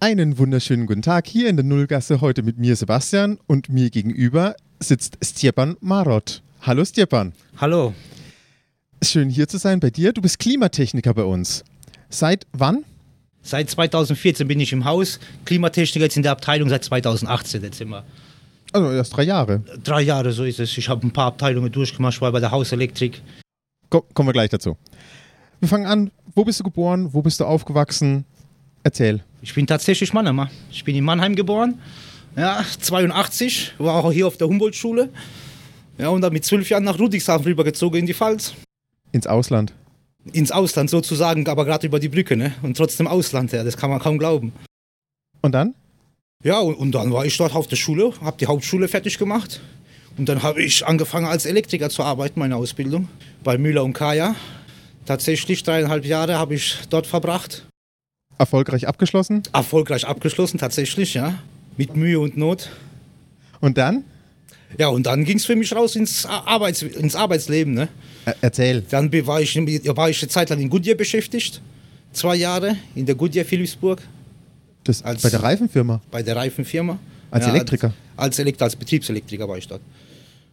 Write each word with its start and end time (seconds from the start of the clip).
Einen 0.00 0.38
wunderschönen 0.38 0.86
guten 0.86 1.02
Tag 1.02 1.26
hier 1.26 1.48
in 1.48 1.56
der 1.56 1.64
Nullgasse 1.64 2.20
heute 2.20 2.44
mit 2.44 2.56
mir 2.56 2.76
Sebastian 2.76 3.36
und 3.48 3.68
mir 3.68 3.90
gegenüber 3.90 4.54
sitzt 4.78 5.18
Stjepan 5.24 5.76
Marot. 5.80 6.40
Hallo 6.62 6.84
Stjepan. 6.84 7.32
Hallo. 7.56 7.94
Schön 9.02 9.28
hier 9.28 9.48
zu 9.48 9.58
sein 9.58 9.80
bei 9.80 9.90
dir. 9.90 10.12
Du 10.12 10.22
bist 10.22 10.38
Klimatechniker 10.38 11.14
bei 11.14 11.24
uns. 11.24 11.64
Seit 12.10 12.46
wann? 12.52 12.84
Seit 13.42 13.70
2014 13.70 14.46
bin 14.46 14.60
ich 14.60 14.72
im 14.72 14.84
Haus. 14.84 15.18
Klimatechniker 15.44 16.04
jetzt 16.04 16.16
in 16.16 16.22
der 16.22 16.30
Abteilung 16.30 16.68
seit 16.68 16.84
2018 16.84 17.64
jetzt 17.64 17.80
immer. 17.80 18.04
Also 18.72 18.92
erst 18.92 19.16
drei 19.16 19.24
Jahre. 19.24 19.64
Drei 19.82 20.02
Jahre, 20.02 20.30
so 20.30 20.44
ist 20.44 20.60
es. 20.60 20.78
Ich 20.78 20.88
habe 20.88 21.04
ein 21.04 21.12
paar 21.12 21.26
Abteilungen 21.26 21.72
durchgemacht, 21.72 22.14
ich 22.14 22.20
war 22.20 22.30
bei 22.30 22.38
der 22.38 22.52
Hauselektrik. 22.52 23.20
Ko 23.90 24.04
kommen 24.14 24.28
wir 24.28 24.32
gleich 24.32 24.50
dazu. 24.50 24.76
Wir 25.58 25.68
fangen 25.68 25.86
an. 25.86 26.12
Wo 26.36 26.44
bist 26.44 26.60
du 26.60 26.64
geboren? 26.64 27.12
Wo 27.12 27.20
bist 27.20 27.40
du 27.40 27.44
aufgewachsen? 27.44 28.24
Erzähl. 28.82 29.22
Ich 29.42 29.54
bin 29.54 29.66
tatsächlich 29.66 30.12
Mannheimer. 30.12 30.50
Ich 30.70 30.84
bin 30.84 30.94
in 30.94 31.04
Mannheim 31.04 31.34
geboren. 31.34 31.78
Ja, 32.36 32.64
82, 32.80 33.74
war 33.78 34.04
auch 34.04 34.12
hier 34.12 34.26
auf 34.26 34.36
der 34.36 34.48
Humboldt-Schule. 34.48 35.10
Ja, 35.98 36.08
und 36.10 36.20
dann 36.20 36.32
mit 36.32 36.44
zwölf 36.44 36.68
Jahren 36.70 36.84
nach 36.84 36.98
Ludwigshafen 36.98 37.44
rübergezogen 37.44 38.00
in 38.00 38.06
die 38.06 38.14
Pfalz. 38.14 38.54
Ins 39.12 39.26
Ausland. 39.26 39.72
Ins 40.32 40.52
Ausland 40.52 40.90
sozusagen, 40.90 41.48
aber 41.48 41.64
gerade 41.64 41.86
über 41.86 41.98
die 41.98 42.08
Brücke, 42.08 42.36
ne? 42.36 42.52
Und 42.62 42.76
trotzdem 42.76 43.06
Ausland, 43.06 43.52
ja, 43.52 43.64
das 43.64 43.76
kann 43.76 43.90
man 43.90 43.98
kaum 43.98 44.18
glauben. 44.18 44.52
Und 45.40 45.52
dann? 45.52 45.74
Ja, 46.44 46.60
und, 46.60 46.74
und 46.74 46.92
dann 46.92 47.12
war 47.12 47.24
ich 47.24 47.36
dort 47.36 47.54
auf 47.54 47.66
der 47.66 47.76
Schule, 47.76 48.12
habe 48.20 48.36
die 48.38 48.46
Hauptschule 48.46 48.86
fertig 48.86 49.18
gemacht. 49.18 49.60
Und 50.16 50.28
dann 50.28 50.42
habe 50.42 50.62
ich 50.62 50.86
angefangen 50.86 51.26
als 51.26 51.46
Elektriker 51.46 51.90
zu 51.90 52.02
arbeiten, 52.02 52.38
meine 52.38 52.56
Ausbildung, 52.56 53.08
bei 53.42 53.58
Müller 53.58 53.84
und 53.84 53.92
Kaya. 53.92 54.34
Tatsächlich 55.06 55.62
dreieinhalb 55.62 56.04
Jahre 56.04 56.38
habe 56.38 56.54
ich 56.54 56.76
dort 56.90 57.06
verbracht. 57.06 57.66
Erfolgreich 58.38 58.86
abgeschlossen? 58.86 59.42
Erfolgreich 59.52 60.06
abgeschlossen, 60.06 60.58
tatsächlich, 60.58 61.14
ja. 61.14 61.38
Mit 61.76 61.96
Mühe 61.96 62.18
und 62.20 62.36
Not. 62.36 62.70
Und 63.60 63.78
dann? 63.78 64.04
Ja, 64.76 64.88
und 64.88 65.06
dann 65.06 65.24
ging 65.24 65.38
es 65.38 65.46
für 65.46 65.56
mich 65.56 65.74
raus 65.74 65.96
ins, 65.96 66.26
Arbeits-, 66.26 66.82
ins 66.82 67.14
Arbeitsleben. 67.14 67.74
Ne? 67.74 67.88
Er 68.24 68.36
erzähl. 68.42 68.82
Dann 68.90 69.10
war 69.26 69.40
ich, 69.40 69.56
war 69.56 70.10
ich 70.10 70.22
eine 70.22 70.28
Zeit 70.28 70.50
lang 70.50 70.60
in 70.60 70.68
Goodyear 70.68 70.96
beschäftigt. 70.96 71.62
Zwei 72.12 72.36
Jahre 72.36 72.76
in 72.94 73.06
der 73.06 73.14
Goodyear 73.14 73.44
Philipsburg. 73.44 74.02
Das, 74.84 75.02
als, 75.02 75.22
bei 75.22 75.30
der 75.30 75.42
Reifenfirma? 75.42 76.00
Bei 76.10 76.22
der 76.22 76.36
Reifenfirma. 76.36 76.98
Als 77.30 77.46
ja, 77.46 77.52
Elektriker? 77.52 77.92
Als, 78.16 78.38
als, 78.40 78.60
als 78.60 78.76
Betriebselektriker 78.76 79.48
war 79.48 79.58
ich 79.58 79.68
dort. 79.68 79.82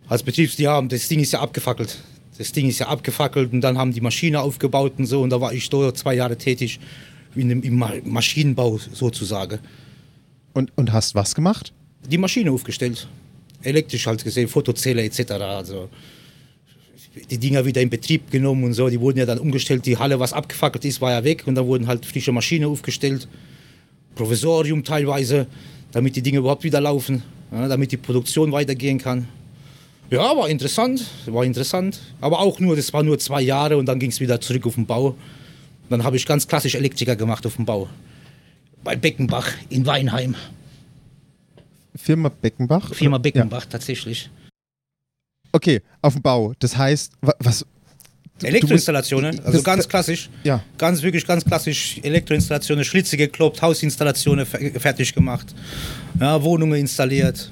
Als 0.07 0.23
Betriebs, 0.23 0.55
die 0.55 0.67
haben, 0.67 0.89
das 0.89 1.07
Ding 1.07 1.19
ist 1.19 1.31
ja 1.31 1.39
abgefackelt. 1.39 1.97
Das 2.37 2.51
Ding 2.51 2.67
ist 2.67 2.79
ja 2.79 2.87
abgefackelt 2.87 3.53
und 3.53 3.61
dann 3.61 3.77
haben 3.77 3.93
die 3.93 4.01
Maschine 4.01 4.41
aufgebaut 4.41 4.93
und 4.97 5.05
so 5.05 5.21
und 5.21 5.29
da 5.29 5.39
war 5.39 5.53
ich 5.53 5.69
dort 5.69 5.97
zwei 5.97 6.15
Jahre 6.15 6.37
tätig 6.37 6.79
in 7.35 7.61
im 7.61 7.83
Maschinenbau 8.05 8.79
sozusagen. 8.93 9.59
Und, 10.53 10.71
und 10.75 10.93
hast 10.93 11.15
was 11.15 11.35
gemacht? 11.35 11.73
Die 12.07 12.17
Maschine 12.17 12.51
aufgestellt. 12.51 13.07
Elektrisch 13.61 14.07
halt 14.07 14.23
gesehen, 14.23 14.47
Fotozähler 14.47 15.03
etc. 15.03 15.31
Also 15.31 15.89
die 17.29 17.37
Dinger 17.37 17.65
wieder 17.65 17.81
in 17.81 17.89
Betrieb 17.89 18.29
genommen 18.31 18.63
und 18.63 18.73
so. 18.73 18.89
Die 18.89 18.99
wurden 18.99 19.19
ja 19.19 19.25
dann 19.25 19.39
umgestellt. 19.39 19.85
Die 19.85 19.97
Halle, 19.97 20.19
was 20.19 20.33
abgefackelt 20.33 20.85
ist, 20.85 21.01
war 21.01 21.11
ja 21.11 21.23
weg 21.23 21.43
und 21.45 21.55
dann 21.55 21.65
wurden 21.65 21.87
halt 21.87 22.05
frische 22.05 22.31
Maschinen 22.31 22.65
aufgestellt. 22.65 23.27
Provisorium 24.15 24.83
teilweise, 24.83 25.47
damit 25.91 26.15
die 26.15 26.21
Dinge 26.21 26.39
überhaupt 26.39 26.63
wieder 26.63 26.81
laufen, 26.81 27.23
ja, 27.51 27.67
damit 27.67 27.91
die 27.91 27.97
Produktion 27.97 28.51
weitergehen 28.51 28.97
kann. 28.97 29.27
Ja, 30.09 30.37
war 30.37 30.49
interessant, 30.49 31.03
war 31.25 31.43
interessant. 31.43 31.99
Aber 32.21 32.39
auch 32.39 32.59
nur, 32.59 32.75
das 32.75 32.93
war 32.93 33.03
nur 33.03 33.17
zwei 33.17 33.41
Jahre 33.41 33.77
und 33.77 33.87
dann 33.87 33.99
ging 33.99 34.11
es 34.11 34.19
wieder 34.19 34.39
zurück 34.39 34.65
auf 34.67 34.75
den 34.75 34.85
Bau. 34.85 35.15
Dann 35.89 36.03
habe 36.03 36.17
ich 36.17 36.25
ganz 36.25 36.47
klassisch 36.47 36.75
Elektriker 36.75 37.15
gemacht 37.15 37.45
auf 37.45 37.55
dem 37.55 37.65
Bau. 37.65 37.89
Bei 38.83 38.95
Beckenbach 38.95 39.49
in 39.69 39.85
Weinheim. 39.85 40.35
Firma 41.95 42.29
Beckenbach? 42.29 42.93
Firma 42.93 43.17
Beckenbach, 43.17 43.63
ja. 43.63 43.69
tatsächlich. 43.69 44.29
Okay, 45.51 45.81
auf 46.01 46.13
dem 46.13 46.21
Bau. 46.21 46.53
Das 46.59 46.75
heißt, 46.77 47.13
was. 47.21 47.65
Elektroinstallationen, 48.43 49.39
also 49.45 49.63
ganz 49.63 49.87
klassisch. 49.87 50.29
Ja. 50.43 50.61
Ganz, 50.77 51.01
wirklich 51.01 51.25
ganz 51.25 51.45
klassisch. 51.45 52.01
Elektroinstallationen, 52.03 52.83
Schlitze 52.83 53.15
gekloppt, 53.15 53.61
Hausinstallationen 53.61 54.45
fertig 54.45 55.13
gemacht, 55.13 55.55
ja, 56.19 56.43
Wohnungen 56.43 56.81
installiert. 56.81 57.49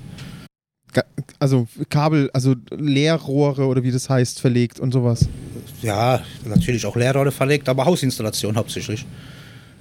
Also 1.40 1.68
Kabel, 1.90 2.30
also 2.34 2.56
Leerrohre 2.70 3.66
oder 3.66 3.84
wie 3.84 3.92
das 3.92 4.10
heißt, 4.10 4.42
verlegt 4.42 4.82
und 4.82 4.92
sowas 4.92 5.28
ja, 5.82 6.22
natürlich 6.46 6.86
auch 6.86 6.96
Leerrohre 6.96 7.32
verlegt, 7.32 7.68
aber 7.70 7.86
Hausinstallation 7.86 8.56
hauptsächlich. 8.56 9.06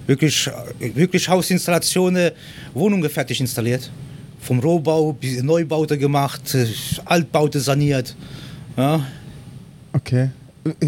Wirklich, 0.05 0.49
wirklich 0.79 1.29
Hausinstallationen, 1.29 2.31
Wohnungen 2.73 3.09
fertig 3.09 3.39
installiert. 3.39 3.89
Vom 4.41 4.59
Rohbau 4.59 5.13
bis 5.13 5.41
Neubaute 5.41 5.97
gemacht, 5.97 6.41
Altbaute 7.05 7.59
saniert. 7.61 8.13
Ja. 8.75 9.05
Okay. 9.93 10.29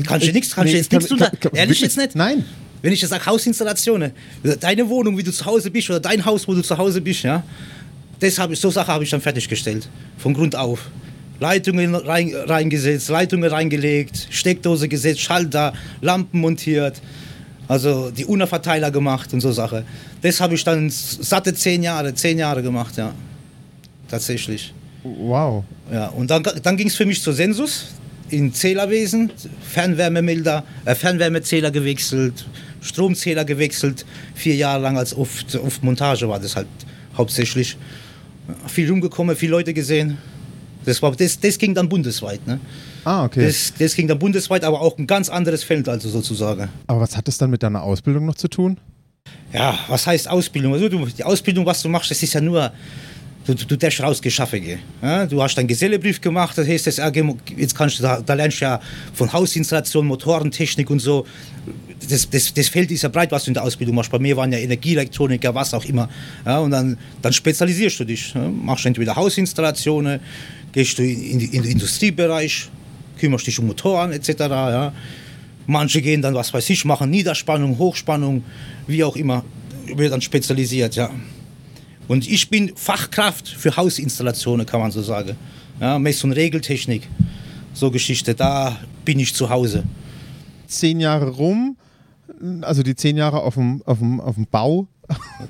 Kannst 0.06 0.28
du 0.28 0.32
nichts, 0.32 0.54
kannst 0.54 0.74
du 0.74 0.78
jetzt 0.78 0.92
nichts 0.92 1.08
tun? 1.08 1.20
Ehrlich 1.54 1.80
jetzt 1.80 1.98
nicht? 1.98 2.16
Nein. 2.16 2.44
Wenn 2.82 2.92
ich 2.94 3.02
jetzt 3.02 3.10
sage 3.10 3.26
Hausinstallationen, 3.26 4.12
deine 4.60 4.88
Wohnung, 4.88 5.18
wie 5.18 5.24
du 5.24 5.32
zu 5.32 5.46
Hause 5.46 5.72
bist, 5.72 5.90
oder 5.90 6.00
dein 6.00 6.24
Haus, 6.26 6.48
wo 6.48 6.54
du 6.54 6.62
zu 6.62 6.78
Hause 6.78 7.02
bist, 7.02 7.24
ja, 7.24 7.44
das 8.20 8.38
ich, 8.38 8.60
so 8.60 8.70
Sache 8.70 8.92
habe 8.92 9.04
ich 9.04 9.10
dann 9.10 9.22
fertiggestellt. 9.22 9.88
Von 10.18 10.34
Grund 10.34 10.56
auf. 10.56 10.90
Leitungen 11.40 11.96
rein, 11.96 12.34
reingesetzt, 12.34 13.10
Leitungen 13.10 13.50
reingelegt, 13.50 14.28
Steckdose 14.30 14.88
gesetzt, 14.88 15.22
Schalter, 15.22 15.74
Lampen 16.02 16.40
montiert, 16.40 17.02
also 17.68 18.12
die 18.12 18.26
UNA-Verteiler 18.26 18.92
gemacht 18.92 19.34
und 19.34 19.42
so 19.42 19.52
Sache. 19.52 19.84
Das 20.22 20.40
habe 20.40 20.56
ich 20.56 20.64
dann 20.64 20.90
satte 20.90 21.54
zehn 21.54 21.84
Jahre, 21.84 22.14
zehn 22.14 22.38
Jahre 22.40 22.62
gemacht, 22.62 22.98
ja. 22.98 23.14
Tatsächlich. 24.08 24.74
Wow. 25.04 25.64
Ja, 25.92 26.08
und 26.08 26.30
dann, 26.32 26.44
dann 26.64 26.78
ging 26.78 26.88
es 26.88 26.96
für 26.96 27.06
mich 27.06 27.22
zur 27.22 27.34
Sensus 27.34 27.86
in 28.30 28.54
Zählerwesen, 28.54 29.32
Fernwärmemilder, 29.72 30.64
äh, 30.86 30.96
Fernwärmezähler 30.96 31.72
gewechselt, 31.72 32.46
Stromzähler 32.82 33.46
gewechselt, 33.46 34.06
vier 34.34 34.56
Jahre 34.56 34.82
lang 34.82 34.98
als 34.98 35.16
oft, 35.16 35.56
oft 35.56 35.84
Montage 35.84 36.28
war 36.28 36.40
das 36.40 36.56
halt 36.56 36.68
hauptsächlich. 37.16 37.78
Viel 38.68 38.90
rumgekommen, 38.90 39.36
viele 39.36 39.52
Leute 39.52 39.74
gesehen. 39.74 40.18
Das, 40.86 41.02
war, 41.02 41.12
das, 41.16 41.40
das 41.40 41.58
ging 41.58 41.74
dann 41.74 41.90
bundesweit. 41.90 42.46
Ne? 42.48 42.60
Ah, 43.04 43.26
okay. 43.26 43.46
Das, 43.46 43.74
das 43.78 43.96
ging 43.96 44.08
dann 44.08 44.20
bundesweit, 44.20 44.64
aber 44.64 44.82
auch 44.82 44.98
ein 44.98 45.08
ganz 45.08 45.30
anderes 45.30 45.64
Feld, 45.64 45.90
also 45.90 46.10
sozusagen. 46.10 46.70
Aber 46.88 47.02
was 47.02 47.16
hat 47.18 47.28
das 47.28 47.38
dann 47.38 47.50
mit 47.50 47.64
deiner 47.64 47.84
Ausbildung 47.84 48.26
noch 48.26 48.36
zu 48.36 48.48
tun? 48.48 48.80
Ja, 49.54 49.78
was 49.88 50.06
heißt 50.06 50.30
Ausbildung? 50.30 50.74
Also 50.74 50.90
du, 50.90 51.06
die 51.06 51.24
Ausbildung, 51.24 51.66
was 51.66 51.82
du 51.82 51.90
machst, 51.90 52.12
das 52.12 52.22
ist 52.22 52.34
ja 52.34 52.42
nur, 52.42 52.72
du, 53.46 53.54
du 53.54 53.78
darfst 53.78 54.02
rausgeschaffen 54.02 54.62
gehen. 54.62 54.80
Ja, 55.02 55.26
du 55.26 55.42
hast 55.42 55.56
deinen 55.56 55.68
Gesellebrief 55.68 56.20
gemacht, 56.20 56.58
das 56.58 56.68
heißt, 56.68 56.88
das 56.88 57.02
jetzt 57.56 57.76
kannst 57.76 58.00
du, 58.00 58.04
da, 58.04 58.22
da 58.22 58.34
lernst 58.34 58.62
du 58.62 58.66
ja 58.66 58.82
von 59.14 59.32
Hausinstallation, 59.32 60.06
Motorentechnik 60.08 60.90
und 60.90 61.00
so. 61.00 61.26
Das, 62.10 62.30
das, 62.30 62.54
das 62.54 62.68
Feld 62.68 62.92
ist 62.92 63.04
ja 63.04 63.10
breit, 63.10 63.32
was 63.32 63.46
du 63.46 63.52
in 63.52 63.54
der 63.54 63.64
Ausbildung 63.64 63.96
machst. 63.96 64.12
Bei 64.12 64.20
mir 64.20 64.36
waren 64.36 64.52
ja 64.52 64.60
Energieelektroniker, 64.60 65.56
was 65.56 65.74
auch 65.74 65.86
immer. 65.86 66.10
Ja, 66.46 66.60
und 66.60 66.72
dann, 66.72 66.98
dann 67.22 67.34
spezialisierst 67.34 68.00
du 68.00 68.04
dich. 68.04 68.34
Ja, 68.34 68.48
machst 68.48 68.86
entweder 68.86 69.16
Hausinstallationen, 69.16 70.20
gehst 70.76 71.00
du 71.00 71.04
in, 71.04 71.40
in, 71.40 71.64
den 71.64 71.72
Industriebereich, 71.72 72.70
kümmerst 73.18 73.48
dich 73.48 73.58
um 73.60 73.68
Motoren 73.68 74.12
etc. 74.12 74.30
Ja. 74.40 74.94
Manche 75.66 76.02
gehen 76.02 76.22
dann, 76.22 76.36
was 76.36 76.54
weiß 76.54 76.70
ich, 76.70 76.84
machen 76.84 77.10
Niederspannung, 77.10 77.78
Hochspannung, 77.80 78.44
wie 78.86 79.04
auch 79.04 79.16
immer, 79.16 79.44
wird 79.96 80.12
dann 80.12 80.22
spezialisiert, 80.22 80.96
ja. 80.96 81.10
Und 82.10 82.30
ich 82.30 82.50
bin 82.50 82.74
Fachkraft 82.76 83.48
für 83.48 83.76
Hausinstallationen, 83.76 84.66
kann 84.66 84.82
man 84.82 84.92
so 84.92 85.02
sagen. 85.02 85.38
Ja, 85.80 85.98
Mess- 85.98 86.24
und 86.26 86.34
Regeltechnik, 86.34 87.08
so 87.74 87.90
Geschichte, 87.90 88.36
da 88.36 88.78
bin 89.06 89.18
ich 89.20 89.34
zu 89.34 89.50
Hause. 89.50 89.86
Zehn 90.68 91.00
Jahre 91.00 91.30
rum, 91.30 91.78
also 92.62 92.84
die 92.84 92.96
zehn 92.96 93.16
Jahre 93.16 93.42
auf 93.42 93.56
dem, 93.56 93.82
auf 93.86 94.00
dem, 94.00 94.20
auf 94.20 94.36
dem 94.36 94.46
Bau. 94.46 94.88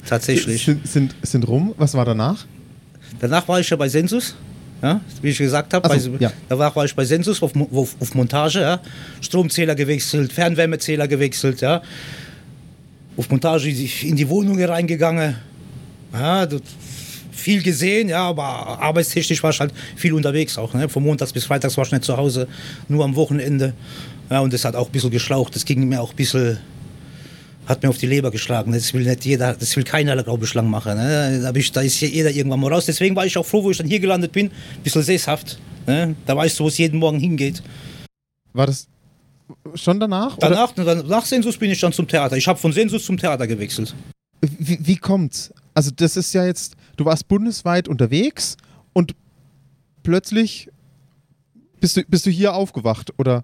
Tatsächlich. 0.08 0.66
sind, 0.66 0.88
sind, 0.88 1.16
sind 1.24 1.48
rum. 1.48 1.74
Was 1.78 1.96
war 1.96 2.06
danach? 2.06 2.46
Danach 3.20 3.48
war 3.48 3.60
ich 3.60 3.70
ja 3.70 3.76
bei 3.76 3.90
Sensus 3.90 4.36
ja, 4.86 5.02
wie 5.22 5.30
ich 5.30 5.38
gesagt 5.38 5.74
habe. 5.74 6.00
So, 6.00 6.16
ja. 6.20 6.32
Da 6.48 6.60
war 6.60 6.86
ich 6.86 6.96
bei 6.96 7.06
Sensus 7.06 7.42
auf, 7.42 7.54
auf, 7.56 7.96
auf 8.00 8.14
Montage, 8.14 8.62
ja. 8.62 8.80
Stromzähler 9.20 9.74
gewechselt, 9.74 10.32
Fernwärmezähler 10.32 11.08
gewechselt, 11.08 11.62
ja. 11.62 11.82
Auf 13.18 13.30
Montage 13.30 13.70
in 13.70 14.16
die 14.16 14.30
Wohnung 14.30 14.62
reingegangen. 14.64 15.36
Ja, 16.14 16.48
viel 17.32 17.64
gesehen, 17.64 18.10
ja, 18.10 18.30
aber 18.30 18.44
arbeitstechnisch 18.44 19.42
war 19.42 19.50
ich 19.50 19.60
halt 19.60 19.74
viel 19.96 20.14
unterwegs 20.14 20.58
auch. 20.58 20.74
Ne? 20.74 20.88
Von 20.88 21.04
Montags 21.04 21.34
bis 21.34 21.46
Freitags 21.46 21.76
war 21.78 21.86
ich 21.86 21.92
nicht 21.92 22.04
zu 22.04 22.16
Hause, 22.16 22.48
nur 22.88 23.04
am 23.04 23.16
Wochenende. 23.16 23.74
Ja, 24.30 24.40
und 24.40 24.54
das 24.54 24.66
hat 24.66 24.76
auch 24.76 24.88
ein 24.88 24.92
bisschen 24.92 25.12
geschlaucht. 25.12 25.56
Das 25.56 25.66
ging 25.66 25.88
mir 25.88 26.02
auch 26.02 26.12
ein 26.12 26.16
bisschen 26.16 26.60
hat 27.66 27.84
mir 27.84 27.90
auf 27.90 27.98
die 27.98 28.08
Leber 28.08 28.32
geschlagen. 28.32 28.72
Das 28.72 28.94
will 28.94 29.04
nicht 29.04 29.26
jeder, 29.26 29.54
das 29.54 29.76
will 29.76 29.84
keiner, 29.84 30.22
glaube 30.24 30.46
ich, 30.46 30.54
lang 30.54 30.70
machen. 30.70 30.98
Ne? 30.98 31.40
Da, 31.42 31.54
ich, 31.54 31.72
da 31.72 31.82
ist 31.82 32.00
jeder 32.00 32.32
irgendwann 32.32 32.60
mal 32.60 32.72
raus. 32.72 32.86
Deswegen 32.86 33.16
war 33.16 33.26
ich 33.26 33.38
auch 33.38 33.46
froh, 33.46 33.64
wo 33.64 33.72
ich 33.72 33.78
dann 33.78 33.88
hier 33.88 34.00
gelandet 34.00 34.32
bin. 34.32 34.48
Ein 34.48 34.84
bisschen 34.84 35.04
sesshaft. 35.04 35.60
Ne? 35.88 36.16
Da 36.26 36.36
weißt 36.36 36.60
du, 36.60 36.64
wo 36.64 36.68
es 36.68 36.78
jeden 36.78 37.00
Morgen 37.00 37.20
hingeht. 37.20 37.64
War 38.54 38.68
das 38.68 38.88
schon 39.76 40.00
danach? 40.00 40.38
Danach, 40.38 40.78
oder? 40.78 41.04
nach 41.04 41.26
Sensus 41.26 41.58
bin 41.58 41.72
ich 41.72 41.80
dann 41.80 41.92
zum 41.92 42.08
Theater. 42.08 42.38
Ich 42.38 42.48
habe 42.48 42.60
von 42.60 42.72
Sensus 42.72 43.06
zum 43.06 43.18
Theater 43.18 43.48
gewechselt. 43.48 43.96
Wie, 44.42 44.80
wie 44.82 44.98
kommt's? 44.98 45.54
Also 45.74 45.92
das 45.96 46.18
ist 46.18 46.34
ja 46.34 46.46
jetzt, 46.46 46.76
du 46.98 47.06
warst 47.06 47.28
bundesweit 47.28 47.88
unterwegs 47.88 48.58
und 48.94 49.16
plötzlich 50.04 50.70
bist 51.80 51.98
du, 51.98 52.04
bist 52.08 52.26
du 52.26 52.30
hier 52.30 52.54
aufgewacht, 52.54 53.12
oder? 53.18 53.44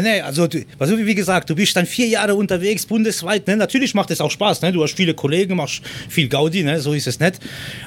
Nee, 0.00 0.20
also, 0.20 0.48
also 0.78 0.98
wie 0.98 1.14
gesagt, 1.14 1.50
du 1.50 1.54
bist 1.54 1.76
dann 1.76 1.86
vier 1.86 2.08
Jahre 2.08 2.34
unterwegs, 2.34 2.86
bundesweit. 2.86 3.46
Ne? 3.46 3.56
Natürlich 3.56 3.94
macht 3.94 4.10
es 4.10 4.20
auch 4.20 4.30
Spaß. 4.30 4.62
Ne? 4.62 4.72
Du 4.72 4.82
hast 4.82 4.94
viele 4.96 5.14
Kollegen, 5.14 5.56
machst 5.56 5.82
viel 6.08 6.28
Gaudi, 6.28 6.64
ne? 6.64 6.80
so 6.80 6.94
ist 6.94 7.06
es 7.06 7.20
nicht. 7.20 7.38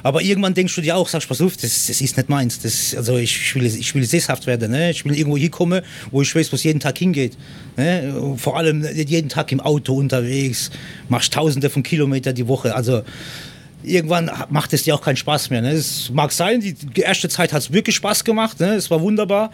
Aber 0.04 0.22
irgendwann 0.22 0.54
denkst 0.54 0.76
du 0.76 0.82
dir 0.82 0.96
auch, 0.96 1.10
sagst, 1.10 1.28
pass 1.28 1.42
auf, 1.42 1.58
das, 1.58 1.88
das 1.88 2.02
ist 2.02 2.16
nicht 2.16 2.30
meins. 2.30 2.62
Das, 2.62 2.96
also 2.96 3.18
ich 3.18 3.56
will, 3.56 3.66
ich 3.66 3.94
will 3.96 4.06
sesshaft 4.06 4.46
werden. 4.46 4.72
Ne? 4.72 4.92
Ich 4.92 5.04
will 5.04 5.18
irgendwo 5.18 5.36
hinkommen, 5.36 5.82
wo 6.12 6.22
ich 6.22 6.34
weiß, 6.34 6.52
wo 6.52 6.56
es 6.56 6.64
jeden 6.64 6.80
Tag 6.80 6.98
hingeht. 6.98 7.38
Ne? 7.76 8.36
Vor 8.38 8.56
allem 8.56 8.86
jeden 8.94 9.28
Tag 9.28 9.52
im 9.52 9.60
Auto 9.60 9.96
unterwegs, 9.96 10.70
machst 11.10 11.34
tausende 11.34 11.70
von 11.70 11.82
Kilometern 11.82 12.36
die 12.36 12.48
Woche. 12.48 12.76
Also 12.76 13.02
irgendwann 13.84 14.32
macht 14.50 14.74
es 14.74 14.84
dir 14.84 14.96
auch 14.96 15.02
keinen 15.02 15.18
Spaß 15.18 15.50
mehr. 15.50 15.62
Ne? 15.62 15.72
Es 15.72 16.12
mag 16.14 16.32
sein, 16.32 16.62
die 16.62 17.02
erste 17.02 17.30
Zeit 17.30 17.52
hat 17.52 17.64
es 17.64 17.74
wirklich 17.74 17.96
Spaß 17.96 18.24
gemacht. 18.24 18.60
Ne? 18.60 18.76
Es 18.76 18.90
war 18.92 19.02
wunderbar. 19.02 19.52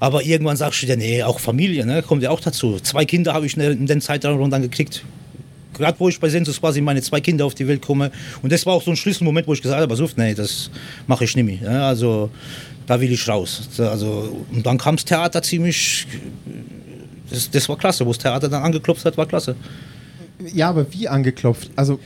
Aber 0.00 0.24
irgendwann 0.24 0.56
sagst 0.56 0.82
du 0.82 0.86
dir, 0.86 0.96
nee, 0.96 1.22
auch 1.22 1.38
Familie, 1.38 1.84
ne, 1.84 2.02
kommt 2.02 2.22
ja 2.22 2.30
auch 2.30 2.40
dazu. 2.40 2.80
Zwei 2.80 3.04
Kinder 3.04 3.34
habe 3.34 3.46
ich 3.46 3.56
in 3.56 3.86
den 3.86 4.00
Zeitraum 4.00 4.50
dann 4.50 4.62
gekriegt. 4.62 5.04
Gerade 5.74 6.00
wo 6.00 6.08
ich 6.08 6.18
bei 6.18 6.28
Sensus 6.28 6.58
quasi 6.58 6.80
meine 6.80 7.02
zwei 7.02 7.20
Kinder 7.20 7.44
auf 7.44 7.54
die 7.54 7.68
Welt 7.68 7.82
komme. 7.82 8.10
Und 8.42 8.50
das 8.50 8.66
war 8.66 8.74
auch 8.74 8.82
so 8.82 8.90
ein 8.90 8.96
Schlüsselmoment, 8.96 9.46
wo 9.46 9.52
ich 9.52 9.62
gesagt 9.62 9.80
habe, 9.80 9.94
pass 9.94 10.16
nee, 10.16 10.34
das 10.34 10.70
mache 11.06 11.24
ich 11.24 11.36
nicht 11.36 11.44
mehr. 11.44 11.84
Also 11.84 12.30
da 12.86 13.00
will 13.00 13.12
ich 13.12 13.28
raus. 13.28 13.68
Also, 13.78 14.44
und 14.50 14.64
dann 14.64 14.78
kam 14.78 14.96
das 14.96 15.04
Theater 15.04 15.42
ziemlich, 15.42 16.06
das, 17.28 17.50
das 17.50 17.68
war 17.68 17.76
klasse. 17.76 18.04
Wo 18.04 18.10
das 18.10 18.18
Theater 18.18 18.48
dann 18.48 18.62
angeklopft 18.62 19.04
hat, 19.04 19.16
war 19.16 19.26
klasse. 19.26 19.54
Ja, 20.52 20.70
aber 20.70 20.90
wie 20.92 21.08
angeklopft? 21.08 21.70
Also 21.76 22.00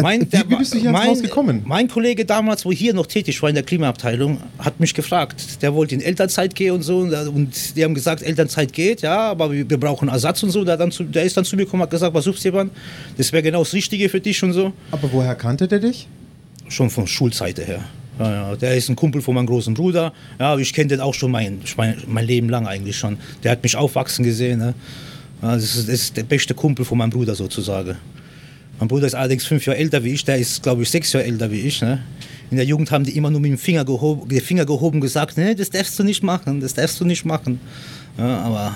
mein, 0.00 0.22
wie, 0.30 0.38
wie 0.48 0.56
bist 0.56 0.74
du 0.74 0.78
hier 0.78 0.90
mein, 0.90 1.20
gekommen? 1.20 1.62
Mein 1.64 1.88
Kollege 1.88 2.24
damals, 2.24 2.64
wo 2.64 2.72
hier 2.72 2.94
noch 2.94 3.06
tätig 3.06 3.40
war 3.42 3.48
in 3.48 3.54
der 3.54 3.64
Klimaabteilung, 3.64 4.38
hat 4.58 4.80
mich 4.80 4.94
gefragt. 4.94 5.62
Der 5.62 5.74
wollte 5.74 5.94
in 5.94 6.00
Elternzeit 6.00 6.54
gehen 6.54 6.74
und 6.74 6.82
so. 6.82 6.98
Und 6.98 7.76
die 7.76 7.84
haben 7.84 7.94
gesagt, 7.94 8.22
Elternzeit 8.22 8.72
geht, 8.72 9.02
ja, 9.02 9.30
aber 9.30 9.52
wir, 9.52 9.68
wir 9.68 9.78
brauchen 9.78 10.08
Ersatz 10.08 10.42
und 10.42 10.50
so. 10.50 10.64
Der, 10.64 10.76
dann 10.76 10.90
zu, 10.90 11.04
der 11.04 11.24
ist 11.24 11.36
dann 11.36 11.44
zu 11.44 11.56
mir 11.56 11.64
gekommen 11.64 11.82
und 11.82 11.86
hat 11.86 11.90
gesagt, 11.90 12.14
was 12.14 12.24
suchst 12.24 12.44
du 12.44 12.48
jemand? 12.48 12.72
Das 13.16 13.32
wäre 13.32 13.42
genau 13.42 13.60
das 13.60 13.72
Richtige 13.72 14.08
für 14.08 14.20
dich 14.20 14.42
und 14.42 14.52
so. 14.52 14.72
Aber 14.90 15.12
woher 15.12 15.34
kannte 15.34 15.68
der 15.68 15.80
dich? 15.80 16.06
Schon 16.68 16.90
von 16.90 17.06
Schulzeite 17.06 17.64
her. 17.64 17.84
Ja, 18.18 18.30
ja, 18.30 18.56
der 18.56 18.76
ist 18.76 18.88
ein 18.90 18.96
Kumpel 18.96 19.22
von 19.22 19.34
meinem 19.34 19.46
großen 19.46 19.72
Bruder. 19.72 20.12
Ja, 20.38 20.56
ich 20.58 20.74
kenne 20.74 20.88
den 20.88 21.00
auch 21.00 21.14
schon 21.14 21.30
mein, 21.30 21.60
mein, 21.76 21.96
mein, 22.06 22.26
Leben 22.26 22.50
lang 22.50 22.66
eigentlich 22.66 22.98
schon. 22.98 23.16
Der 23.42 23.52
hat 23.52 23.62
mich 23.62 23.76
aufwachsen 23.76 24.24
gesehen. 24.24 24.58
Ne? 24.58 24.74
Ja, 25.40 25.54
das, 25.54 25.64
ist, 25.64 25.88
das 25.88 25.94
ist 25.94 26.16
der 26.18 26.24
beste 26.24 26.54
Kumpel 26.54 26.84
von 26.84 26.98
meinem 26.98 27.10
Bruder 27.10 27.34
sozusagen. 27.34 27.96
Mein 28.80 28.88
Bruder 28.88 29.06
ist 29.06 29.14
allerdings 29.14 29.44
fünf 29.44 29.66
Jahre 29.66 29.78
älter 29.78 30.02
wie 30.02 30.14
ich, 30.14 30.24
der 30.24 30.38
ist, 30.38 30.62
glaube 30.62 30.82
ich, 30.82 30.90
sechs 30.90 31.12
Jahre 31.12 31.26
älter 31.26 31.50
wie 31.50 31.60
ich. 31.60 31.82
Ne? 31.82 32.02
In 32.50 32.56
der 32.56 32.64
Jugend 32.64 32.90
haben 32.90 33.04
die 33.04 33.14
immer 33.14 33.30
nur 33.30 33.38
mit 33.38 33.50
dem 33.50 33.58
Finger 33.58 33.84
gehoben, 33.84 34.26
den 34.26 34.40
Finger 34.40 34.64
gehoben 34.64 34.96
und 34.96 35.00
gesagt, 35.02 35.36
nee, 35.36 35.54
das 35.54 35.68
darfst 35.68 35.98
du 35.98 36.02
nicht 36.02 36.22
machen, 36.22 36.60
das 36.60 36.72
darfst 36.72 36.98
du 36.98 37.04
nicht 37.04 37.26
machen. 37.26 37.60
Ja, 38.16 38.38
aber 38.38 38.74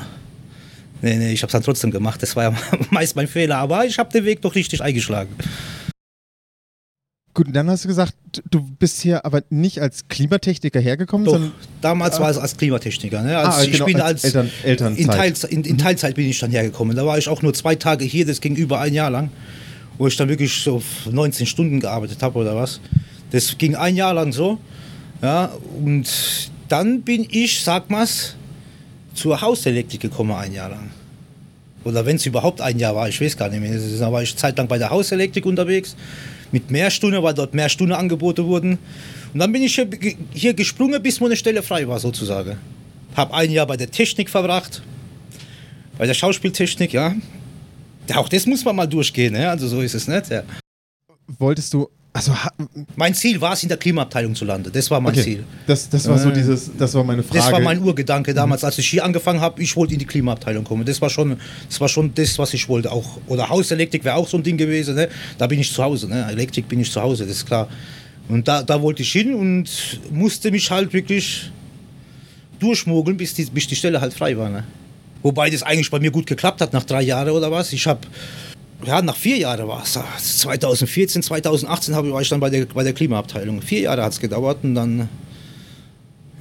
nee, 1.00 1.16
nee, 1.16 1.32
ich 1.32 1.40
habe 1.40 1.48
es 1.48 1.52
dann 1.52 1.62
trotzdem 1.62 1.90
gemacht. 1.90 2.22
Das 2.22 2.36
war 2.36 2.44
ja 2.44 2.54
meist 2.90 3.16
mein 3.16 3.26
Fehler, 3.26 3.56
aber 3.56 3.86
ich 3.86 3.98
habe 3.98 4.12
den 4.12 4.26
Weg 4.26 4.42
doch 4.42 4.54
richtig 4.54 4.82
eingeschlagen. 4.82 5.34
Gut, 7.32 7.46
dann 7.50 7.68
hast 7.70 7.84
du 7.84 7.88
gesagt, 7.88 8.14
du 8.48 8.60
bist 8.60 9.00
hier 9.00 9.24
aber 9.24 9.42
nicht 9.48 9.80
als 9.80 10.06
Klimatechniker 10.06 10.80
hergekommen, 10.80 11.24
Doch, 11.24 11.32
sondern. 11.32 11.52
Damals 11.80 12.18
äh, 12.18 12.20
war 12.20 12.30
es 12.30 12.36
als 12.36 12.58
Klimatechniker. 12.58 13.22
Ne? 13.22 13.38
Als, 13.38 13.56
ah, 13.56 13.62
ich 13.64 13.72
genau, 13.72 13.86
bin 13.86 14.00
als, 14.02 14.22
als 14.22 14.34
Eltern, 14.34 14.50
Elternzeit. 14.62 15.00
In, 15.00 15.10
Teilzeit, 15.10 15.50
in, 15.50 15.64
in, 15.64 15.78
Teilzeit 15.78 16.14
bin 16.14 16.28
ich 16.28 16.38
dann 16.38 16.50
hergekommen. 16.50 16.94
Da 16.94 17.06
war 17.06 17.16
ich 17.16 17.26
auch 17.26 17.40
nur 17.40 17.54
zwei 17.54 17.74
Tage 17.74 18.04
hier, 18.04 18.26
das 18.26 18.42
ging 18.42 18.54
über 18.54 18.80
ein 18.80 18.92
Jahr 18.92 19.10
lang 19.10 19.30
wo 19.98 20.06
ich 20.06 20.16
dann 20.16 20.28
wirklich 20.28 20.52
so 20.52 20.82
19 21.10 21.46
Stunden 21.46 21.80
gearbeitet 21.80 22.22
habe 22.22 22.38
oder 22.38 22.56
was. 22.56 22.80
Das 23.30 23.56
ging 23.58 23.74
ein 23.74 23.96
Jahr 23.96 24.14
lang 24.14 24.32
so. 24.32 24.58
Ja, 25.22 25.52
und 25.82 26.06
dann 26.68 27.02
bin 27.02 27.26
ich, 27.30 27.62
sag 27.62 27.90
mal's, 27.90 28.34
zur 29.14 29.40
Hauselektrik 29.40 30.00
gekommen 30.00 30.32
ein 30.32 30.52
Jahr 30.52 30.70
lang. 30.70 30.90
Oder 31.84 32.04
wenn 32.06 32.16
es 32.16 32.26
überhaupt 32.26 32.60
ein 32.60 32.78
Jahr 32.78 32.96
war, 32.96 33.08
ich 33.08 33.20
weiß 33.20 33.36
gar 33.36 33.48
nicht 33.48 33.60
mehr. 33.60 33.78
Da 33.98 34.10
war 34.10 34.22
ich 34.22 34.34
zeitlang 34.36 34.66
bei 34.66 34.78
der 34.78 34.90
Hauselektrik 34.90 35.44
unterwegs, 35.46 35.94
mit 36.50 36.70
mehr 36.70 36.90
Stunden, 36.90 37.22
weil 37.22 37.34
dort 37.34 37.54
mehr 37.54 37.68
Stunden 37.68 37.92
angeboten 37.92 38.44
wurden. 38.44 38.78
Und 39.32 39.40
dann 39.40 39.52
bin 39.52 39.62
ich 39.62 39.74
hier, 39.74 39.88
hier 40.32 40.54
gesprungen, 40.54 41.02
bis 41.02 41.20
meine 41.20 41.36
Stelle 41.36 41.62
frei 41.62 41.86
war, 41.86 41.98
sozusagen. 41.98 42.56
Habe 43.14 43.34
ein 43.34 43.50
Jahr 43.50 43.66
bei 43.66 43.76
der 43.76 43.90
Technik 43.90 44.30
verbracht, 44.30 44.82
bei 45.98 46.06
der 46.06 46.14
Schauspieltechnik, 46.14 46.92
ja. 46.92 47.14
Auch 48.14 48.28
das 48.28 48.46
muss 48.46 48.64
man 48.64 48.76
mal 48.76 48.86
durchgehen, 48.86 49.32
ne? 49.32 49.48
also 49.48 49.68
so 49.68 49.80
ist 49.80 49.94
es 49.94 50.08
nicht. 50.08 50.30
Ja. 50.30 50.42
Wolltest 51.38 51.72
du 51.72 51.88
also, 52.16 52.32
mein 52.94 53.12
Ziel 53.12 53.40
war 53.40 53.54
es, 53.54 53.64
in 53.64 53.68
der 53.68 53.76
Klimaabteilung 53.76 54.36
zu 54.36 54.44
landen. 54.44 54.70
Das 54.72 54.88
war 54.88 55.00
mein 55.00 55.14
okay. 55.14 55.22
Ziel. 55.24 55.44
Das, 55.66 55.88
das 55.88 56.06
war 56.06 56.16
so 56.16 56.30
dieses, 56.30 56.70
das 56.78 56.94
war 56.94 57.02
meine 57.02 57.24
Frage. 57.24 57.38
Das 57.38 57.50
war 57.50 57.58
mein 57.58 57.82
Urgedanke 57.82 58.32
damals, 58.32 58.62
als 58.62 58.78
ich 58.78 58.88
hier 58.88 59.04
angefangen 59.04 59.40
habe. 59.40 59.60
Ich 59.60 59.74
wollte 59.74 59.94
in 59.94 59.98
die 59.98 60.06
Klimaabteilung 60.06 60.62
kommen. 60.62 60.84
Das 60.84 61.02
war 61.02 61.10
schon, 61.10 61.36
das 61.68 61.80
war 61.80 61.88
schon 61.88 62.14
das, 62.14 62.38
was 62.38 62.54
ich 62.54 62.68
wollte. 62.68 62.92
Auch 62.92 63.18
oder 63.26 63.48
Hauselektrik 63.48 64.04
wäre 64.04 64.14
auch 64.14 64.28
so 64.28 64.36
ein 64.36 64.44
Ding 64.44 64.56
gewesen. 64.56 64.94
Ne? 64.94 65.08
Da 65.38 65.48
bin 65.48 65.58
ich 65.58 65.72
zu 65.72 65.82
Hause. 65.82 66.08
Ne? 66.08 66.24
Elektrik 66.30 66.68
bin 66.68 66.78
ich 66.78 66.92
zu 66.92 67.02
Hause, 67.02 67.26
das 67.26 67.38
ist 67.38 67.46
klar. 67.46 67.68
Und 68.28 68.46
da, 68.46 68.62
da 68.62 68.80
wollte 68.80 69.02
ich 69.02 69.10
hin 69.10 69.34
und 69.34 69.98
musste 70.12 70.52
mich 70.52 70.70
halt 70.70 70.92
wirklich 70.92 71.50
durchmogeln, 72.60 73.16
bis 73.16 73.34
die, 73.34 73.46
bis 73.46 73.66
die 73.66 73.74
Stelle 73.74 74.00
halt 74.00 74.14
frei 74.14 74.38
war. 74.38 74.50
Ne? 74.50 74.62
Wobei 75.24 75.48
das 75.48 75.62
eigentlich 75.62 75.90
bei 75.90 75.98
mir 76.00 76.10
gut 76.10 76.26
geklappt 76.26 76.60
hat 76.60 76.74
nach 76.74 76.84
drei 76.84 77.00
Jahren 77.00 77.30
oder 77.30 77.50
was. 77.50 77.72
Ich 77.72 77.86
habe, 77.86 78.00
ja, 78.84 79.00
nach 79.00 79.16
vier 79.16 79.38
Jahren 79.38 79.66
war 79.66 79.82
es. 79.82 79.98
2014, 80.42 81.22
2018 81.22 81.94
war 81.94 82.20
ich 82.20 82.28
dann 82.28 82.40
bei 82.40 82.50
der, 82.50 82.66
bei 82.66 82.84
der 82.84 82.92
Klimaabteilung. 82.92 83.62
Vier 83.62 83.80
Jahre 83.80 84.04
hat 84.04 84.12
es 84.12 84.20
gedauert 84.20 84.58
und 84.62 84.74
dann. 84.74 85.08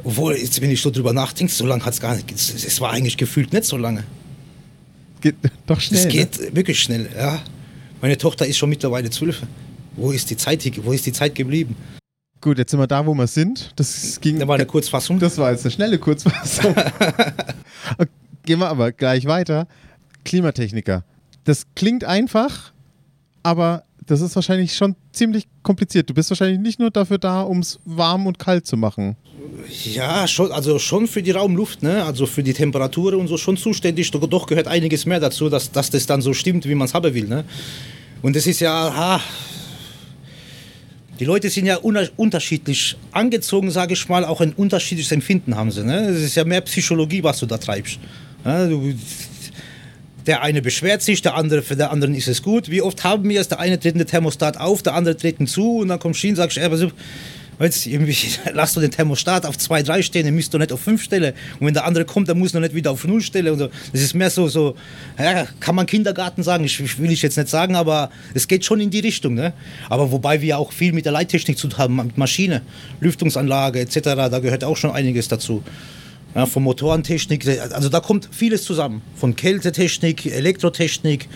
Obwohl, 0.03 0.35
jetzt, 0.35 0.59
wenn 0.61 0.69
ich 0.69 0.81
so 0.81 0.91
drüber 0.91 1.13
nachdenke, 1.13 1.53
so 1.53 1.65
lange 1.65 1.85
hat 1.85 1.93
es 1.93 2.01
gar 2.01 2.13
nicht. 2.13 2.29
Es 2.29 2.81
war 2.81 2.91
eigentlich 2.91 3.15
gefühlt 3.15 3.53
nicht 3.53 3.63
so 3.63 3.77
lange. 3.77 4.03
Geht 5.21 5.35
doch 5.65 5.79
schnell. 5.79 6.01
Es 6.01 6.07
geht 6.09 6.41
ne? 6.41 6.53
wirklich 6.53 6.77
schnell, 6.81 7.09
ja. 7.15 7.41
Meine 8.01 8.17
Tochter 8.17 8.45
ist 8.45 8.57
schon 8.57 8.69
mittlerweile 8.69 9.09
zwölf. 9.09 9.43
Wo 9.95 10.11
ist 10.11 10.29
die 10.29 10.35
Zeit, 10.35 10.69
wo 10.83 10.91
ist 10.91 11.05
die 11.05 11.13
Zeit 11.13 11.35
geblieben? 11.35 11.77
Gut, 12.41 12.57
jetzt 12.57 12.71
sind 12.71 12.81
wir 12.81 12.87
da, 12.87 13.05
wo 13.05 13.13
wir 13.13 13.27
sind. 13.27 13.71
Das 13.77 14.19
ging. 14.19 14.39
Da 14.39 14.47
war 14.49 14.55
eine 14.55 14.65
Kurzfassung. 14.65 15.19
Das 15.19 15.37
war 15.37 15.51
jetzt 15.51 15.63
eine 15.63 15.71
schnelle 15.71 15.97
Kurzfassung. 15.97 16.75
Gehen 18.45 18.59
wir 18.59 18.69
aber 18.69 18.91
gleich 18.91 19.25
weiter. 19.25 19.67
Klimatechniker. 20.25 21.03
Das 21.43 21.65
klingt 21.75 22.03
einfach, 22.03 22.71
aber 23.41 23.83
das 24.05 24.21
ist 24.21 24.35
wahrscheinlich 24.35 24.75
schon 24.75 24.95
ziemlich 25.11 25.47
kompliziert. 25.61 26.09
Du 26.09 26.13
bist 26.13 26.29
wahrscheinlich 26.29 26.59
nicht 26.59 26.79
nur 26.79 26.91
dafür 26.91 27.17
da, 27.17 27.41
um 27.41 27.59
es 27.59 27.79
warm 27.85 28.27
und 28.27 28.39
kalt 28.39 28.65
zu 28.65 28.77
machen. 28.77 29.15
Ja, 29.93 30.27
schon, 30.27 30.51
also 30.51 30.79
schon 30.79 31.07
für 31.07 31.21
die 31.21 31.31
Raumluft, 31.31 31.83
ne? 31.83 32.03
also 32.03 32.25
für 32.25 32.43
die 32.43 32.53
Temperatur 32.53 33.13
und 33.13 33.27
so 33.27 33.37
schon 33.37 33.57
zuständig. 33.57 34.11
Doch 34.11 34.47
gehört 34.47 34.67
einiges 34.67 35.05
mehr 35.05 35.19
dazu, 35.19 35.49
dass, 35.49 35.71
dass 35.71 35.89
das 35.89 36.05
dann 36.05 36.21
so 36.21 36.33
stimmt, 36.33 36.67
wie 36.67 36.75
man 36.75 36.87
es 36.87 36.93
haben 36.93 37.13
will. 37.13 37.27
Ne? 37.27 37.45
Und 38.21 38.35
es 38.35 38.47
ist 38.47 38.59
ja, 38.59 38.71
ha, 38.71 39.21
die 41.19 41.25
Leute 41.25 41.49
sind 41.49 41.65
ja 41.65 41.77
unterschiedlich 41.77 42.97
angezogen, 43.11 43.71
sage 43.71 43.93
ich 43.93 44.09
mal, 44.09 44.25
auch 44.25 44.41
ein 44.41 44.53
unterschiedliches 44.53 45.11
Empfinden 45.11 45.55
haben 45.55 45.71
sie. 45.71 45.83
Ne? 45.83 46.07
Es 46.07 46.21
ist 46.21 46.35
ja 46.35 46.43
mehr 46.43 46.61
Psychologie, 46.61 47.23
was 47.23 47.39
du 47.39 47.45
da 47.45 47.57
treibst. 47.57 47.99
Ja, 48.45 48.67
du, 48.67 48.93
der 50.25 50.41
eine 50.41 50.61
beschwert 50.61 51.01
sich, 51.01 51.21
der 51.21 51.35
andere, 51.35 51.61
für 51.61 51.75
den 51.75 51.87
anderen 51.87 52.15
ist 52.15 52.27
es 52.27 52.41
gut. 52.41 52.69
Wie 52.69 52.81
oft 52.81 53.03
haben 53.03 53.27
wir 53.27 53.41
es, 53.41 53.47
der 53.47 53.59
eine 53.59 53.79
tritt 53.79 53.95
den 53.95 54.07
Thermostat 54.07 54.57
auf, 54.57 54.81
der 54.81 54.93
andere 54.93 55.17
tritt 55.17 55.39
ihn 55.39 55.47
zu 55.47 55.79
und 55.79 55.89
dann 55.89 55.99
kommt 55.99 56.15
Schien 56.15 56.31
und 56.31 56.35
sagt, 56.37 56.57
ey, 56.57 56.71
was, 56.71 56.87
Jetzt 57.59 57.85
irgendwie, 57.85 58.15
lass 58.53 58.73
du 58.73 58.79
den 58.79 58.91
Thermostat 58.91 59.45
auf 59.45 59.57
2, 59.57 59.83
3 59.83 60.01
stehen, 60.01 60.25
dann 60.25 60.35
müsst 60.35 60.53
du 60.53 60.57
nicht 60.57 60.71
auf 60.71 60.81
5 60.81 61.01
stellen. 61.01 61.33
Und 61.59 61.67
wenn 61.67 61.73
der 61.73 61.85
andere 61.85 62.05
kommt, 62.05 62.27
dann 62.29 62.39
muss 62.39 62.51
du 62.51 62.59
nicht 62.59 62.73
wieder 62.73 62.91
auf 62.91 63.05
0 63.05 63.21
stellen. 63.21 63.57
So. 63.57 63.69
Das 63.91 64.01
ist 64.01 64.13
mehr 64.13 64.29
so, 64.29 64.47
so 64.47 64.75
ja, 65.17 65.45
kann 65.59 65.75
man 65.75 65.85
Kindergarten 65.85 66.43
sagen, 66.43 66.63
ich, 66.63 66.99
will 66.99 67.11
ich 67.11 67.21
jetzt 67.21 67.37
nicht 67.37 67.49
sagen, 67.49 67.75
aber 67.75 68.09
es 68.33 68.47
geht 68.47 68.65
schon 68.65 68.79
in 68.79 68.89
die 68.89 68.99
Richtung. 68.99 69.35
Ne? 69.35 69.53
Aber 69.89 70.11
wobei 70.11 70.41
wir 70.41 70.57
auch 70.57 70.71
viel 70.71 70.93
mit 70.93 71.05
der 71.05 71.11
Leittechnik 71.11 71.57
zu 71.57 71.67
tun 71.67 71.77
haben, 71.77 71.95
mit 71.95 72.17
Maschine, 72.17 72.61
Lüftungsanlage 72.99 73.79
etc., 73.79 73.99
da 74.01 74.39
gehört 74.39 74.63
auch 74.63 74.77
schon 74.77 74.91
einiges 74.91 75.27
dazu 75.27 75.63
ja, 76.35 76.45
von 76.45 76.63
Motorentechnik, 76.63 77.47
also 77.71 77.89
da 77.89 77.99
kommt 77.99 78.29
vieles 78.31 78.63
zusammen. 78.63 79.01
Von 79.15 79.35
Kältetechnik, 79.35 80.25
Elektrotechnik, 80.25 81.27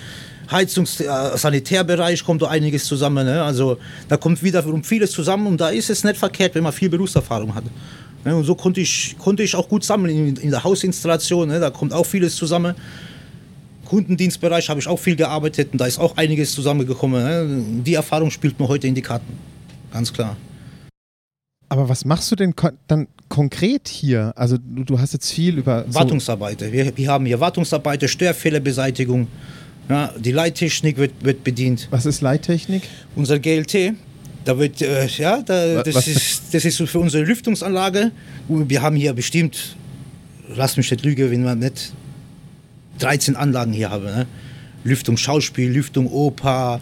Heizungs-, 0.50 1.02
äh, 1.02 1.38
Sanitärbereich 1.38 2.24
kommt 2.24 2.42
da 2.42 2.48
einiges 2.48 2.86
zusammen. 2.86 3.26
Ne? 3.26 3.44
Also 3.44 3.78
da 4.08 4.18
kommt 4.18 4.42
wiederum 4.42 4.84
vieles 4.84 5.12
zusammen 5.12 5.48
und 5.48 5.62
da 5.62 5.70
ist 5.70 5.90
es 5.90 6.04
nicht 6.04 6.18
verkehrt, 6.18 6.56
wenn 6.56 6.64
man 6.64 6.74
viel 6.74 6.90
Berufserfahrung 6.90 7.54
hat. 7.54 7.66
Ne? 8.26 8.36
Und 8.36 8.44
so 8.44 8.56
konnte 8.56 8.82
ich, 8.82 9.16
konnte 9.20 9.44
ich 9.44 9.56
auch 9.56 9.68
gut 9.68 9.84
sammeln 9.84 10.30
in, 10.30 10.36
in 10.38 10.52
der 10.52 10.64
Hausinstallation, 10.64 11.50
ne? 11.50 11.60
da 11.60 11.70
kommt 11.70 11.94
auch 11.94 12.06
vieles 12.06 12.36
zusammen. 12.36 12.76
Kundendienstbereich 13.86 14.68
habe 14.70 14.80
ich 14.80 14.88
auch 14.88 15.00
viel 15.00 15.16
gearbeitet 15.16 15.70
und 15.72 15.80
da 15.80 15.86
ist 15.86 16.00
auch 16.00 16.18
einiges 16.18 16.54
zusammengekommen. 16.54 17.24
Ne? 17.24 17.84
Die 17.84 17.94
Erfahrung 17.94 18.32
spielt 18.32 18.60
mir 18.60 18.68
heute 18.68 18.88
in 18.88 18.96
die 18.96 19.02
Karten, 19.02 19.38
ganz 19.94 20.12
klar. 20.12 20.36
Aber 21.70 21.90
was 21.90 22.06
machst 22.06 22.32
du 22.32 22.36
denn 22.36 22.54
dann 22.88 23.08
konkret 23.30 23.88
hier? 23.88 24.32
Also 24.36 24.58
du, 24.58 24.84
du 24.84 25.00
hast 25.00 25.14
jetzt 25.14 25.32
viel 25.32 25.58
über... 25.58 25.86
Wartungsarbeiter. 25.88 26.72
Wir, 26.72 26.96
wir, 26.96 27.10
haben 27.10 27.26
hier 27.26 27.40
Wartungsarbeiter, 27.40 28.08
Störfehlerbeseitigung. 28.08 29.28
Ja, 29.90 30.14
die 30.18 30.32
Leittechnik 30.32 30.98
wird, 30.98 31.12
wird 31.22 31.44
bedient. 31.44 31.88
Was 31.92 32.06
ist 32.06 32.22
Leittechnik? 32.22 32.84
Unser 33.16 33.40
GLT, 33.40 33.94
Da 34.46 34.58
wird, 34.58 34.82
äh, 34.82 35.08
ja, 35.08 35.42
da, 35.42 35.84
das, 35.84 35.96
was- 35.96 36.08
ist, 36.08 36.42
das 36.54 36.64
ist 36.66 36.82
für 36.82 37.00
unsere 37.00 37.24
Lüftungsanlage. 37.24 38.12
Wir 38.48 38.82
haben 38.82 38.96
hier 38.96 39.14
bestimmt, 39.14 39.76
lass 40.56 40.78
mich 40.78 40.90
nicht 40.90 41.04
lügen, 41.04 41.32
wenn 41.32 41.44
man 41.44 41.60
nicht 41.60 41.94
13 43.00 43.36
Anlagen 43.36 43.74
hier 43.74 43.90
haben. 43.90 44.06
Ne? 44.06 44.26
Lüftung 44.84 45.18
Schauspiel, 45.18 45.70
Lüftung 45.70 46.08
Oper, 46.08 46.80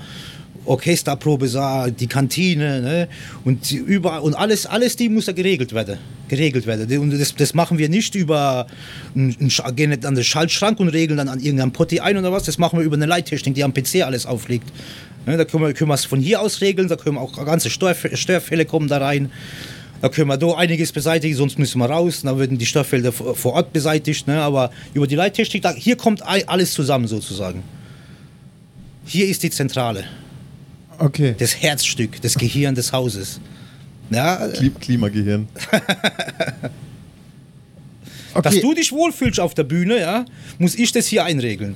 Orchesterprobesaal, 0.65 1.91
die 1.91 2.07
Kantine 2.07 2.81
ne? 2.81 3.07
und 3.43 3.71
überall 3.71 4.21
und 4.21 4.33
alles, 4.33 4.65
alles 4.65 4.95
die 4.95 5.09
muss 5.09 5.27
ja 5.27 5.33
geregelt 5.33 5.73
werden. 5.73 5.97
Geregelt 6.27 6.65
werden. 6.65 6.97
Und 6.97 7.19
das, 7.19 7.35
das 7.35 7.53
machen 7.53 7.77
wir 7.77 7.89
nicht 7.89 8.15
über 8.15 8.67
einen, 9.15 9.35
gehen 9.75 9.91
an 10.05 10.15
den 10.15 10.23
Schaltschrank 10.23 10.79
und 10.79 10.89
regeln 10.89 11.17
dann 11.17 11.29
an 11.29 11.39
irgendeinem 11.39 11.71
Potti 11.71 11.99
ein 11.99 12.17
oder 12.17 12.31
was. 12.31 12.43
Das 12.43 12.57
machen 12.57 12.79
wir 12.79 12.85
über 12.85 12.95
eine 12.95 13.05
Leittechnik, 13.05 13.53
die 13.53 13.63
am 13.63 13.73
PC 13.73 14.03
alles 14.03 14.25
auflegt. 14.25 14.67
Ne? 15.25 15.37
Da 15.37 15.45
können 15.45 15.63
wir, 15.63 15.73
können 15.73 15.89
wir 15.89 15.95
es 15.95 16.05
von 16.05 16.19
hier 16.19 16.41
aus 16.41 16.61
regeln, 16.61 16.87
da 16.87 16.95
können 16.95 17.17
auch 17.17 17.33
ganze 17.45 17.69
Störf- 17.69 18.15
Störfälle 18.15 18.65
kommen 18.65 18.87
da 18.87 18.97
rein. 18.97 19.31
Da 20.01 20.09
können 20.09 20.27
wir 20.27 20.37
da 20.37 20.53
einiges 20.55 20.91
beseitigen, 20.91 21.35
sonst 21.35 21.57
müssen 21.57 21.79
wir 21.79 21.89
raus. 21.89 22.21
Dann 22.23 22.37
werden 22.37 22.57
die 22.57 22.65
Störfelder 22.65 23.11
vor 23.11 23.53
Ort 23.53 23.73
beseitigt. 23.73 24.27
Ne? 24.27 24.41
Aber 24.41 24.71
über 24.93 25.07
die 25.07 25.15
Leittechnik, 25.15 25.61
da, 25.63 25.73
hier 25.73 25.95
kommt 25.95 26.21
alles 26.23 26.73
zusammen 26.73 27.07
sozusagen. 27.07 27.63
Hier 29.05 29.27
ist 29.27 29.43
die 29.43 29.49
Zentrale, 29.51 30.03
Okay. 30.99 31.35
das 31.37 31.61
Herzstück, 31.61 32.21
das 32.21 32.35
Gehirn 32.35 32.75
des 32.75 32.91
Hauses. 32.93 33.39
Ja, 34.09 34.47
Kli 34.49 34.69
Klimagehirn. 34.69 35.47
Dass 38.33 38.53
Okay. 38.53 38.61
du 38.61 38.73
dich 38.73 38.91
wohlfühlst 38.91 39.39
auf 39.39 39.53
der 39.53 39.63
Bühne, 39.63 39.97
ja, 39.99 40.25
muss 40.57 40.75
ich 40.75 40.91
das 40.91 41.07
hier 41.07 41.23
einregeln. 41.23 41.75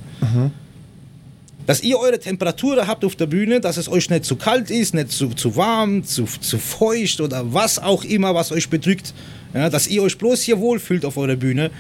Dass 1.66 1.82
ihr 1.82 1.98
eure 1.98 2.20
Temperatur 2.20 2.86
habt 2.86 3.06
auf 3.06 3.16
der 3.16 3.28
Bühne, 3.28 3.62
dass 3.62 3.78
es 3.78 3.88
euch 3.88 4.10
nicht 4.10 4.26
zu 4.26 4.36
kalt 4.36 4.70
ist, 4.70 4.94
nicht 4.94 5.10
zu, 5.12 5.30
zu 5.30 5.56
warm, 5.56 6.04
zu, 6.04 6.26
zu 6.26 6.58
feucht 6.58 7.22
oder 7.22 7.54
was 7.54 7.80
auch 7.80 8.04
immer, 8.04 8.36
was 8.36 8.52
euch 8.52 8.70
bedrückt. 8.70 9.14
Ja, 9.54 9.70
dass 9.70 9.88
ihr 9.88 10.04
euch 10.04 10.18
bloß 10.18 10.42
hier 10.42 10.60
wohlfühlt 10.60 11.06
auf 11.06 11.16
eurer 11.18 11.38
Bühne. 11.38 11.72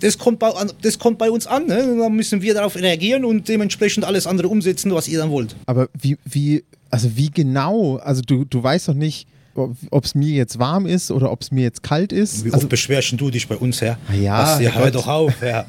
Das 0.00 0.18
kommt 0.18 0.38
bei, 0.38 0.50
das 0.82 0.98
kommt 0.98 1.18
bei 1.18 1.30
uns 1.30 1.46
an. 1.46 1.66
Ne? 1.66 1.96
Dann 1.98 2.12
müssen 2.12 2.42
wir 2.42 2.54
darauf 2.54 2.76
reagieren 2.76 3.24
und 3.24 3.48
dementsprechend 3.48 4.04
alles 4.04 4.26
andere 4.26 4.48
umsetzen, 4.48 4.92
was 4.92 5.08
ihr 5.08 5.18
dann 5.18 5.30
wollt. 5.30 5.56
Aber 5.66 5.88
wie, 5.98 6.16
wie, 6.24 6.64
also 6.90 7.16
wie 7.16 7.30
genau? 7.30 7.96
Also 7.96 8.22
du, 8.22 8.44
du 8.44 8.62
weißt 8.62 8.88
doch 8.88 8.94
nicht, 8.94 9.26
ob 9.56 10.04
es 10.04 10.14
mir 10.14 10.30
jetzt 10.34 10.58
warm 10.58 10.86
ist 10.86 11.10
oder 11.10 11.30
ob 11.32 11.42
es 11.42 11.50
mir 11.50 11.62
jetzt 11.64 11.82
kalt 11.82 12.12
ist. 12.12 12.44
Wie 12.44 12.48
Also, 12.52 12.58
oft 12.64 12.68
beschwerst 12.68 13.14
du 13.16 13.30
dich 13.30 13.48
bei 13.48 13.56
uns, 13.56 13.80
Herr? 13.80 13.98
Ah 14.08 14.14
ja, 14.14 14.60
ja 14.60 14.70
hör 14.70 14.84
Herrgott. 14.84 14.94
doch 14.94 15.06
auf, 15.08 15.34
Herr. 15.40 15.66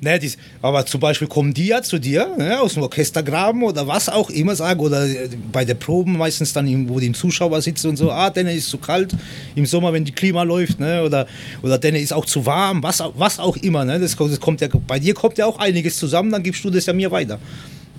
ne, 0.00 0.18
dies, 0.18 0.36
aber 0.62 0.84
zum 0.86 1.00
Beispiel 1.00 1.28
kommen 1.28 1.52
die 1.54 1.66
ja 1.66 1.82
zu 1.82 1.98
dir, 1.98 2.28
ne, 2.38 2.60
aus 2.60 2.74
dem 2.74 2.82
Orchestergraben 2.82 3.62
oder 3.62 3.86
was 3.86 4.08
auch 4.08 4.30
immer 4.30 4.54
sagen, 4.56 4.80
oder 4.80 5.06
äh, 5.06 5.28
bei 5.52 5.64
der 5.64 5.74
Proben 5.74 6.16
meistens 6.18 6.52
dann, 6.52 6.88
wo 6.88 7.00
die 7.00 7.12
Zuschauer 7.12 7.60
sitzen 7.62 7.88
und 7.90 7.96
so, 7.96 8.10
ah, 8.10 8.30
denen 8.30 8.56
ist 8.56 8.68
zu 8.70 8.78
kalt 8.78 9.12
im 9.54 9.66
Sommer, 9.66 9.92
wenn 9.92 10.04
die 10.04 10.12
Klima 10.12 10.42
läuft, 10.42 10.80
ne, 10.80 11.02
oder, 11.02 11.26
oder 11.62 11.78
denen 11.78 11.96
ist 12.02 12.12
auch 12.12 12.24
zu 12.26 12.44
warm, 12.46 12.82
was, 12.82 13.02
was 13.16 13.38
auch 13.38 13.56
immer. 13.58 13.84
Ne, 13.84 13.98
das, 13.98 14.16
kommt- 14.16 14.32
das 14.32 14.40
kommt 14.40 14.60
ja, 14.60 14.68
bei 14.86 14.98
dir 14.98 15.14
kommt 15.14 15.38
ja 15.38 15.46
auch 15.46 15.58
einiges 15.58 15.96
zusammen, 15.96 16.30
dann 16.30 16.42
gibst 16.42 16.64
du 16.64 16.70
das 16.70 16.86
ja 16.86 16.92
mir 16.92 17.10
weiter. 17.10 17.38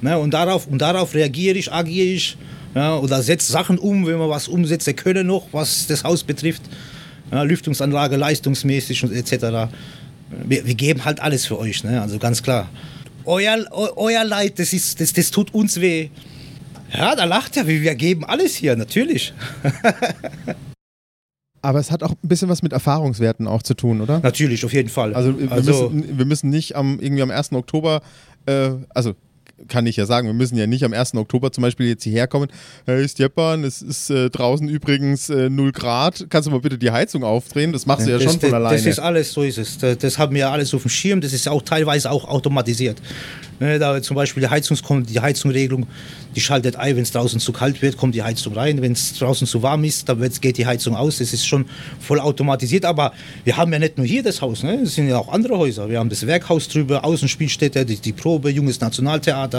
Ne, 0.01 0.17
und, 0.17 0.33
darauf, 0.33 0.65
und 0.67 0.79
darauf 0.81 1.13
reagiere 1.13 1.57
ich, 1.57 1.71
agiere 1.71 2.07
ich. 2.07 2.37
Ja, 2.73 2.97
oder 2.97 3.21
setze 3.21 3.51
Sachen 3.51 3.77
um, 3.77 4.05
wenn 4.07 4.17
wir 4.17 4.29
was 4.29 4.47
umsetzen 4.47 4.95
können 4.95 5.27
noch, 5.27 5.47
was 5.51 5.87
das 5.87 6.03
Haus 6.03 6.23
betrifft. 6.23 6.61
Ja, 7.31 7.43
Lüftungsanlage, 7.43 8.15
leistungsmäßig 8.17 9.03
und 9.03 9.13
etc. 9.13 9.71
Wir, 10.45 10.65
wir 10.65 10.75
geben 10.75 11.03
halt 11.05 11.19
alles 11.21 11.45
für 11.45 11.57
euch, 11.59 11.83
ne? 11.83 12.01
also 12.01 12.17
ganz 12.17 12.41
klar. 12.43 12.69
Euer, 13.25 13.65
eu, 13.71 13.87
euer 13.95 14.23
Leid, 14.23 14.57
das, 14.59 14.73
ist, 14.73 14.99
das, 14.99 15.13
das 15.13 15.31
tut 15.31 15.53
uns 15.53 15.79
weh. 15.79 16.09
Ja, 16.93 17.15
da 17.15 17.25
lacht 17.25 17.55
er, 17.55 17.67
wir 17.67 17.81
wir 17.81 17.95
geben 17.95 18.25
alles 18.25 18.55
hier, 18.55 18.75
natürlich. 18.75 19.33
aber 21.61 21.79
es 21.79 21.91
hat 21.91 22.03
auch 22.03 22.11
ein 22.11 22.27
bisschen 22.27 22.49
was 22.49 22.63
mit 22.63 22.73
Erfahrungswerten 22.73 23.47
auch 23.47 23.63
zu 23.63 23.75
tun, 23.75 24.01
oder? 24.01 24.19
Natürlich, 24.21 24.65
auf 24.65 24.73
jeden 24.73 24.89
Fall. 24.89 25.13
Also 25.13 25.39
wir, 25.39 25.51
Also- 25.51 25.89
müssen, 25.89 26.17
wir 26.17 26.25
müssen 26.25 26.49
nicht 26.49 26.75
am, 26.75 26.99
irgendwie 26.99 27.21
am 27.21 27.31
1. 27.31 27.53
Oktober, 27.53 28.01
äh, 28.45 28.71
also 28.89 29.13
kann 29.67 29.85
ich 29.85 29.95
ja 29.95 30.05
sagen, 30.05 30.27
wir 30.27 30.33
müssen 30.33 30.57
ja 30.57 30.67
nicht 30.67 30.83
am 30.83 30.93
1. 30.93 31.15
Oktober 31.15 31.51
zum 31.51 31.61
Beispiel 31.61 31.87
jetzt 31.87 32.03
hierher 32.03 32.27
kommen. 32.27 32.49
Hey 32.85 33.07
Stepan, 33.07 33.63
es 33.63 33.81
ist 33.81 34.09
äh, 34.09 34.29
draußen 34.29 34.67
übrigens 34.67 35.29
äh, 35.29 35.49
0 35.49 35.71
Grad. 35.71 36.27
Kannst 36.29 36.47
du 36.47 36.51
mal 36.51 36.59
bitte 36.59 36.77
die 36.77 36.91
Heizung 36.91 37.23
aufdrehen? 37.23 37.71
Das 37.71 37.85
machst 37.85 38.07
du 38.07 38.11
ja 38.11 38.17
das, 38.17 38.23
schon 38.23 38.39
von 38.39 38.49
das, 38.49 38.53
alleine. 38.53 38.77
Das 38.77 38.85
ist 38.85 38.99
alles, 38.99 39.31
so 39.31 39.43
ist 39.43 39.57
es. 39.57 39.77
Das, 39.77 39.97
das 39.97 40.17
haben 40.17 40.35
wir 40.35 40.49
alles 40.49 40.73
auf 40.73 40.81
dem 40.81 40.89
Schirm. 40.89 41.21
Das 41.21 41.33
ist 41.33 41.47
auch 41.47 41.61
teilweise 41.61 42.11
auch 42.11 42.27
automatisiert. 42.27 43.01
Ne, 43.61 43.77
da 43.77 44.01
zum 44.01 44.15
Beispiel 44.15 44.41
die 44.41 44.49
Heizungskom 44.49 45.05
die 45.05 45.19
Heizungsregelung, 45.19 45.85
die 46.35 46.41
schaltet 46.41 46.77
ein, 46.77 46.95
wenn 46.95 47.03
es 47.03 47.11
draußen 47.11 47.39
zu 47.39 47.53
kalt 47.53 47.79
wird, 47.83 47.95
kommt 47.95 48.15
die 48.15 48.23
Heizung 48.23 48.53
rein. 48.53 48.81
Wenn 48.81 48.93
es 48.93 49.19
draußen 49.19 49.45
zu 49.45 49.61
warm 49.61 49.83
ist, 49.83 50.09
dann 50.09 50.19
geht 50.41 50.57
die 50.57 50.65
Heizung 50.65 50.95
aus. 50.95 51.19
Das 51.19 51.31
ist 51.31 51.45
schon 51.45 51.65
voll 51.99 52.19
automatisiert. 52.19 52.85
Aber 52.85 53.13
wir 53.43 53.57
haben 53.57 53.71
ja 53.71 53.77
nicht 53.77 53.97
nur 53.97 54.07
hier 54.07 54.23
das 54.23 54.41
Haus, 54.41 54.63
ne? 54.63 54.79
es 54.81 54.95
sind 54.95 55.09
ja 55.09 55.19
auch 55.19 55.31
andere 55.31 55.59
Häuser. 55.59 55.87
Wir 55.87 55.99
haben 55.99 56.09
das 56.09 56.25
Werkhaus 56.25 56.69
drüber, 56.69 57.05
Außenspielstätte, 57.05 57.85
die, 57.85 57.97
die 57.97 58.13
Probe, 58.13 58.49
Junges 58.49 58.81
Nationaltheater. 58.81 59.50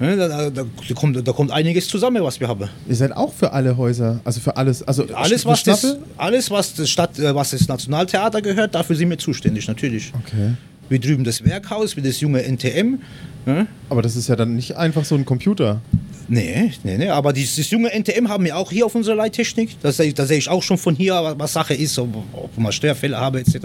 Ne, 0.00 0.16
da, 0.16 0.50
da, 0.50 0.64
kommt, 0.94 1.28
da 1.28 1.32
kommt 1.32 1.52
einiges 1.52 1.86
zusammen, 1.86 2.24
was 2.24 2.40
wir 2.40 2.48
haben. 2.48 2.68
Ihr 2.88 2.96
seid 2.96 3.12
auch 3.12 3.32
für 3.32 3.52
alle 3.52 3.76
Häuser, 3.76 4.20
also 4.24 4.40
für 4.40 4.56
alles, 4.56 4.82
also 4.82 5.04
Alles, 5.14 5.44
was 5.44 5.62
das, 5.62 5.96
alles, 6.16 6.50
was 6.50 6.74
das 6.74 6.90
Stadt, 6.90 7.18
äh, 7.18 7.32
was 7.34 7.50
das 7.50 7.68
Nationaltheater 7.68 8.42
gehört, 8.42 8.74
dafür 8.74 8.96
sind 8.96 9.10
wir 9.10 9.18
zuständig, 9.18 9.68
natürlich. 9.68 10.12
Okay. 10.26 10.54
Wie 10.88 10.98
drüben 10.98 11.22
das 11.22 11.44
Werkhaus, 11.44 11.96
wie 11.96 12.02
das 12.02 12.20
junge 12.20 12.42
NTM. 12.42 12.98
Ne? 13.46 13.66
Aber 13.88 14.02
das 14.02 14.16
ist 14.16 14.28
ja 14.28 14.34
dann 14.34 14.56
nicht 14.56 14.76
einfach 14.76 15.04
so 15.04 15.14
ein 15.14 15.24
Computer. 15.24 15.80
Nee, 16.28 16.72
nee, 16.84 16.98
nee, 16.98 17.08
aber 17.08 17.32
dieses, 17.32 17.70
junge 17.70 17.90
NTM 17.92 18.28
haben 18.28 18.44
wir 18.44 18.56
auch 18.56 18.70
hier 18.70 18.86
auf 18.86 18.94
unserer 18.94 19.16
Leittechnik. 19.16 19.76
Da 19.82 19.92
sehe 19.92 20.12
da 20.12 20.24
sehe 20.24 20.38
ich 20.38 20.48
auch 20.48 20.62
schon 20.62 20.78
von 20.78 20.94
hier, 20.94 21.34
was- 21.36 21.52
Sache 21.52 21.74
ist, 21.74 21.98
ob, 21.98 22.08
ob 22.32 22.56
man 22.58 22.72
Störfälle 22.72 23.18
habe 23.18 23.40
etc. 23.40 23.56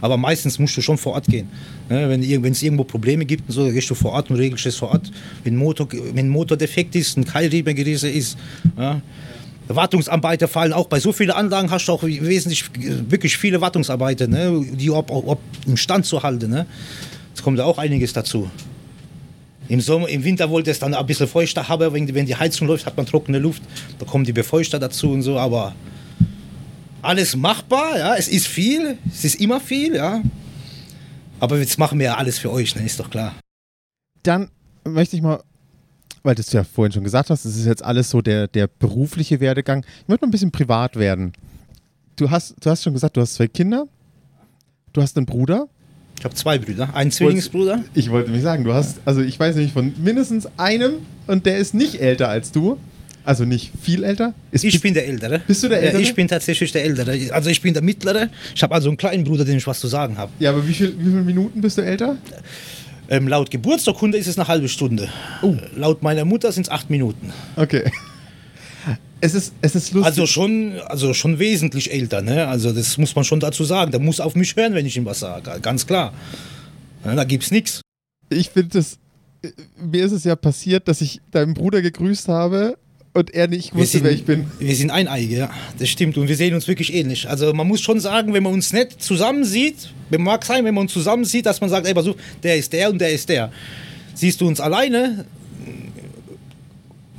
Aber 0.00 0.16
meistens 0.16 0.58
musst 0.58 0.76
du 0.76 0.80
schon 0.80 0.96
vor 0.96 1.12
Ort 1.14 1.26
gehen. 1.26 1.48
Ne? 1.90 2.08
Wenn 2.08 2.52
es 2.52 2.62
irgendwo 2.62 2.84
Probleme 2.84 3.24
gibt 3.26 3.48
und 3.48 3.54
so, 3.54 3.64
dann 3.64 3.74
gehst 3.74 3.90
du 3.90 3.94
vor 3.94 4.12
Ort 4.12 4.30
und 4.30 4.36
regelst 4.36 4.64
es 4.66 4.76
vor 4.76 4.90
Ort. 4.90 5.10
Wenn 5.44 5.56
Motor, 5.56 5.88
wenn 6.14 6.28
Motor 6.28 6.56
defekt 6.56 6.94
ist, 6.96 7.16
ein 7.18 7.24
Keilriemen 7.24 7.74
gerissen 7.74 8.10
ist. 8.10 8.38
Ja? 8.78 9.02
Wartungsarbeiter 9.68 10.48
fallen 10.48 10.72
auch 10.72 10.86
bei 10.86 11.00
so 11.00 11.12
vielen 11.12 11.32
Anlagen 11.32 11.70
hast 11.70 11.86
du 11.86 11.92
auch 11.92 12.02
wesentlich 12.04 12.64
wirklich 13.10 13.36
viele 13.36 13.60
Wartungsarbeiter, 13.60 14.26
ne? 14.28 14.64
die 14.72 14.90
ob, 14.90 15.10
ob 15.10 15.40
im 15.66 15.76
Stand 15.76 16.06
zu 16.06 16.22
halten. 16.22 16.50
Ne? 16.50 16.66
Es 17.34 17.42
kommt 17.42 17.60
auch 17.60 17.78
einiges 17.78 18.12
dazu. 18.12 18.48
Im, 19.68 19.80
Sommer, 19.80 20.08
Im 20.08 20.22
Winter 20.24 20.48
wollte 20.50 20.70
es 20.70 20.78
dann 20.78 20.94
ein 20.94 21.06
bisschen 21.06 21.26
feuchter 21.26 21.68
haben, 21.68 21.92
wenn, 21.92 22.06
die- 22.06 22.14
wenn 22.14 22.26
die 22.26 22.36
Heizung 22.36 22.68
läuft, 22.68 22.86
hat 22.86 22.96
man 22.96 23.06
trockene 23.06 23.38
Luft. 23.38 23.62
Da 23.98 24.06
kommen 24.06 24.24
die 24.24 24.32
Befeuchter 24.32 24.78
dazu 24.78 25.10
und 25.10 25.22
so, 25.22 25.38
aber 25.38 25.74
alles 27.02 27.36
machbar, 27.36 27.98
ja. 27.98 28.14
Es 28.16 28.28
ist 28.28 28.46
viel, 28.46 28.98
es 29.10 29.24
ist 29.24 29.36
immer 29.40 29.60
viel, 29.60 29.94
ja. 29.94 30.22
Aber 31.40 31.58
jetzt 31.58 31.78
machen 31.78 31.98
wir 31.98 32.06
ja 32.06 32.14
alles 32.16 32.38
für 32.38 32.50
euch, 32.50 32.74
ne? 32.76 32.84
ist 32.84 32.98
doch 32.98 33.10
klar. 33.10 33.34
Dann 34.22 34.50
möchte 34.84 35.16
ich 35.16 35.22
mal, 35.22 35.42
weil 36.22 36.34
du 36.34 36.42
ja 36.50 36.64
vorhin 36.64 36.92
schon 36.92 37.04
gesagt 37.04 37.30
hast, 37.30 37.44
das 37.44 37.56
ist 37.56 37.66
jetzt 37.66 37.84
alles 37.84 38.10
so 38.10 38.22
der, 38.22 38.48
der 38.48 38.66
berufliche 38.68 39.38
Werdegang. 39.40 39.84
Ich 40.02 40.08
möchte 40.08 40.24
mal 40.24 40.28
ein 40.28 40.32
bisschen 40.32 40.50
privat 40.50 40.96
werden. 40.96 41.32
Du 42.16 42.30
hast, 42.30 42.54
du 42.60 42.70
hast 42.70 42.82
schon 42.82 42.94
gesagt, 42.94 43.16
du 43.16 43.20
hast 43.20 43.34
zwei 43.34 43.46
Kinder, 43.46 43.86
du 44.92 45.02
hast 45.02 45.16
einen 45.16 45.26
Bruder. 45.26 45.68
Ich 46.18 46.24
habe 46.24 46.34
zwei 46.34 46.58
Brüder, 46.58 46.94
einen 46.94 47.10
Zwillingsbruder. 47.10 47.84
Ich 47.94 48.10
wollte 48.10 48.28
nämlich 48.30 48.42
sagen, 48.42 48.64
du 48.64 48.72
hast, 48.72 48.98
also 49.04 49.20
ich 49.20 49.38
weiß 49.38 49.54
nämlich 49.56 49.72
von 49.72 49.92
mindestens 50.02 50.48
einem 50.56 50.94
und 51.26 51.46
der 51.46 51.58
ist 51.58 51.74
nicht 51.74 52.00
älter 52.00 52.28
als 52.28 52.52
du. 52.52 52.78
Also 53.24 53.44
nicht 53.44 53.72
viel 53.82 54.04
älter. 54.04 54.34
Ist 54.52 54.62
Ich 54.62 54.80
bin 54.80 54.94
der 54.94 55.08
Ältere. 55.08 55.40
Bist 55.48 55.60
du 55.64 55.68
der 55.68 55.78
Ältere? 55.82 56.00
Ja, 56.00 56.08
ich 56.08 56.14
bin 56.14 56.28
tatsächlich 56.28 56.70
der 56.70 56.84
Ältere. 56.84 57.18
Also 57.32 57.50
ich 57.50 57.60
bin 57.60 57.74
der 57.74 57.82
Mittlere. 57.82 58.28
Ich 58.54 58.62
habe 58.62 58.72
also 58.72 58.88
einen 58.88 58.96
kleinen 58.96 59.24
Bruder, 59.24 59.44
dem 59.44 59.56
ich 59.56 59.66
was 59.66 59.80
zu 59.80 59.88
sagen 59.88 60.16
habe. 60.16 60.30
ja, 60.38 60.50
aber 60.50 60.66
wie, 60.66 60.72
viel, 60.72 60.94
wie 60.96 61.06
viele 61.06 61.22
Minuten 61.22 61.60
bist 61.60 61.76
du 61.76 61.82
älter? 61.82 62.16
Ähm, 63.08 63.26
laut 63.26 63.50
Geburtsurkunde 63.50 64.16
ist 64.16 64.28
es 64.28 64.38
eine 64.38 64.46
halbe 64.46 64.68
Stunde. 64.68 65.08
Oh. 65.42 65.54
Äh, 65.54 65.78
Laut 65.78 66.02
meiner 66.04 66.24
Mutter 66.24 66.52
sind 66.52 66.66
es 66.66 66.70
acht 66.70 66.88
Minuten. 66.88 67.32
Okay. 67.56 67.90
Es 69.20 69.34
ist, 69.34 69.54
es 69.62 69.74
ist 69.74 69.92
lustig. 69.92 70.06
Also 70.06 70.26
schon, 70.26 70.78
also 70.86 71.14
schon 71.14 71.38
wesentlich 71.38 71.92
älter, 71.92 72.22
ne? 72.22 72.48
Also 72.48 72.72
das 72.72 72.98
muss 72.98 73.14
man 73.14 73.24
schon 73.24 73.40
dazu 73.40 73.64
sagen. 73.64 73.90
Der 73.90 74.00
muss 74.00 74.20
auf 74.20 74.34
mich 74.34 74.54
hören, 74.56 74.74
wenn 74.74 74.86
ich 74.86 74.96
ihm 74.96 75.06
was 75.06 75.20
sage. 75.20 75.58
Ganz 75.62 75.86
klar. 75.86 76.12
Ja, 77.04 77.14
da 77.14 77.24
gibt's 77.24 77.50
nichts. 77.50 77.80
ich 78.28 78.50
finde 78.50 78.78
äh, 78.78 78.84
mir 79.80 80.04
ist 80.04 80.12
es 80.12 80.24
ja 80.24 80.36
passiert, 80.36 80.88
dass 80.88 81.00
ich 81.00 81.20
deinen 81.30 81.54
Bruder 81.54 81.80
gegrüßt 81.80 82.28
habe 82.28 82.76
und 83.16 83.32
er 83.32 83.48
nicht 83.48 83.74
wusste, 83.74 84.04
wer 84.04 84.10
ich 84.10 84.24
bin. 84.24 84.46
Wir 84.58 84.76
sind 84.76 84.90
Eineige, 84.90 85.34
ja. 85.34 85.50
Das 85.78 85.88
stimmt. 85.88 86.18
Und 86.18 86.28
wir 86.28 86.36
sehen 86.36 86.54
uns 86.54 86.68
wirklich 86.68 86.92
ähnlich. 86.92 87.28
Also 87.28 87.54
man 87.54 87.66
muss 87.66 87.80
schon 87.80 87.98
sagen, 87.98 88.34
wenn 88.34 88.42
man 88.42 88.52
uns 88.52 88.74
nicht 88.74 89.02
zusammen 89.02 89.44
sieht, 89.44 89.94
mag 90.18 90.44
sein, 90.44 90.66
wenn 90.66 90.74
man 90.74 90.82
uns 90.82 90.92
zusammen 90.92 91.24
sieht, 91.24 91.46
dass 91.46 91.62
man 91.62 91.70
sagt, 91.70 91.86
ey, 91.86 91.94
pass 91.94 92.06
auf, 92.06 92.16
der 92.42 92.56
ist 92.58 92.74
der 92.74 92.90
und 92.90 93.00
der 93.00 93.12
ist 93.12 93.28
der. 93.30 93.50
Siehst 94.12 94.42
du 94.42 94.46
uns 94.46 94.60
alleine, 94.60 95.24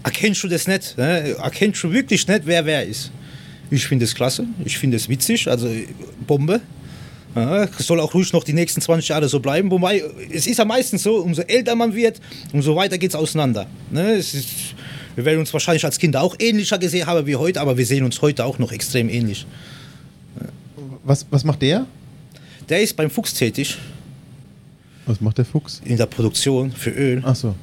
erkennst 0.08 0.44
du 0.44 0.48
das 0.48 0.68
nicht. 0.68 0.98
Ne? 0.98 1.36
Erkennst 1.42 1.84
du 1.84 1.92
wirklich 1.92 2.28
nicht, 2.28 2.42
wer 2.46 2.66
wer 2.66 2.86
ist. 2.86 3.12
Ich 3.70 3.86
finde 3.86 4.06
es 4.06 4.16
klasse, 4.16 4.46
ich 4.64 4.78
finde 4.78 4.96
es 4.98 5.10
witzig, 5.10 5.48
also 5.50 5.70
Bombe. 6.26 6.62
Ja, 7.36 7.68
soll 7.78 8.00
auch 8.00 8.14
ruhig 8.14 8.32
noch 8.34 8.44
die 8.46 8.54
nächsten 8.54 8.82
20 8.82 9.10
Jahre 9.10 9.28
so 9.28 9.40
bleiben. 9.40 9.70
Wobei, 9.70 10.02
es 10.32 10.48
ist 10.48 10.58
ja 10.58 10.66
meistens 10.66 11.04
so, 11.04 11.18
umso 11.18 11.42
älter 11.42 11.76
man 11.76 11.94
wird, 11.94 12.20
umso 12.54 12.76
weiter 12.76 12.98
geht 12.98 13.12
es 13.12 13.16
auseinander. 13.16 13.68
Ne? 13.92 14.14
Es 14.14 14.34
ist, 14.34 14.48
Wir 15.16 15.26
werden 15.26 15.40
uns 15.40 15.52
wahrscheinlich 15.54 15.84
als 15.84 15.98
Kinder 16.00 16.22
auch 16.22 16.36
ähnlicher 16.40 16.78
gesehen 16.78 17.06
haben 17.06 17.26
wie 17.28 17.36
heute, 17.36 17.60
aber 17.60 17.78
wir 17.78 17.86
sehen 17.86 18.04
uns 18.06 18.22
heute 18.22 18.46
auch 18.46 18.58
noch 18.60 18.72
extrem 18.72 19.10
ähnlich. 19.10 19.46
Was, 21.04 21.26
was 21.30 21.44
macht 21.44 21.62
der? 21.62 21.86
Der 22.70 22.82
ist 22.82 22.96
beim 22.96 23.10
Fuchs 23.10 23.34
tätig, 23.34 23.78
Was 25.06 25.20
macht 25.22 25.38
der 25.38 25.46
Fuchs? 25.46 25.82
in 25.86 25.98
der 25.98 26.06
Produktion 26.06 26.72
für 26.72 26.92
Öl. 26.92 27.22
Ach 27.26 27.36
so. 27.36 27.54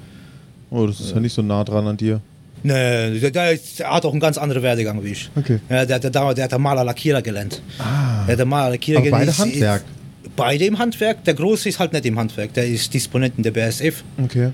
Oh, 0.70 0.86
das 0.86 1.00
ist 1.00 1.12
ja 1.14 1.20
nicht 1.20 1.32
so 1.34 1.42
nah 1.42 1.62
dran 1.64 1.86
an 1.86 1.96
dir. 1.96 2.20
Nee, 2.66 3.20
der, 3.20 3.30
der, 3.30 3.52
ist- 3.52 3.84
hat 3.84 4.04
auch 4.06 4.10
einen 4.12 4.20
ganz 4.20 4.38
anderen 4.38 4.62
Werdegang 4.62 5.04
wie 5.04 5.08
ich. 5.12 5.30
Okay. 5.36 5.60
Ja, 5.68 5.84
der, 5.84 5.98
der, 5.98 6.10
der, 6.10 6.34
der 6.34 6.44
hat 6.44 6.50
der 6.52 6.58
Maler 6.58 6.82
Lackierer 6.82 7.20
gelernt. 7.20 7.60
Ah. 7.78 8.24
Der 8.24 8.32
hat 8.32 8.38
der 8.38 8.46
Maler 8.46 8.70
Lackierer 8.70 9.00
Aber 9.00 9.10
beide 9.10 9.30
ist- 9.30 9.38
Handwerk. 9.38 9.84
Beide 10.34 10.64
im 10.64 10.78
Handwerk. 10.78 11.22
Der 11.24 11.34
Große 11.34 11.68
ist 11.68 11.78
halt 11.78 11.92
nicht 11.92 12.06
im 12.06 12.18
Handwerk. 12.18 12.54
Der 12.54 12.66
ist 12.66 12.92
Disponent 12.92 13.34
in 13.36 13.42
der 13.42 13.50
BSF, 13.52 14.02
Okay. 14.22 14.50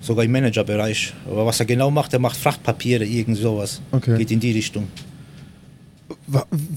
sogar 0.00 0.24
im 0.24 0.30
Managerbereich. 0.32 1.14
Aber 1.26 1.46
was 1.46 1.58
er 1.60 1.66
genau 1.66 1.90
macht, 1.90 2.12
der 2.12 2.20
macht 2.20 2.36
Frachtpapiere, 2.36 3.04
irgend 3.04 3.38
sowas. 3.38 3.80
Okay. 3.90 4.18
Geht 4.18 4.30
in 4.30 4.38
die 4.40 4.52
Richtung. 4.52 4.86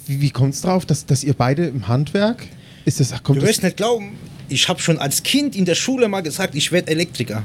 Wie, 0.07 0.21
wie 0.21 0.29
kommt 0.31 0.53
es 0.53 0.61
drauf, 0.61 0.85
dass, 0.85 1.05
dass 1.05 1.23
ihr 1.23 1.33
beide 1.33 1.65
im 1.67 1.87
Handwerk? 1.87 2.43
Ist 2.85 2.99
das, 2.99 3.11
kommt 3.21 3.41
Du 3.41 3.45
wirst 3.45 3.63
nicht 3.63 3.77
glauben, 3.77 4.13
ich 4.49 4.67
habe 4.69 4.79
schon 4.79 4.97
als 4.97 5.23
Kind 5.23 5.55
in 5.55 5.65
der 5.65 5.75
Schule 5.75 6.07
mal 6.07 6.21
gesagt, 6.21 6.55
ich 6.55 6.71
werde 6.71 6.87
Elektriker. 6.91 7.43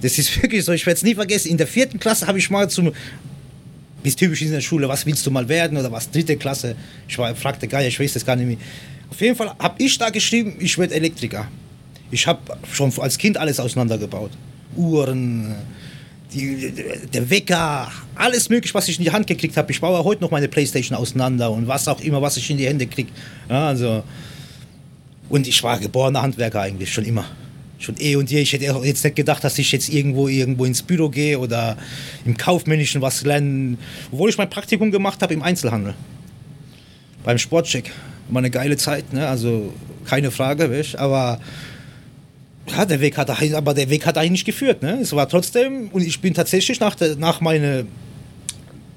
Das 0.00 0.18
ist 0.18 0.42
wirklich 0.42 0.64
so, 0.64 0.72
ich 0.72 0.86
werde 0.86 0.96
es 0.98 1.02
nie 1.02 1.14
vergessen. 1.14 1.50
In 1.50 1.56
der 1.56 1.66
vierten 1.66 1.98
Klasse 1.98 2.26
habe 2.26 2.38
ich 2.38 2.50
mal 2.50 2.68
zum, 2.68 2.92
es 4.02 4.16
typisch 4.16 4.42
ist 4.42 4.48
in 4.48 4.54
der 4.54 4.60
Schule, 4.60 4.88
was 4.88 5.04
willst 5.06 5.26
du 5.26 5.30
mal 5.30 5.48
werden 5.48 5.76
oder 5.76 5.90
was, 5.90 6.10
dritte 6.10 6.36
Klasse. 6.36 6.76
Ich 7.08 7.18
war, 7.18 7.34
fragte 7.34 7.66
gar 7.66 7.78
nicht, 7.78 7.88
ich 7.88 8.00
weiß 8.00 8.12
das 8.12 8.24
gar 8.24 8.36
nicht 8.36 8.46
mehr. 8.46 8.56
Auf 9.10 9.20
jeden 9.20 9.36
Fall 9.36 9.54
habe 9.58 9.82
ich 9.82 9.96
da 9.98 10.10
geschrieben, 10.10 10.56
ich 10.58 10.76
werde 10.78 10.94
Elektriker. 10.94 11.48
Ich 12.10 12.26
habe 12.26 12.40
schon 12.72 12.92
als 12.98 13.18
Kind 13.18 13.36
alles 13.36 13.58
auseinandergebaut. 13.58 14.30
Uhren, 14.76 15.54
die, 16.32 16.72
der 17.12 17.30
Wecker, 17.30 17.90
alles 18.14 18.48
mögliche, 18.48 18.74
was 18.74 18.88
ich 18.88 18.98
in 18.98 19.04
die 19.04 19.10
Hand 19.10 19.26
gekriegt 19.26 19.56
habe. 19.56 19.70
Ich 19.72 19.80
baue 19.80 20.02
heute 20.04 20.22
noch 20.22 20.30
meine 20.30 20.48
Playstation 20.48 20.96
auseinander 20.96 21.50
und 21.50 21.66
was 21.66 21.88
auch 21.88 22.00
immer, 22.00 22.20
was 22.22 22.36
ich 22.36 22.50
in 22.50 22.58
die 22.58 22.66
Hände 22.66 22.86
kriege. 22.86 23.10
Ja, 23.48 23.68
also, 23.68 24.02
und 25.28 25.46
ich 25.46 25.62
war 25.62 25.78
geborener 25.78 26.22
Handwerker 26.22 26.60
eigentlich, 26.60 26.92
schon 26.92 27.04
immer. 27.04 27.24
Schon 27.78 27.96
eh 27.98 28.16
und 28.16 28.30
je. 28.30 28.40
Ich 28.40 28.52
hätte 28.52 28.64
jetzt 28.64 29.04
nicht 29.04 29.16
gedacht, 29.16 29.44
dass 29.44 29.58
ich 29.58 29.70
jetzt 29.72 29.88
irgendwo, 29.88 30.28
irgendwo 30.28 30.64
ins 30.64 30.82
Büro 30.82 31.08
gehe 31.08 31.38
oder 31.38 31.76
im 32.24 32.36
Kaufmännischen 32.36 33.02
was 33.02 33.24
lernen. 33.24 33.78
Obwohl 34.10 34.30
ich 34.30 34.38
mein 34.38 34.48
Praktikum 34.48 34.90
gemacht 34.90 35.22
habe 35.22 35.34
im 35.34 35.42
Einzelhandel. 35.42 35.94
Beim 37.24 37.38
Sportcheck. 37.38 37.90
War 38.28 38.38
eine 38.38 38.50
geile 38.50 38.76
Zeit, 38.76 39.12
ne? 39.12 39.28
also 39.28 39.72
keine 40.04 40.32
Frage, 40.32 40.70
weißt? 40.70 40.96
aber 40.96 41.38
ja, 42.68 42.84
der 42.84 43.00
Weg 43.00 43.16
hat 43.16 43.30
aber 43.30 43.74
der 43.74 43.88
Weg 43.88 44.04
hat 44.06 44.16
dahin 44.16 44.32
nicht 44.32 44.44
geführt. 44.44 44.82
Ne? 44.82 44.98
Es 45.00 45.12
war 45.12 45.28
trotzdem, 45.28 45.88
und 45.92 46.02
ich 46.02 46.20
bin 46.20 46.34
tatsächlich 46.34 46.80
nach 46.80 46.94
der, 46.96 47.16
nach 47.16 47.40
meine, 47.40 47.86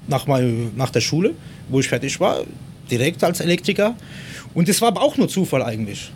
nach, 0.08 0.26
meine, 0.26 0.70
nach 0.76 0.90
der 0.90 1.00
Schule, 1.00 1.34
wo 1.68 1.78
ich 1.78 1.88
fertig 1.88 2.18
war, 2.18 2.42
direkt 2.90 3.22
als 3.22 3.40
Elektriker. 3.40 3.94
Und 4.54 4.68
das 4.68 4.80
war 4.80 4.88
aber 4.88 5.02
auch 5.02 5.16
nur 5.16 5.28
Zufall 5.28 5.62
eigentlich. 5.62 6.10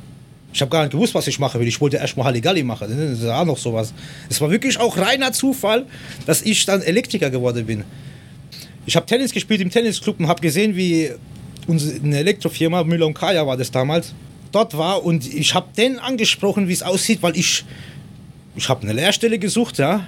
Ich 0.54 0.60
habe 0.60 0.70
gar 0.70 0.82
nicht 0.82 0.92
gewusst, 0.92 1.14
was 1.16 1.26
ich 1.26 1.40
mache, 1.40 1.58
weil 1.58 1.66
ich 1.66 1.80
wollte 1.80 1.96
erstmal 1.96 2.26
Halligalli 2.26 2.62
machen. 2.62 2.86
Das 2.88 3.18
ist 3.18 3.28
auch 3.28 3.44
noch 3.44 3.58
sowas. 3.58 3.92
Es 4.30 4.40
war 4.40 4.50
wirklich 4.52 4.78
auch 4.78 4.96
reiner 4.96 5.32
Zufall, 5.32 5.84
dass 6.26 6.42
ich 6.42 6.64
dann 6.64 6.80
Elektriker 6.80 7.28
geworden 7.28 7.66
bin. 7.66 7.82
Ich 8.86 8.94
habe 8.94 9.04
Tennis 9.04 9.32
gespielt 9.32 9.60
im 9.60 9.70
Tennisclub 9.70 10.20
und 10.20 10.28
habe 10.28 10.40
gesehen, 10.40 10.76
wie 10.76 11.10
eine 11.66 12.18
Elektrofirma, 12.18 12.84
Müller 12.84 13.06
und 13.06 13.14
Kaya 13.14 13.44
war 13.44 13.56
das 13.56 13.72
damals, 13.72 14.14
dort 14.52 14.76
war 14.78 15.04
und 15.04 15.26
ich 15.32 15.54
habe 15.54 15.66
den 15.76 15.98
angesprochen, 15.98 16.68
wie 16.68 16.72
es 16.72 16.82
aussieht, 16.82 17.22
weil 17.22 17.36
ich, 17.36 17.64
ich 18.54 18.68
habe 18.68 18.82
eine 18.82 18.92
Lehrstelle 18.92 19.40
gesucht, 19.40 19.78
ja, 19.78 20.06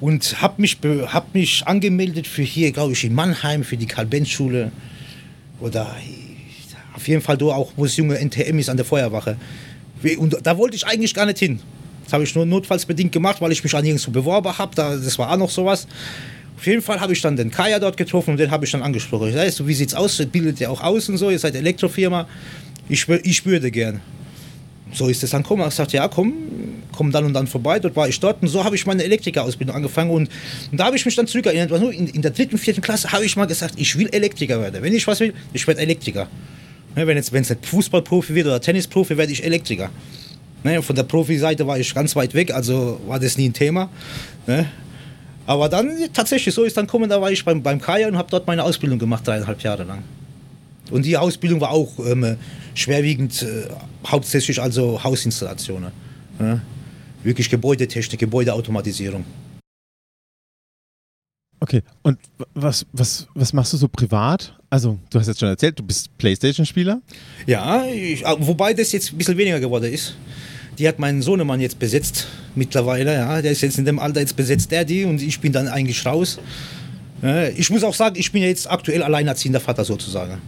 und 0.00 0.42
habe 0.42 0.60
mich, 0.60 0.76
hab 1.06 1.34
mich 1.34 1.66
angemeldet 1.66 2.26
für 2.26 2.42
hier, 2.42 2.70
glaube 2.72 2.92
ich, 2.92 3.04
in 3.04 3.14
Mannheim, 3.14 3.64
für 3.64 3.78
die 3.78 3.86
Karl-Benz-Schule 3.86 4.72
oder 5.60 5.96
auf 6.94 7.08
jeden 7.08 7.22
Fall 7.22 7.38
da 7.38 7.46
auch, 7.46 7.72
wo 7.76 7.84
das 7.84 7.96
junge 7.96 8.18
NTM 8.18 8.58
ist 8.58 8.68
an 8.68 8.76
der 8.76 8.84
Feuerwache. 8.84 9.36
Und 10.18 10.36
da 10.42 10.56
wollte 10.58 10.76
ich 10.76 10.86
eigentlich 10.86 11.14
gar 11.14 11.26
nicht 11.26 11.38
hin. 11.38 11.60
Das 12.04 12.12
habe 12.12 12.24
ich 12.24 12.34
nur 12.34 12.46
notfallsbedingt 12.46 13.12
gemacht, 13.12 13.40
weil 13.40 13.50
ich 13.52 13.62
mich 13.64 13.74
an 13.74 13.82
nirgendwo 13.82 14.10
beworben 14.12 14.56
habe. 14.56 14.74
Da, 14.74 14.94
das 14.94 15.18
war 15.18 15.32
auch 15.32 15.36
noch 15.36 15.50
sowas. 15.50 15.86
Auf 16.56 16.66
jeden 16.66 16.80
Fall 16.80 17.00
habe 17.00 17.12
ich 17.12 17.20
dann 17.20 17.36
den 17.36 17.50
Kaya 17.50 17.78
dort 17.78 17.96
getroffen 17.96 18.30
und 18.30 18.36
den 18.38 18.50
habe 18.50 18.64
ich 18.64 18.70
dann 18.70 18.82
angesprochen. 18.82 19.28
Ich 19.28 19.34
sage, 19.34 19.50
so, 19.50 19.66
wie 19.68 19.74
sieht's 19.74 19.94
aus? 19.94 20.24
Bildet 20.30 20.60
ihr 20.60 20.70
auch 20.70 20.82
aus 20.82 21.08
und 21.08 21.18
so? 21.18 21.30
Ihr 21.30 21.38
seid 21.38 21.54
Elektrofirma. 21.54 22.26
Ich, 22.88 23.08
ich 23.08 23.44
würde 23.44 23.70
gern. 23.70 24.00
So 24.92 25.08
ist 25.08 25.22
es 25.22 25.30
dann 25.30 25.42
gekommen. 25.42 25.66
Ich 25.68 25.74
sagte, 25.74 25.96
ja, 25.96 26.08
komm, 26.08 26.32
komm 26.92 27.10
dann 27.10 27.24
und 27.24 27.34
dann 27.34 27.46
vorbei. 27.46 27.78
Dort 27.80 27.96
war 27.96 28.08
ich 28.08 28.18
dort 28.20 28.40
und 28.40 28.48
so 28.48 28.64
habe 28.64 28.76
ich 28.76 28.86
meine 28.86 29.02
Elektrikerausbildung 29.02 29.74
angefangen. 29.74 30.10
Und, 30.10 30.30
und 30.70 30.78
da 30.78 30.86
habe 30.86 30.96
ich 30.96 31.04
mich 31.04 31.16
dann 31.16 31.26
zurückerinnert. 31.26 31.70
nur 31.70 31.92
In, 31.92 32.06
in 32.06 32.22
der 32.22 32.30
dritten, 32.30 32.56
vierten 32.56 32.80
Klasse 32.80 33.10
habe 33.12 33.24
ich 33.24 33.36
mal 33.36 33.46
gesagt, 33.46 33.74
ich 33.76 33.98
will 33.98 34.08
Elektriker 34.10 34.60
werden. 34.60 34.80
Wenn 34.80 34.94
ich 34.94 35.06
was 35.06 35.20
will, 35.20 35.34
ich 35.52 35.66
werde 35.66 35.80
Elektriker. 35.80 36.28
Ne, 36.96 37.06
wenn 37.06 37.16
jetzt, 37.16 37.30
wenn 37.32 37.42
es 37.42 37.50
nicht 37.50 37.66
Fußballprofi 37.66 38.34
wird 38.34 38.46
oder 38.46 38.60
Tennisprofi, 38.60 39.16
werde 39.16 39.30
ich 39.30 39.44
Elektriker. 39.44 39.90
Ne, 40.64 40.82
von 40.82 40.96
der 40.96 41.02
Profiseite 41.02 41.66
war 41.66 41.78
ich 41.78 41.94
ganz 41.94 42.16
weit 42.16 42.32
weg, 42.34 42.52
also 42.52 42.98
war 43.06 43.20
das 43.20 43.36
nie 43.36 43.50
ein 43.50 43.52
Thema. 43.52 43.90
Ne? 44.46 44.66
Aber 45.46 45.68
dann 45.68 45.92
tatsächlich 46.12 46.54
so 46.54 46.64
ist 46.64 46.76
dann 46.76 46.86
gekommen, 46.86 47.08
da 47.08 47.20
war 47.20 47.30
ich 47.30 47.44
beim, 47.44 47.62
beim 47.62 47.80
Kaya 47.80 48.08
und 48.08 48.16
habe 48.16 48.28
dort 48.30 48.46
meine 48.46 48.64
Ausbildung 48.64 48.98
gemacht, 48.98 49.26
dreieinhalb 49.26 49.60
Jahre 49.60 49.84
lang. 49.84 50.02
Und 50.90 51.04
die 51.04 51.16
Ausbildung 51.16 51.60
war 51.60 51.70
auch 51.70 51.92
ähm, 51.98 52.36
schwerwiegend, 52.74 53.42
äh, 53.42 53.68
hauptsächlich 54.06 54.60
also 54.60 55.02
Hausinstallationen. 55.02 55.90
Ne? 56.38 56.62
Wirklich 57.22 57.50
Gebäudetechnik, 57.50 58.18
Gebäudeautomatisierung. 58.18 59.24
Okay, 61.66 61.82
und 62.04 62.16
was, 62.54 62.86
was, 62.92 63.26
was 63.34 63.52
machst 63.52 63.72
du 63.72 63.76
so 63.76 63.88
privat? 63.88 64.56
Also, 64.70 65.00
du 65.10 65.18
hast 65.18 65.26
jetzt 65.26 65.40
schon 65.40 65.48
erzählt, 65.48 65.76
du 65.76 65.82
bist 65.82 66.16
Playstation-Spieler. 66.16 67.02
Ja, 67.44 67.84
ich, 67.86 68.24
ah, 68.24 68.36
wobei 68.38 68.72
das 68.72 68.92
jetzt 68.92 69.12
ein 69.12 69.18
bisschen 69.18 69.36
weniger 69.36 69.58
geworden 69.58 69.92
ist. 69.92 70.14
Die 70.78 70.86
hat 70.86 71.00
meinen 71.00 71.22
Sohnemann 71.22 71.60
jetzt 71.60 71.80
besetzt 71.80 72.28
mittlerweile. 72.54 73.14
Ja, 73.14 73.42
der 73.42 73.50
ist 73.50 73.62
jetzt 73.62 73.80
in 73.80 73.84
dem 73.84 73.98
Alter 73.98 74.20
jetzt 74.20 74.36
besetzt 74.36 74.70
der 74.70 74.84
die 74.84 75.04
und 75.04 75.20
ich 75.20 75.40
bin 75.40 75.52
dann 75.52 75.66
eigentlich 75.66 76.06
raus. 76.06 76.38
Ich 77.56 77.68
muss 77.70 77.82
auch 77.82 77.94
sagen, 77.94 78.14
ich 78.16 78.30
bin 78.30 78.42
ja 78.42 78.48
jetzt 78.48 78.70
aktuell 78.70 79.02
alleinerziehender 79.02 79.58
Vater 79.58 79.84
sozusagen. 79.84 80.40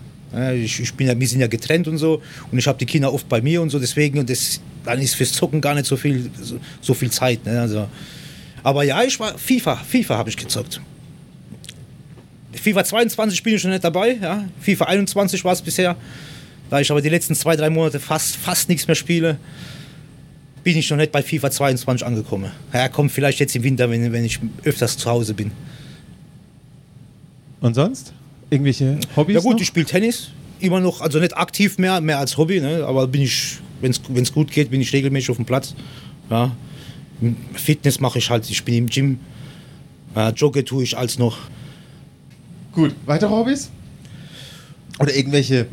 Ich, 0.54 0.78
ich 0.78 0.94
bin 0.94 1.08
ja, 1.08 1.18
wir 1.18 1.26
sind 1.26 1.40
ja 1.40 1.48
getrennt 1.48 1.88
und 1.88 1.98
so 1.98 2.22
und 2.52 2.58
ich 2.58 2.68
habe 2.68 2.78
die 2.78 2.86
Kinder 2.86 3.12
oft 3.12 3.28
bei 3.28 3.40
mir 3.40 3.60
und 3.60 3.70
so 3.70 3.80
deswegen 3.80 4.20
und 4.20 4.30
das, 4.30 4.60
dann 4.84 5.00
ist 5.00 5.16
fürs 5.16 5.32
Zocken 5.32 5.60
gar 5.60 5.74
nicht 5.74 5.86
so 5.86 5.96
viel 5.96 6.30
so, 6.40 6.60
so 6.80 6.94
viel 6.94 7.10
Zeit. 7.10 7.44
Ne? 7.44 7.60
Also, 7.60 7.88
aber 8.62 8.84
ja, 8.84 9.02
ich 9.02 9.18
war 9.18 9.36
FIFA, 9.36 9.76
FIFA 9.76 10.18
habe 10.18 10.28
ich 10.30 10.36
gezockt. 10.36 10.80
FIFA 12.52 12.84
22 12.84 13.42
bin 13.42 13.54
ich 13.54 13.62
schon 13.62 13.70
nicht 13.70 13.84
dabei, 13.84 14.18
ja. 14.20 14.44
FIFA 14.60 14.84
21 14.86 15.44
war 15.44 15.52
es 15.52 15.62
bisher. 15.62 15.96
Da 16.70 16.80
ich 16.80 16.90
aber 16.90 17.00
die 17.00 17.08
letzten 17.08 17.34
zwei, 17.34 17.56
drei 17.56 17.70
Monate 17.70 18.00
fast, 18.00 18.36
fast 18.36 18.68
nichts 18.68 18.86
mehr 18.86 18.94
spiele, 18.94 19.38
bin 20.62 20.76
ich 20.76 20.90
noch 20.90 20.96
nicht 20.96 21.12
bei 21.12 21.22
FIFA 21.22 21.50
22 21.50 22.06
angekommen. 22.06 22.50
Ja, 22.72 22.88
kommt 22.88 23.12
vielleicht 23.12 23.38
jetzt 23.40 23.54
im 23.56 23.62
Winter, 23.62 23.88
wenn, 23.90 24.12
wenn 24.12 24.24
ich 24.24 24.38
öfters 24.64 24.96
zu 24.96 25.08
Hause 25.10 25.34
bin. 25.34 25.50
Und 27.60 27.74
sonst? 27.74 28.12
Irgendwelche 28.50 28.98
Hobbys? 29.16 29.34
Ja 29.34 29.40
gut, 29.40 29.54
noch? 29.54 29.60
ich 29.60 29.66
spiele 29.66 29.86
Tennis. 29.86 30.30
Immer 30.60 30.80
noch, 30.80 31.00
also 31.00 31.18
nicht 31.20 31.36
aktiv 31.36 31.78
mehr, 31.78 32.00
mehr 32.00 32.18
als 32.18 32.36
Hobby, 32.36 32.60
ne? 32.60 32.84
aber 32.84 33.06
bin 33.06 33.22
ich, 33.22 33.58
wenn 33.80 33.92
es 33.92 34.32
gut 34.32 34.50
geht, 34.50 34.70
bin 34.70 34.80
ich 34.80 34.92
regelmäßig 34.92 35.30
auf 35.30 35.36
dem 35.36 35.44
Platz. 35.44 35.74
Ja. 36.30 36.54
Fitness 37.54 38.00
mache 38.00 38.18
ich 38.18 38.28
halt, 38.30 38.48
ich 38.50 38.64
bin 38.64 38.74
im 38.74 38.86
Gym. 38.86 39.20
Ja, 40.14 40.30
Jogge 40.30 40.64
tue 40.64 40.82
ich 40.82 40.96
als 40.96 41.18
noch. 41.18 41.38
Gut, 42.78 42.94
weitere 43.06 43.30
Hobbys? 43.30 43.70
Oder 45.00 45.12
irgendwelche 45.12 45.66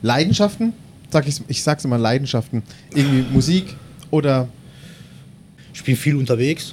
Leidenschaften? 0.00 0.72
Sag 1.10 1.26
ich, 1.26 1.40
ich 1.48 1.60
sag's 1.60 1.84
immer 1.84 1.98
Leidenschaften. 1.98 2.62
Irgendwie 2.94 3.24
Musik 3.32 3.74
oder 4.12 4.48
Ich 5.74 5.82
bin 5.82 5.96
viel 5.96 6.14
unterwegs. 6.14 6.72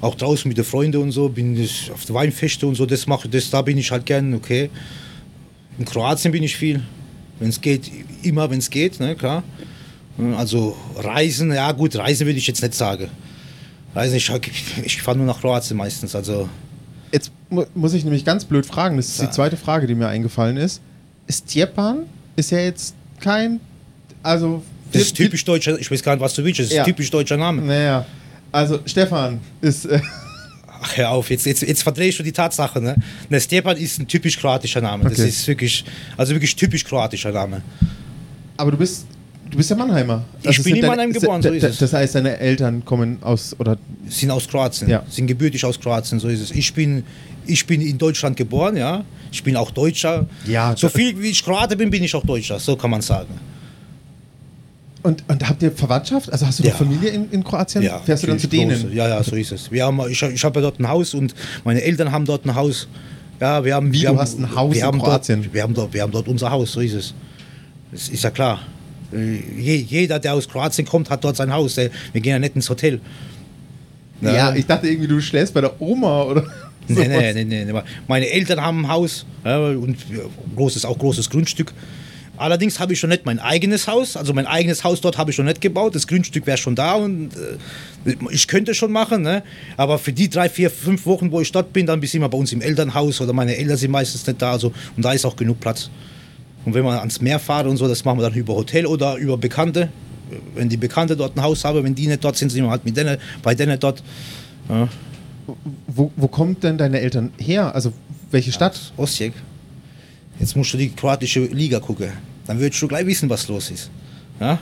Auch 0.00 0.14
draußen 0.14 0.48
mit 0.48 0.56
den 0.56 0.64
Freunden 0.64 1.02
und 1.02 1.12
so, 1.12 1.28
bin 1.28 1.54
ich 1.54 1.90
auf 1.90 2.08
Weinfeste 2.08 2.66
und 2.66 2.76
so, 2.76 2.86
das 2.86 3.06
mache 3.06 3.28
das, 3.28 3.50
da 3.50 3.60
bin 3.60 3.76
ich 3.76 3.90
halt 3.90 4.06
gern, 4.06 4.32
okay. 4.32 4.70
In 5.76 5.84
Kroatien 5.84 6.32
bin 6.32 6.42
ich 6.42 6.56
viel, 6.56 6.82
wenn 7.40 7.50
es 7.50 7.60
geht, 7.60 7.90
immer 8.22 8.48
wenn 8.48 8.60
es 8.60 8.70
geht, 8.70 9.00
ne, 9.00 9.16
klar. 9.16 9.42
Also 10.38 10.78
Reisen, 10.96 11.52
ja 11.52 11.72
gut, 11.72 11.94
Reisen 11.94 12.26
würde 12.26 12.38
ich 12.38 12.46
jetzt 12.46 12.62
nicht 12.62 12.72
sagen. 12.72 13.08
Reisen, 13.94 14.16
ich, 14.16 14.32
ich 14.82 15.02
fahre 15.02 15.18
nur 15.18 15.26
nach 15.26 15.42
Kroatien 15.42 15.76
meistens, 15.76 16.14
also 16.14 16.48
Jetzt 17.12 17.32
mu 17.48 17.64
muss 17.74 17.92
ich 17.94 18.04
nämlich 18.04 18.24
ganz 18.24 18.44
blöd 18.44 18.64
fragen, 18.66 18.96
das 18.96 19.08
ist 19.08 19.20
die 19.22 19.30
zweite 19.30 19.56
Frage, 19.56 19.86
die 19.86 19.94
mir 19.94 20.08
eingefallen 20.08 20.56
ist. 20.56 20.80
Stjepan 21.28 22.04
ist 22.36 22.50
ja 22.50 22.58
jetzt 22.58 22.94
kein, 23.20 23.60
also... 24.22 24.62
das 24.92 25.02
ist 25.02 25.16
typisch 25.16 25.44
deutscher, 25.44 25.78
ich 25.78 25.90
weiß 25.90 26.02
gar 26.02 26.14
nicht, 26.14 26.22
was 26.22 26.34
du 26.34 26.44
willst, 26.44 26.60
das 26.60 26.66
ist 26.68 26.72
Ja. 26.72 26.84
typisch 26.84 27.10
deutscher 27.10 27.36
Name. 27.36 27.62
Naja, 27.62 28.06
also 28.52 28.80
Stefan 28.86 29.40
ist, 29.60 29.86
äh, 29.86 30.00
Ach, 30.82 30.96
hör 30.96 31.10
auf, 31.10 31.28
jetzt, 31.30 31.44
jetzt, 31.46 31.62
jetzt 31.62 31.82
verdrehst 31.82 32.18
du 32.18 32.22
die 32.22 32.32
Tatsache, 32.32 32.80
ne? 32.80 32.96
Ne, 33.28 33.38
Stepan 33.40 33.76
ist 33.76 33.98
ein 34.00 34.08
typisch 34.08 34.38
kroatischer 34.38 34.80
Name, 34.80 35.04
das 35.04 35.18
Okay. 35.18 35.28
ist 35.28 35.46
wirklich, 35.46 35.84
also 36.16 36.32
wirklich 36.32 36.56
typisch 36.56 36.84
kroatischer 36.84 37.32
Name. 37.32 37.62
aber 38.56 38.70
du 38.70 38.76
bist 38.78 39.06
Du 39.50 39.56
bist 39.56 39.68
ja 39.70 39.76
Mannheimer. 39.76 40.24
Ich 40.38 40.44
bin 40.44 40.52
sind 40.62 40.66
in 40.76 40.80
deine- 40.82 40.86
Mannheim 40.88 41.12
geboren, 41.12 41.42
so 41.42 41.48
ist 41.50 41.62
es. 41.64 41.78
Das 41.78 41.92
heißt, 41.92 42.14
deine 42.14 42.38
Eltern 42.38 42.84
kommen 42.84 43.18
aus, 43.22 43.54
oder 43.58 43.76
sind 44.08 44.30
aus 44.30 44.46
Kroatien, 44.48 44.88
Ja. 44.88 45.02
sind 45.08 45.26
gebürtig 45.26 45.64
aus 45.64 45.78
Kroatien, 45.80 46.20
so 46.20 46.28
ist 46.28 46.40
es. 46.40 46.50
Ich 46.52 46.72
bin, 46.72 47.02
ich 47.46 47.66
bin 47.66 47.80
in 47.80 47.98
Deutschland 47.98 48.36
geboren, 48.36 48.76
ja. 48.76 49.04
Ich 49.32 49.42
bin 49.42 49.56
auch 49.56 49.70
Deutscher. 49.72 50.26
Ja, 50.46 50.74
so 50.76 50.86
das- 50.86 50.92
viel 50.96 51.20
wie 51.20 51.30
ich 51.30 51.42
Kroate 51.44 51.76
bin, 51.76 51.90
bin 51.90 52.02
ich 52.04 52.14
auch 52.14 52.24
Deutscher, 52.24 52.58
so 52.60 52.76
kann 52.76 52.90
man 52.90 53.00
sagen. 53.02 53.34
Und, 55.02 55.24
und 55.28 55.48
habt 55.48 55.62
ihr 55.62 55.72
Verwandtschaft? 55.72 56.30
Also 56.30 56.46
hast 56.46 56.58
du 56.58 56.62
Ja. 56.64 56.74
Familie 56.74 57.08
in, 57.10 57.30
in 57.30 57.42
Kroatien? 57.42 57.82
Ja, 57.82 57.98
Fährst 58.00 58.22
du 58.22 58.26
dann 58.26 58.38
zu 58.38 58.48
denen? 58.48 58.70
große. 58.82 58.94
Ja, 58.94 59.08
ja, 59.08 59.22
so 59.22 59.34
ist 59.34 59.50
es. 59.50 59.70
Wir 59.72 59.84
haben, 59.86 59.98
ich 60.10 60.22
ich 60.22 60.44
habe 60.44 60.60
ja 60.60 60.62
dort 60.62 60.78
ein 60.78 60.86
Haus 60.88 61.14
und 61.14 61.34
meine 61.64 61.80
Eltern 61.82 62.12
haben 62.12 62.26
dort 62.26 62.44
ein 62.44 62.54
Haus. 62.54 62.86
Ja, 63.40 63.64
wir 63.64 63.74
haben, 63.74 63.90
Wie, 63.92 64.02
wir 64.02 64.02
du 64.02 64.08
haben, 64.10 64.18
hast 64.20 64.38
ein 64.38 64.54
Haus 64.54 64.76
in 64.76 64.82
Kroatien? 64.98 65.42
Dort, 65.42 65.54
wir, 65.54 65.62
haben 65.62 65.72
dort, 65.74 65.94
wir 65.94 66.02
haben 66.02 66.12
dort 66.12 66.28
unser 66.28 66.50
Haus, 66.50 66.72
so 66.72 66.80
ist 66.80 66.92
es. 66.92 67.14
Das 67.90 68.08
ist 68.10 68.22
ja 68.22 68.30
klar. 68.30 68.60
Äh, 69.12 69.42
Je, 69.58 69.76
jeder, 69.76 70.18
der 70.18 70.34
aus 70.34 70.48
Kroatien 70.48 70.86
kommt, 70.86 71.10
hat 71.10 71.24
dort 71.24 71.36
sein 71.36 71.52
Haus. 71.52 71.76
Wir 71.76 71.90
gehen 72.14 72.32
ja 72.32 72.38
nicht 72.38 72.56
ins 72.56 72.68
Hotel. 72.68 73.00
Ja. 74.20 74.54
ich 74.54 74.66
dachte 74.66 74.86
irgendwie, 74.86 75.08
du 75.08 75.20
schläfst 75.20 75.54
bei 75.54 75.62
der 75.62 75.80
Oma 75.80 76.24
oder 76.24 76.44
Nee, 76.88 77.32
nee, 77.32 77.44
nee, 77.44 77.64
nee. 77.64 77.80
Meine 78.08 78.28
Eltern 78.28 78.60
haben 78.60 78.84
ein 78.84 78.88
Haus 78.88 79.24
ja, 79.44 79.58
und 79.58 79.96
ja, 80.10 80.22
großes, 80.56 80.84
auch 80.84 80.98
großes 80.98 81.30
Grundstück. 81.30 81.72
Allerdings 82.36 82.80
habe 82.80 82.94
ich 82.94 82.98
schon 82.98 83.10
nicht 83.10 83.26
mein 83.26 83.38
eigenes 83.38 83.86
Haus, 83.86 84.16
also 84.16 84.32
mein 84.32 84.46
eigenes 84.46 84.82
Haus 84.82 85.02
dort 85.02 85.18
habe 85.18 85.30
ich 85.30 85.36
schon 85.36 85.44
nicht 85.44 85.60
gebaut. 85.60 85.94
Das 85.94 86.06
Grundstück 86.06 86.46
wäre 86.46 86.56
schon 86.56 86.74
da 86.74 86.94
und 86.94 87.30
äh, 88.06 88.14
ich 88.30 88.48
könnte 88.48 88.74
schon 88.74 88.90
machen, 88.90 89.22
ne? 89.22 89.42
aber 89.76 89.98
für 89.98 90.12
die 90.12 90.30
drei, 90.30 90.48
vier, 90.48 90.70
fünf 90.70 91.04
Wochen, 91.04 91.30
wo 91.30 91.40
ich 91.42 91.52
dort 91.52 91.72
bin, 91.72 91.84
dann 91.84 92.00
bin 92.00 92.06
ich 92.06 92.14
immer 92.14 92.30
bei 92.30 92.38
uns 92.38 92.50
im 92.52 92.62
Elternhaus 92.62 93.20
oder 93.20 93.34
meine 93.34 93.56
Eltern 93.56 93.76
sind 93.76 93.90
meistens 93.90 94.26
nicht 94.26 94.40
da, 94.40 94.52
also, 94.52 94.72
und 94.96 95.04
da 95.04 95.12
ist 95.12 95.26
auch 95.26 95.36
genug 95.36 95.60
Platz. 95.60 95.90
Und 96.64 96.74
wenn 96.74 96.84
man 96.84 96.98
ans 96.98 97.20
Meer 97.20 97.38
fahrt 97.38 97.66
und 97.66 97.76
so, 97.76 97.88
das 97.88 98.04
machen 98.04 98.18
wir 98.18 98.28
dann 98.28 98.34
über 98.34 98.54
Hotel 98.54 98.86
oder 98.86 99.16
über 99.16 99.38
Bekannte. 99.38 99.88
Wenn 100.54 100.68
die 100.68 100.76
Bekannte 100.76 101.16
dort 101.16 101.36
ein 101.36 101.42
Haus 101.42 101.64
haben, 101.64 101.82
wenn 101.82 101.94
die 101.94 102.06
nicht 102.06 102.22
dort 102.22 102.36
sind, 102.36 102.50
sind 102.50 102.62
wir 102.62 102.70
halt 102.70 102.84
mit 102.84 102.96
denen, 102.96 103.18
bei 103.42 103.54
denen 103.54 103.78
dort. 103.80 104.02
Ja. 104.68 104.88
Wo, 105.88 106.12
wo 106.16 106.28
kommen 106.28 106.58
denn 106.60 106.78
deine 106.78 107.00
Eltern 107.00 107.32
her? 107.38 107.74
Also 107.74 107.92
welche 108.30 108.52
Stadt? 108.52 108.92
Osijek. 108.96 109.32
Jetzt 110.38 110.56
musst 110.56 110.72
du 110.72 110.78
die 110.78 110.90
kroatische 110.90 111.44
Liga 111.46 111.80
gucken. 111.80 112.12
Dann 112.46 112.60
würdest 112.60 112.80
du 112.80 112.88
gleich 112.88 113.06
wissen, 113.06 113.28
was 113.28 113.48
los 113.48 113.70
ist. 113.70 113.90
Ja? 114.38 114.58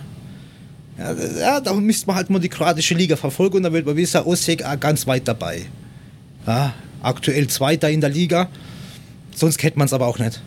Ja, 0.99 1.15
ja 1.39 1.61
da 1.61 1.75
müsste 1.75 2.07
man 2.07 2.17
halt 2.17 2.31
mal 2.31 2.39
die 2.39 2.49
kroatische 2.49 2.95
Liga 2.95 3.17
verfolgen 3.17 3.59
und 3.59 3.63
dann 3.65 3.73
wird 3.73 3.87
man 3.87 3.97
wissen, 3.97 4.23
Osijek 4.23 4.65
ah, 4.65 4.77
ganz 4.77 5.07
weit 5.07 5.29
dabei. 5.29 5.67
Ja? 6.47 6.73
Aktuell 7.03 7.47
Zweiter 7.49 7.91
in 7.91 8.01
der 8.01 8.11
Liga. 8.11 8.49
Sonst 9.35 9.59
kennt 9.59 9.77
man 9.77 9.87
es 9.87 9.93
aber 9.93 10.07
auch 10.07 10.19
nicht. 10.19 10.41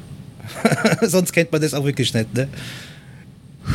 Sonst 1.01 1.31
kennt 1.31 1.51
man 1.51 1.61
das 1.61 1.73
auch 1.73 1.83
wirklich 1.83 2.13
nicht. 2.13 2.33
Ne? 2.33 2.47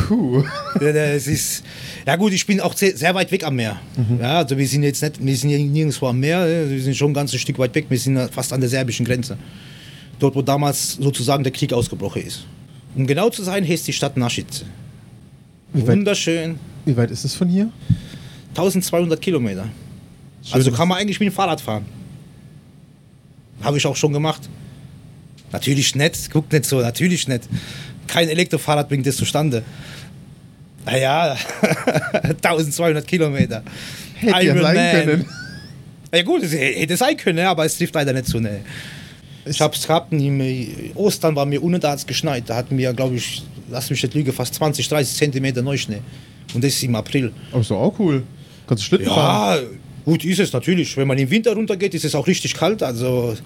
Puh. 0.09 0.45
Ja, 0.81 0.93
das 0.93 1.27
ist, 1.27 1.65
ja 2.07 2.17
gut, 2.17 2.33
ich 2.35 2.45
bin 2.45 2.61
auch 2.61 2.75
sehr, 2.77 3.15
weit 3.15 3.33
weg 3.33 3.45
am 3.45 3.57
Meer. 3.57 3.81
Ja, 4.21 4.39
also 4.39 4.59
wir 4.59 4.69
sind 4.69 4.83
jetzt 4.83 5.03
nicht, 5.03 5.25
wir 5.25 5.37
sind 5.37 5.73
nirgendwo 5.73 6.07
am 6.09 6.21
Meer, 6.21 6.69
wir 6.69 6.83
sind 6.83 6.95
schon 6.95 7.13
ein 7.13 7.15
ganzes 7.15 7.41
Stück 7.41 7.59
weit 7.59 7.75
weg, 7.75 7.87
wir 7.89 7.99
sind 7.99 8.19
fast 8.31 8.53
an 8.53 8.61
der 8.61 8.69
serbischen 8.69 9.07
Grenze. 9.07 9.39
Dort, 10.19 10.35
wo 10.35 10.43
damals 10.43 10.93
sozusagen 10.93 11.43
der 11.43 11.53
Krieg 11.53 11.73
ausgebrochen 11.73 12.23
ist. 12.27 12.45
Um 12.95 13.07
genau 13.07 13.31
zu 13.31 13.43
sein, 13.43 13.67
heißt 13.67 13.87
die 13.89 13.93
Stadt 13.95 14.19
Naschice. 14.19 14.65
Wie 15.73 15.81
weit, 15.81 15.89
Wunderschön, 15.89 16.59
wie 16.85 16.97
weit 16.97 17.11
ist 17.11 17.25
es 17.25 17.35
von 17.35 17.49
hier? 17.49 17.71
1200 18.51 19.21
Kilometer. 19.21 19.69
Also 20.51 20.71
kann 20.73 20.89
man 20.89 20.99
eigentlich 20.99 21.19
mit 21.21 21.31
dem 21.31 21.35
Fahrrad 21.35 21.61
fahren. 21.61 21.87
Habe 23.63 23.79
ich 23.79 23.87
auch 23.87 23.97
schon 23.97 24.13
gemacht. 24.13 24.49
Natürlich 25.53 25.95
nicht, 25.95 26.31
guckt 26.31 26.53
nicht 26.53 26.65
so, 26.65 26.81
natürlich 26.81 27.29
nicht. 27.29 27.43
Kein 28.07 28.29
Elektrofahrrad 28.29 28.89
bringt 28.89 29.07
das 29.07 29.17
zustande. 29.17 29.63
Naja, 30.85 31.37
1200 32.23 33.07
Kilometer. 33.07 33.63
Hätte 34.15 34.47
ja 34.47 34.55
sein 34.63 34.75
Man. 34.75 35.05
können. 35.05 35.27
Ja 36.15 36.23
gut, 36.23 36.43
es 36.45 36.53
hätte 36.53 36.97
sein 36.97 37.17
können, 37.17 37.45
aber 37.47 37.65
es 37.65 37.77
trifft 37.77 37.95
leider 37.95 38.13
nicht 38.13 38.27
zu. 38.27 38.39
Ne. 38.41 38.61
Ich 39.45 39.61
hab's 39.61 39.87
gehabt, 39.87 40.13
im 40.13 40.41
Ostern 40.95 41.35
war 41.37 41.47
mir 41.47 41.63
unten, 41.63 41.81
da 41.81 41.91
hat's 41.91 42.07
geschneit. 42.07 42.45
Da 42.47 42.57
hatten 42.57 42.79
wir, 42.79 42.93
glaube 42.93 43.17
ich, 43.17 43.43
lass 43.71 43.91
mich 43.91 44.03
nicht 44.03 44.15
lügen, 44.15 44.33
fast 44.33 44.55
20, 44.55 44.89
30 44.89 45.17
Zentimeter 45.17 45.63
Neuschnee. 45.63 46.01
Und 46.55 46.63
das 46.65 46.73
ist 46.75 46.83
im 46.85 46.95
April. 46.95 47.33
Aber 47.51 47.61
ist 47.61 47.71
doch 47.71 47.81
auch 47.81 47.99
cool. 47.99 48.23
Kannst 48.67 48.85
du 48.85 48.87
Schlitten 48.89 49.07
fahren? 49.07 49.61
Ja, 49.63 49.69
gut 50.05 50.25
ist 50.25 50.39
es 50.41 50.53
natürlich. 50.53 50.97
Wenn 50.97 51.07
man 51.09 51.19
im 51.19 51.31
Winter 51.31 51.53
runtergeht, 51.53 51.95
ist 51.95 52.05
es 52.05 52.15
auch 52.15 52.27
richtig 52.27 52.55
kalt. 52.55 52.83
Also 52.83 53.37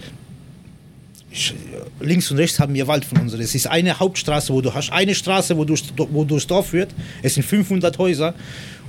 ich, 1.33 1.55
links 2.01 2.31
und 2.31 2.39
rechts 2.39 2.59
haben 2.59 2.75
wir 2.75 2.87
Wald 2.87 3.05
von 3.05 3.19
uns. 3.19 3.33
Es 3.35 3.55
ist 3.55 3.67
eine 3.67 3.99
Hauptstraße, 3.99 4.53
wo 4.53 4.61
du 4.61 4.75
hast 4.75 4.91
eine 4.91 5.15
Straße, 5.15 5.57
wo, 5.57 5.65
durch, 5.65 5.85
wo 5.97 6.25
durchs 6.25 6.47
Dorf 6.47 6.69
führt. 6.69 6.91
Es 7.23 7.35
sind 7.35 7.45
500 7.45 7.97
Häuser. 7.99 8.35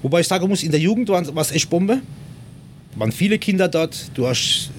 Wobei 0.02 0.22
ich 0.22 0.28
sagen 0.28 0.48
muss, 0.48 0.64
in 0.64 0.72
der 0.72 0.80
Jugend 0.80 1.10
war 1.10 1.38
es 1.38 1.52
echt 1.52 1.70
Bombe. 1.70 2.02
Waren 2.96 3.12
viele 3.12 3.38
Kinder 3.38 3.68
dort. 3.68 4.10
Du 4.16 4.28
hast 4.28 4.72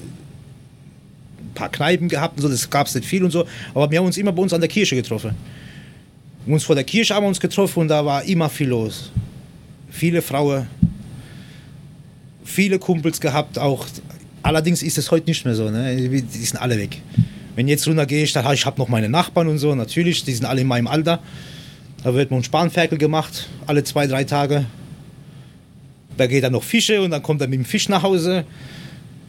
ein 1.38 1.54
paar 1.54 1.70
Kneipen 1.70 2.08
gehabt 2.08 2.36
und 2.36 2.42
so. 2.42 2.48
Das 2.48 2.68
gab 2.68 2.88
es 2.88 2.94
nicht 2.94 3.06
viel 3.06 3.22
und 3.22 3.30
so. 3.30 3.46
Aber 3.74 3.90
wir 3.90 3.98
haben 3.98 4.06
uns 4.06 4.16
immer 4.16 4.32
bei 4.32 4.42
uns 4.42 4.52
an 4.52 4.60
der 4.60 4.68
Kirche 4.68 4.96
getroffen. 4.96 5.34
Uns 6.44 6.64
vor 6.64 6.74
der 6.74 6.84
Kirche 6.84 7.14
haben 7.14 7.22
wir 7.22 7.28
uns 7.28 7.38
getroffen 7.38 7.80
und 7.80 7.88
da 7.88 8.04
war 8.04 8.24
immer 8.24 8.48
viel 8.48 8.68
los. 8.68 9.12
Viele 9.90 10.20
Frauen, 10.20 10.66
viele 12.44 12.78
Kumpels 12.78 13.20
gehabt, 13.20 13.58
auch. 13.58 13.86
Allerdings 14.42 14.82
ist 14.82 14.98
es 14.98 15.08
heute 15.12 15.26
nicht 15.26 15.44
mehr 15.44 15.54
so, 15.54 15.70
ne? 15.70 15.94
Die 15.94 16.18
sind 16.18 16.60
alle 16.60 16.76
weg. 16.76 17.00
Wenn 17.54 17.68
jetzt 17.68 17.86
runter 17.86 18.06
gehe 18.06 18.24
ich, 18.24 18.32
dann 18.32 18.50
ich 18.54 18.64
habe 18.64 18.80
noch 18.80 18.88
meine 18.88 19.08
Nachbarn 19.08 19.48
und 19.48 19.58
so, 19.58 19.74
natürlich, 19.74 20.24
die 20.24 20.32
sind 20.32 20.46
alle 20.46 20.62
in 20.62 20.66
meinem 20.66 20.86
Alter. 20.86 21.20
Da 22.02 22.14
wird 22.14 22.30
man 22.30 22.42
Spanferkel 22.42 22.98
gemacht, 22.98 23.48
alle 23.66 23.84
zwei, 23.84 24.06
drei 24.06 24.24
Tage. 24.24 24.64
Da 26.16 26.26
geht 26.26 26.44
dann 26.44 26.52
noch 26.52 26.62
Fische 26.62 27.00
und 27.00 27.10
dann 27.10 27.22
kommt 27.22 27.40
er 27.40 27.48
mit 27.48 27.58
dem 27.58 27.64
Fisch 27.64 27.88
nach 27.88 28.02
Hause. 28.02 28.44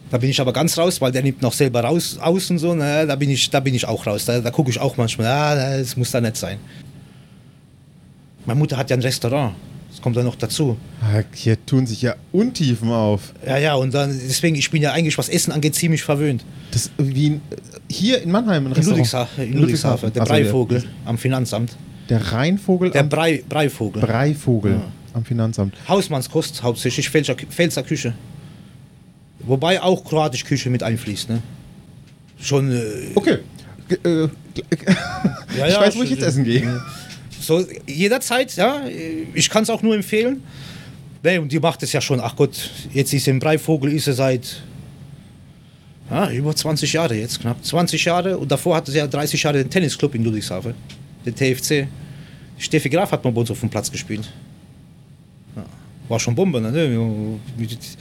Da 0.10 0.18
bin 0.18 0.30
ich 0.30 0.40
aber 0.40 0.54
ganz 0.54 0.78
raus, 0.78 1.02
weil 1.02 1.12
der 1.12 1.24
nimmt 1.24 1.42
noch 1.42 1.54
selber 1.54 1.82
raus 1.82 2.18
aus 2.22 2.50
und 2.50 2.60
so. 2.60 2.74
Ne? 2.76 3.06
Da, 3.08 3.16
bin 3.16 3.30
ich, 3.30 3.50
da 3.50 3.60
bin 3.60 3.74
ich 3.74 3.88
auch 3.88 4.06
raus. 4.06 4.26
Da, 4.26 4.40
da 4.40 4.52
gucke 4.52 4.70
ich 4.70 4.80
auch 4.80 4.96
manchmal, 4.96 5.28
ah, 5.28 5.78
das 5.78 5.98
muss 5.98 6.12
da 6.12 6.22
nicht 6.22 6.38
sein. 6.38 6.60
Meine 8.46 8.60
Mutter 8.60 8.78
hat 8.78 8.90
ja 8.90 8.96
ein 8.96 9.02
Restaurant. 9.02 9.56
Kommt 10.04 10.18
dann 10.18 10.26
noch 10.26 10.36
dazu. 10.36 10.76
Ah, 11.02 11.22
Hier 11.34 11.66
tun 11.66 11.88
sich 11.88 12.02
ja 12.02 12.16
Untiefen 12.34 12.90
auf. 12.92 13.32
Ja, 13.48 13.58
ja, 13.58 13.76
und 13.76 13.94
dann, 13.94 14.10
deswegen, 14.12 14.58
ich 14.58 14.70
bin 14.70 14.82
ja 14.82 14.92
eigentlich, 14.92 15.18
was 15.18 15.30
Essen 15.30 15.54
angeht, 15.54 15.76
ziemlich 15.76 16.04
verwöhnt. 16.04 16.44
Das 16.72 16.92
wie 16.98 17.28
in, 17.28 17.42
hier 17.90 18.22
in 18.22 18.30
Mannheim 18.30 18.66
In 18.66 18.74
Restaurant. 18.74 18.98
Ludwigshafen, 18.98 19.44
in 19.46 19.58
Ludwigshafen 19.60 20.12
der 20.12 20.24
Ach 20.24 20.28
so, 20.28 20.34
Breivogel 20.34 20.84
am 21.06 21.18
Finanzamt. 21.18 21.78
Der 22.10 22.20
Rheinvogel 22.34 22.92
Der 22.92 23.00
am 23.04 23.08
Brei, 23.08 23.46
Breivogel. 23.48 24.02
Breivogel 24.02 24.74
Ja. 24.74 24.82
am 25.14 25.24
Finanzamt. 25.24 25.74
Hausmannskost 25.88 26.62
hauptsächlich, 26.64 27.10
Pfälzer, 27.10 27.36
Pfälzer 27.36 27.84
Küche. 27.84 28.14
Wobei 29.40 29.82
auch 29.82 30.04
kroatische 30.04 30.46
Küche 30.46 30.70
mit 30.70 30.84
einfließt. 30.84 31.30
Ne? 31.30 31.42
Schon. 32.42 32.72
Äh, 32.74 32.82
Okay. 33.16 33.38
G 33.88 33.96
äh, 34.04 34.28
ja, 35.58 35.68
ich 35.68 35.74
ja, 35.74 35.80
weiß, 35.80 35.96
wo 35.96 36.04
ich 36.04 36.10
jetzt 36.10 36.24
essen 36.24 36.44
gehe. 36.44 36.82
So, 37.46 37.66
jederzeit, 37.88 38.56
ja. 38.56 38.84
Ich 39.34 39.50
kann 39.50 39.64
es 39.64 39.70
auch 39.70 39.82
nur 39.82 39.96
empfehlen. 39.96 40.42
Nee, 41.24 41.38
und 41.38 41.52
die 41.52 41.60
macht 41.60 41.84
es 41.84 41.94
ja 41.94 42.02
schon. 42.02 42.20
Ach 42.20 42.36
Gott, 42.36 42.70
jetzt 42.94 43.14
ist 43.14 43.28
im 43.28 43.40
Breivogel 43.40 43.94
ist 43.94 44.06
sie 44.06 44.14
seit 44.14 44.62
ja, 46.10 46.30
über 46.32 46.56
20 46.56 46.92
Jahre 46.94 47.16
jetzt, 47.16 47.40
knapp 47.40 47.64
20 47.64 48.04
Jahre. 48.06 48.38
Und 48.38 48.52
davor 48.52 48.76
hatte 48.76 48.92
sie 48.92 48.98
ja 48.98 49.08
30 49.08 49.42
Jahre 49.42 49.58
den 49.60 49.70
Tennisclub 49.70 50.16
in 50.16 50.24
Ludwigshafen, 50.24 50.74
den 51.26 51.36
TFC. 51.36 51.88
Steffi 52.58 52.90
Graf 52.90 53.12
hat 53.12 53.24
mal 53.24 53.32
bei 53.32 53.42
uns 53.42 53.52
auf 53.52 53.60
dem 53.60 53.70
Platz 53.70 53.92
gespielt. 53.92 54.30
Ja, 55.56 55.64
war 56.08 56.20
schon 56.20 56.36
Bombe, 56.36 56.62
ne? 56.62 57.40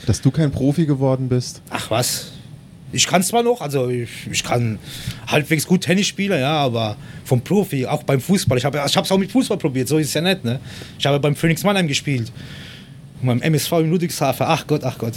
Dass 0.05 0.21
du 0.21 0.31
kein 0.31 0.51
Profi 0.51 0.85
geworden 0.85 1.27
bist. 1.27 1.61
Ach 1.69 1.89
was. 1.89 2.31
Ich 2.93 3.07
kann 3.07 3.23
zwar 3.23 3.43
noch, 3.43 3.59
also 3.59 3.89
ich, 3.89 4.09
ich 4.31 4.43
kann 4.43 4.77
halbwegs 5.27 5.65
gut 5.67 5.81
Tennis 5.81 6.07
spielen, 6.07 6.39
ja, 6.39 6.57
aber 6.57 6.95
vom 7.25 7.41
Profi, 7.41 7.85
auch 7.85 8.03
beim 8.03 8.21
Fußball. 8.21 8.57
Ich 8.57 8.65
habe 8.65 8.81
ich 8.85 8.95
es 8.95 9.11
auch 9.11 9.17
mit 9.17 9.31
Fußball 9.31 9.57
probiert, 9.57 9.87
so 9.87 9.97
ist 9.97 10.07
es 10.09 10.13
ja 10.13 10.21
nicht, 10.21 10.43
ne? 10.45 10.59
Ich 10.99 11.05
habe 11.05 11.19
beim 11.19 11.35
Phoenix 11.35 11.63
Mannheim 11.63 11.87
gespielt. 11.87 12.31
Beim 13.21 13.41
MSV 13.41 13.71
in 13.79 13.89
Ludwigshafen, 13.89 14.45
ach 14.47 14.67
Gott, 14.67 14.83
ach 14.83 14.97
Gott. 14.97 15.13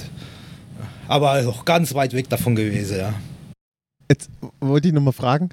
Aber 1.06 1.40
noch 1.42 1.64
ganz 1.64 1.94
weit 1.94 2.12
weg 2.14 2.28
davon 2.28 2.56
gewesen, 2.56 2.98
ja. 2.98 3.14
Jetzt 4.08 4.30
wollte 4.60 4.88
ich 4.88 4.94
nochmal 4.94 5.12
fragen. 5.12 5.50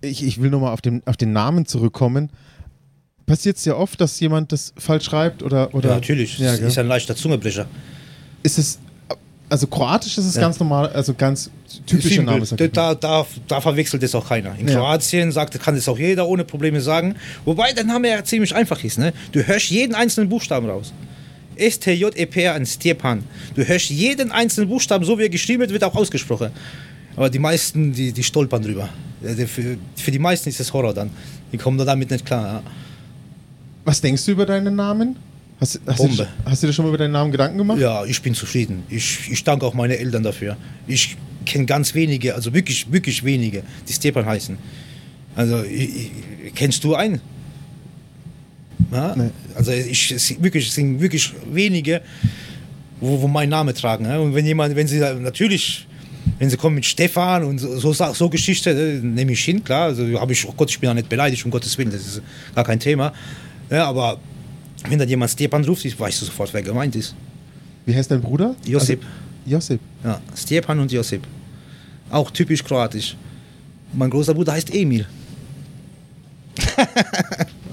Ich, 0.00 0.22
ich 0.24 0.40
will 0.40 0.50
nochmal 0.50 0.72
auf 0.72 0.80
den, 0.80 1.02
auf 1.06 1.16
den 1.16 1.32
Namen 1.32 1.64
zurückkommen. 1.66 2.30
Passiert 3.26 3.56
es 3.56 3.64
ja 3.64 3.76
oft, 3.76 4.00
dass 4.00 4.20
jemand 4.20 4.52
das 4.52 4.74
falsch 4.76 5.04
schreibt 5.04 5.42
oder. 5.42 5.72
oder 5.74 5.90
ja 5.90 5.94
natürlich, 5.94 6.38
Ja, 6.38 6.54
ist 6.54 6.76
ein 6.78 6.88
leichter 6.88 7.16
Zungebrecher. 7.16 7.66
ist 8.42 8.58
es. 8.58 8.78
Also 9.50 9.66
Kroatisch 9.66 10.16
ist 10.18 10.24
es 10.24 10.34
Ja. 10.36 10.40
ganz 10.40 10.58
normal, 10.58 10.88
also 10.88 11.12
ganz 11.14 11.50
typischer. 11.86 12.22
Name. 12.22 12.44
Da, 12.72 12.94
da, 12.94 13.26
da 13.46 13.60
verwechselt 13.60 14.02
es 14.02 14.14
auch 14.14 14.26
keiner. 14.28 14.54
In 14.58 14.66
Ja. 14.68 14.76
Kroatien 14.76 15.30
sagt, 15.32 15.60
kann 15.60 15.76
es 15.76 15.88
auch 15.88 15.98
jeder 15.98 16.26
ohne 16.26 16.44
Probleme 16.44 16.80
sagen. 16.80 17.14
Wobei 17.44 17.72
der 17.72 17.84
Name 17.84 18.08
ja 18.08 18.24
ziemlich 18.24 18.54
einfach 18.54 18.82
ist. 18.82 18.98
Ne? 18.98 19.12
Du 19.32 19.42
hörst 19.46 19.70
jeden 19.70 19.94
einzelnen 19.94 20.28
Buchstaben 20.28 20.68
raus. 20.68 20.92
S-T-J-E-P 21.56 22.48
an 22.48 22.66
Stepan. 22.66 23.22
Du 23.54 23.62
hörst 23.62 23.90
jeden 23.90 24.32
einzelnen 24.32 24.68
Buchstaben, 24.68 25.04
so 25.04 25.18
wie 25.18 25.22
er 25.24 25.28
geschrieben 25.28 25.60
wird, 25.60 25.70
wird 25.72 25.84
auch 25.84 25.94
ausgesprochen. 25.94 26.50
Aber 27.14 27.30
die 27.30 27.38
meisten, 27.38 27.92
die, 27.92 28.12
die 28.12 28.22
stolpern 28.24 28.62
drüber. 28.62 28.88
Für, 29.22 29.76
für 29.94 30.10
die 30.10 30.18
meisten 30.18 30.48
ist 30.48 30.58
es 30.58 30.72
Horror 30.72 30.92
dann. 30.94 31.10
Die 31.52 31.58
kommen 31.58 31.78
da 31.78 31.84
damit 31.84 32.10
nicht 32.10 32.26
klar. 32.26 32.62
Was 33.84 34.00
denkst 34.00 34.24
du 34.24 34.32
über 34.32 34.46
deinen 34.46 34.74
Namen? 34.74 35.16
Hast, 35.60 35.80
hast, 35.86 35.98
du, 35.98 36.06
Bombe. 36.08 36.28
hast 36.44 36.62
du 36.62 36.66
dir 36.66 36.72
schon 36.72 36.84
mal 36.84 36.88
über 36.90 36.98
deinen 36.98 37.12
Namen 37.12 37.30
Gedanken 37.30 37.58
gemacht? 37.58 37.78
Ja, 37.78 38.04
ich 38.04 38.20
bin 38.20 38.34
zufrieden. 38.34 38.82
Ich, 38.88 39.30
ich 39.30 39.44
danke 39.44 39.64
auch 39.64 39.74
meine 39.74 39.96
Eltern 39.96 40.22
dafür. 40.22 40.56
Ich 40.86 41.16
kenne 41.46 41.64
ganz 41.66 41.94
wenige, 41.94 42.34
also 42.34 42.52
wirklich, 42.52 42.90
wirklich 42.90 43.22
wenige, 43.24 43.62
die 43.88 43.92
Stepan 43.92 44.26
heißen. 44.26 44.58
Also, 45.36 45.62
ich, 45.62 46.10
ich, 46.46 46.54
kennst 46.54 46.82
du 46.84 46.94
einen? 46.94 47.20
Ja? 48.92 49.14
Nee. 49.16 49.30
Also, 49.54 49.72
ich, 49.72 50.10
es 50.10 50.26
sind 50.26 50.42
wirklich, 50.42 50.68
es 50.68 50.74
sind 50.74 51.00
wirklich 51.00 51.32
wenige, 51.52 52.02
wo, 53.00 53.20
wo 53.22 53.28
meinen 53.28 53.50
Namen 53.50 53.74
tragen. 53.74 54.04
Ja? 54.06 54.18
Und 54.18 54.34
wenn 54.34 54.46
jemand, 54.46 54.74
wenn 54.76 54.88
sie 54.88 54.98
da- 54.98 55.14
natürlich, 55.14 55.86
wenn 56.38 56.50
sie 56.50 56.56
kommen 56.56 56.74
mit 56.76 56.84
Stefan 56.86 57.44
und 57.44 57.58
so, 57.58 57.92
so, 57.92 58.12
so 58.12 58.28
Geschichte, 58.28 58.70
äh, 58.70 59.00
nehme 59.00 59.32
ich 59.32 59.44
hin, 59.44 59.62
klar. 59.62 59.84
Also, 59.86 60.20
habe 60.20 60.32
ich, 60.32 60.46
oh 60.48 60.54
Gott, 60.56 60.70
ich 60.70 60.78
bin 60.80 60.88
ja 60.88 60.94
nicht 60.94 61.08
beleidigt, 61.08 61.44
um 61.44 61.50
Gottes 61.50 61.76
Willen, 61.78 61.90
das 61.90 62.00
ist 62.02 62.22
gar 62.54 62.64
kein 62.64 62.80
Thema. 62.80 63.12
Ja, 63.70 63.86
aber 63.86 64.18
wenn 64.88 64.98
dann 64.98 65.08
jemand 65.08 65.30
Stepan 65.30 65.64
ruft, 65.64 65.84
weißt 65.98 66.20
du 66.20 66.26
sofort, 66.26 66.52
wer 66.52 66.62
gemeint 66.62 66.94
ist. 66.96 67.14
Wie 67.86 67.94
heißt 67.94 68.10
dein 68.10 68.20
Bruder? 68.20 68.54
Josip. 68.66 69.02
Also, 69.02 69.50
Josip. 69.50 69.80
Ja, 70.02 70.20
Stepan 70.36 70.78
und 70.80 70.92
Josip. 70.92 71.22
Auch 72.10 72.30
typisch 72.30 72.62
kroatisch. 72.62 73.16
Mein 73.92 74.10
großer 74.10 74.34
Bruder 74.34 74.52
heißt 74.52 74.74
Emil. 74.74 75.06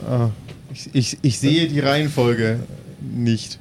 Ah, 0.07 0.29
ich, 0.73 0.89
ich, 0.93 1.17
ich 1.21 1.39
sehe 1.39 1.67
die 1.67 1.79
Reihenfolge 1.79 2.59
nicht. 2.99 3.59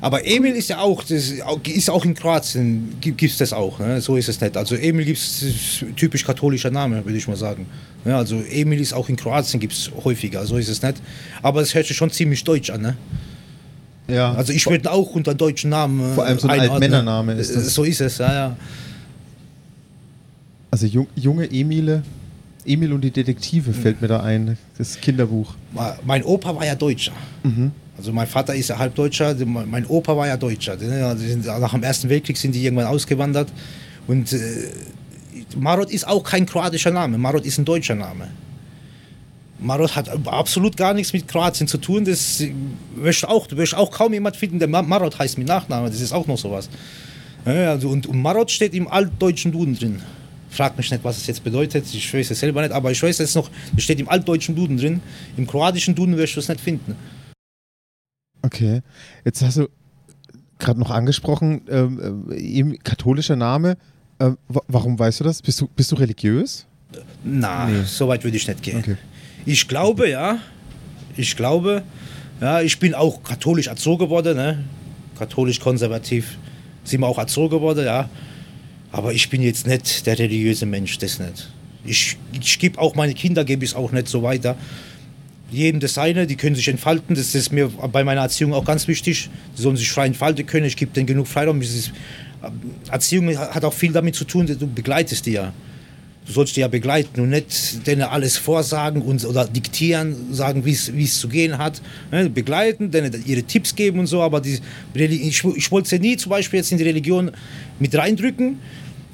Aber 0.00 0.24
Emil 0.26 0.52
ist 0.54 0.68
ja 0.68 0.78
auch, 0.78 1.02
das 1.02 1.32
ist 1.66 1.90
auch 1.90 2.04
in 2.04 2.14
Kroatien, 2.14 2.94
gibt 3.00 3.22
es 3.22 3.38
das 3.38 3.52
auch. 3.52 3.78
Ne? 3.80 4.00
So 4.00 4.16
ist 4.16 4.28
es 4.28 4.40
nicht. 4.40 4.56
Also 4.56 4.76
Emil 4.76 5.04
gibt 5.04 5.18
es 5.18 5.84
typisch 5.96 6.24
katholischer 6.24 6.70
Name, 6.70 7.04
würde 7.04 7.18
ich 7.18 7.26
mal 7.26 7.36
sagen. 7.36 7.66
Ja, 8.04 8.18
also 8.18 8.40
Emil 8.48 8.80
ist 8.80 8.92
auch 8.92 9.08
in 9.08 9.16
Kroatien 9.16 9.58
gibt 9.58 9.72
es 9.72 9.90
häufiger, 10.04 10.46
so 10.46 10.56
ist 10.56 10.68
es 10.68 10.82
nicht. 10.82 10.96
Aber 11.42 11.60
es 11.62 11.74
hört 11.74 11.86
sich 11.86 11.96
schon 11.96 12.10
ziemlich 12.10 12.44
deutsch 12.44 12.70
an. 12.70 12.80
Ne? 12.82 12.96
Ja. 14.08 14.32
Also 14.34 14.52
ich 14.52 14.64
würde 14.68 14.90
auch 14.92 15.10
unter 15.16 15.34
deutschen 15.34 15.70
Namen. 15.70 16.00
äh, 16.12 16.14
Vor 16.14 16.24
allem 16.24 16.38
so 16.38 16.46
ein. 16.48 16.60
Altmännername 16.60 17.32
ist 17.34 17.54
das. 17.54 17.66
Äh, 17.66 17.70
So 17.70 17.82
ist 17.82 18.00
es, 18.00 18.18
ja, 18.18 18.32
ja. 18.32 18.56
Also 20.70 20.86
jung, 20.86 21.06
junge 21.16 21.50
Emile. 21.50 22.02
Emil 22.64 22.92
und 22.92 23.00
die 23.02 23.10
Detektive 23.12 23.72
fällt 23.72 24.00
mir 24.02 24.08
da 24.08 24.20
ein. 24.22 24.58
Das 24.76 25.00
Kinderbuch. 25.00 25.54
Mein 26.04 26.24
Opa 26.24 26.54
war 26.54 26.66
ja 26.66 26.74
Deutscher. 26.74 27.12
Also 27.98 28.12
mein 28.12 28.26
Vater 28.26 28.54
ist 28.54 28.68
ja 28.68 28.78
halb 28.78 28.94
Deutscher, 28.94 29.34
mein 29.46 29.86
Opa 29.86 30.16
war 30.16 30.26
ja 30.26 30.36
Deutscher. 30.36 30.76
Die 30.76 30.84
sind, 31.26 31.46
nach 31.46 31.72
dem 31.72 31.82
Ersten 31.82 32.08
Weltkrieg 32.08 32.36
sind 32.36 32.54
die 32.54 32.62
irgendwann 32.62 32.86
ausgewandert. 32.86 33.48
Und 34.06 34.32
äh, 34.32 34.38
Marot 35.58 35.90
ist 35.90 36.06
auch 36.06 36.22
kein 36.22 36.44
kroatischer 36.46 36.90
Name, 36.90 37.16
Marot 37.18 37.44
ist 37.46 37.58
ein 37.58 37.64
deutscher 37.64 37.94
Name. 37.94 38.28
Marot 39.58 39.96
hat 39.96 40.10
absolut 40.26 40.76
gar 40.76 40.92
nichts 40.92 41.14
mit 41.14 41.26
Kroatien 41.26 41.66
zu 41.66 41.78
tun. 41.78 42.04
Das 42.04 42.44
wirst 42.94 43.22
du 43.22 43.28
auch, 43.28 43.46
wirst 43.52 43.74
auch 43.74 43.90
kaum 43.90 44.12
jemand 44.12 44.36
finden, 44.36 44.58
der 44.58 44.68
Ma- 44.68 44.82
Marot 44.82 45.18
heißt 45.18 45.38
mit 45.38 45.48
Nachname. 45.48 45.88
Das 45.88 46.00
ist 46.00 46.12
auch 46.12 46.26
noch 46.26 46.36
sowas. 46.36 46.68
Ja, 47.46 47.70
also 47.70 47.88
und 47.88 48.12
Marot 48.12 48.50
steht 48.50 48.74
im 48.74 48.86
altdeutschen 48.86 49.52
Duden 49.52 49.74
drin. 49.74 50.02
Frag 50.50 50.76
mich 50.76 50.90
nicht, 50.90 51.02
was 51.02 51.16
es 51.16 51.26
jetzt 51.26 51.42
bedeutet. 51.42 51.86
Ich 51.94 52.12
weiß 52.12 52.30
es 52.30 52.40
selber 52.40 52.60
nicht, 52.60 52.72
aber 52.72 52.90
ich 52.90 53.02
weiß 53.02 53.20
es 53.20 53.34
noch. 53.34 53.50
Es 53.76 53.84
steht 53.84 53.98
im 53.98 54.08
altdeutschen 54.10 54.54
Duden 54.54 54.76
drin. 54.76 55.00
Im 55.38 55.46
kroatischen 55.46 55.94
Duden 55.94 56.16
wirst 56.18 56.36
du 56.36 56.40
es 56.40 56.48
nicht 56.48 56.60
finden. 56.60 56.94
Okay. 58.46 58.82
Jetzt 59.24 59.42
hast 59.42 59.56
du 59.58 59.68
gerade 60.58 60.78
noch 60.80 60.90
angesprochen, 60.90 61.62
ähm, 61.68 62.30
äh, 62.30 62.36
eben 62.36 62.78
katholischer 62.82 63.36
Name. 63.36 63.76
Ähm, 64.20 64.38
wa- 64.48 64.62
warum 64.68 64.98
weißt 64.98 65.20
du 65.20 65.24
das? 65.24 65.42
Bist 65.42 65.60
du, 65.60 65.68
bist 65.68 65.92
du 65.92 65.96
religiös? 65.96 66.64
Na, 67.24 67.66
Nee. 67.66 67.82
so 67.84 68.08
weit 68.08 68.24
würde 68.24 68.36
ich 68.36 68.46
nicht 68.48 68.62
gehen. 68.62 68.78
Okay. 68.78 68.96
Ich 69.44 69.68
glaube, 69.68 70.08
ja. 70.08 70.38
Ich 71.16 71.36
glaube, 71.36 71.82
ja, 72.40 72.60
ich 72.62 72.78
bin 72.78 72.94
auch 72.94 73.22
katholisch 73.22 73.66
erzogen 73.66 74.08
worden, 74.08 74.36
ne? 74.36 74.64
Katholisch-konservativ 75.18 76.38
sind 76.84 77.00
wir 77.00 77.06
auch 77.06 77.18
erzogen 77.18 77.60
worden, 77.60 77.84
ja. 77.84 78.08
Aber 78.92 79.12
ich 79.12 79.28
bin 79.28 79.42
jetzt 79.42 79.66
nicht 79.66 80.06
der 80.06 80.18
religiöse 80.18 80.64
Mensch, 80.66 80.96
das 80.98 81.18
nicht. 81.18 81.50
Ich, 81.84 82.16
ich 82.40 82.58
gebe 82.58 82.78
auch 82.80 82.94
meine 82.94 83.14
Kinder, 83.14 83.44
gebe 83.44 83.64
ich 83.64 83.74
auch 83.74 83.92
nicht 83.92 84.08
so 84.08 84.22
weiter. 84.22 84.56
Jedem 85.50 85.78
das 85.78 85.94
seine, 85.94 86.26
die 86.26 86.36
können 86.36 86.56
sich 86.56 86.68
entfalten. 86.68 87.14
Das 87.14 87.34
ist 87.34 87.52
mir 87.52 87.68
bei 87.68 88.02
meiner 88.02 88.22
Erziehung 88.22 88.52
auch 88.52 88.64
ganz 88.64 88.88
wichtig. 88.88 89.30
Die 89.56 89.62
sollen 89.62 89.76
sich 89.76 89.90
frei 89.90 90.06
entfalten 90.06 90.44
können. 90.44 90.66
Ich 90.66 90.76
gebe 90.76 90.92
denen 90.92 91.06
genug 91.06 91.28
Freiraum. 91.28 91.60
Ist, 91.62 91.92
Erziehung 92.90 93.36
hat 93.36 93.64
auch 93.64 93.72
viel 93.72 93.92
damit 93.92 94.14
zu 94.14 94.24
tun, 94.24 94.46
du 94.46 94.66
begleitest 94.66 95.26
die 95.26 95.32
ja. 95.32 95.52
Du 96.26 96.32
sollst 96.32 96.56
die 96.56 96.60
ja 96.60 96.68
begleiten 96.68 97.20
und 97.20 97.30
nicht 97.30 97.86
denen 97.86 98.02
alles 98.02 98.36
vorsagen 98.36 99.00
und, 99.00 99.24
oder 99.24 99.46
diktieren, 99.46 100.34
sagen, 100.34 100.64
wie 100.64 100.72
es 100.72 101.20
zu 101.20 101.28
gehen 101.28 101.56
hat. 101.56 101.80
Ne? 102.10 102.28
Begleiten, 102.28 102.90
denen 102.90 103.14
ihre 103.24 103.44
Tipps 103.44 103.76
geben 103.76 104.00
und 104.00 104.08
so, 104.08 104.22
aber 104.22 104.40
die, 104.40 104.58
ich, 104.94 105.44
ich 105.44 105.70
wollte 105.70 105.88
sie 105.88 106.00
nie 106.00 106.16
zum 106.16 106.30
Beispiel 106.30 106.58
jetzt 106.58 106.72
in 106.72 106.78
die 106.78 106.84
Religion 106.84 107.30
mit 107.78 107.94
reindrücken. 107.94 108.58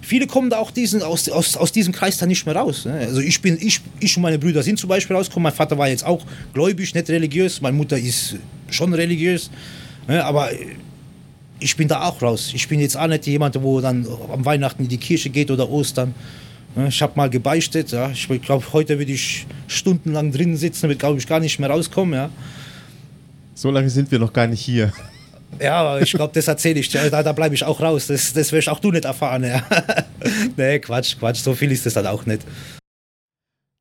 Viele 0.05 0.27
kommen 0.27 0.51
da 0.51 0.59
auch 0.59 0.73
diesen, 0.73 1.01
aus, 1.03 1.29
aus, 1.29 1.57
aus 1.57 1.71
diesem 1.71 1.93
Kreis 1.93 2.19
dann 2.19 2.29
nicht 2.29 2.45
mehr 2.45 2.57
raus. 2.57 2.85
Ne? 2.85 2.93
Also 2.93 3.21
ich 3.21 3.41
bin, 3.41 3.57
ich, 3.61 3.81
ich 4.01 4.17
und 4.17 4.23
meine 4.23 4.39
Brüder 4.39 4.63
sind 4.63 4.79
zum 4.79 4.89
Beispiel 4.89 5.15
rausgekommen. 5.15 5.45
Mein 5.45 5.53
Vater 5.53 5.79
war 5.79 5.89
jetzt 5.89 6.05
auch 6.05 6.27
gläubig, 6.53 6.93
nicht 6.93 7.09
religiös. 7.09 7.61
Meine 7.61 7.77
Mutter 7.77 7.97
ist 7.97 8.37
schon 8.69 8.93
religiös. 8.93 9.49
Ne? 10.09 10.23
Aber 10.25 10.51
ich 11.61 11.77
bin 11.77 11.87
da 11.87 12.03
auch 12.03 12.21
raus. 12.21 12.51
Ich 12.53 12.67
bin 12.67 12.81
jetzt 12.81 12.97
auch 12.97 13.07
nicht 13.07 13.27
jemand, 13.27 13.63
wo 13.63 13.81
dann 13.81 14.07
am 14.33 14.45
Weihnachten 14.45 14.83
in 14.83 14.89
die 14.89 14.99
Kirche 14.99 15.31
geht 15.31 15.51
oder 15.53 15.71
Ostern. 15.71 16.15
Ja, 16.75 16.87
Ich 16.89 17.01
habe 17.01 17.13
mal 17.15 17.31
gebeichtet. 17.31 17.93
Ja. 17.93 18.11
Ich 18.11 18.27
glaube, 18.43 18.65
heute 18.73 18.99
würde 18.99 19.13
ich 19.13 19.47
stundenlang 19.69 20.33
drin 20.33 20.57
sitzen, 20.57 20.89
wird 20.89 20.99
glaube 20.99 21.19
ich 21.19 21.29
gar 21.29 21.39
nicht 21.39 21.61
mehr 21.61 21.71
rauskommen. 21.71 22.15
Ja, 22.15 22.31
So 23.55 23.71
lange 23.71 23.89
sind 23.89 24.11
wir 24.11 24.19
noch 24.19 24.33
gar 24.33 24.49
nicht 24.49 24.61
hier. 24.61 24.93
Ja 25.61 25.81
aber 25.81 26.03
ich 26.03 26.13
glaube, 26.13 26.33
das 26.35 26.49
erzähle 26.49 26.81
ich 26.81 26.89
dir. 26.89 27.11
Da, 27.11 27.23
da 27.23 27.33
bleibe 27.33 27.55
ich 27.55 27.65
auch 27.65 27.81
raus. 27.81 28.07
Das, 28.07 28.33
das 28.33 28.53
wirst 28.53 28.69
auch 28.69 28.81
du 28.81 28.91
nicht 28.91 29.05
erfahren. 29.05 29.45
Ja. 29.45 29.63
nee, 30.57 30.79
Quatsch, 30.79 31.19
Quatsch. 31.19 31.39
So 31.43 31.55
viel 31.55 31.71
ist 31.73 31.87
das 31.87 31.95
dann 31.95 32.07
auch 32.07 32.27
nicht. 32.27 32.43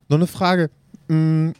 Noch 0.08 0.18
eine 0.18 0.26
Frage. 0.26 0.70
Mm, 1.08 1.50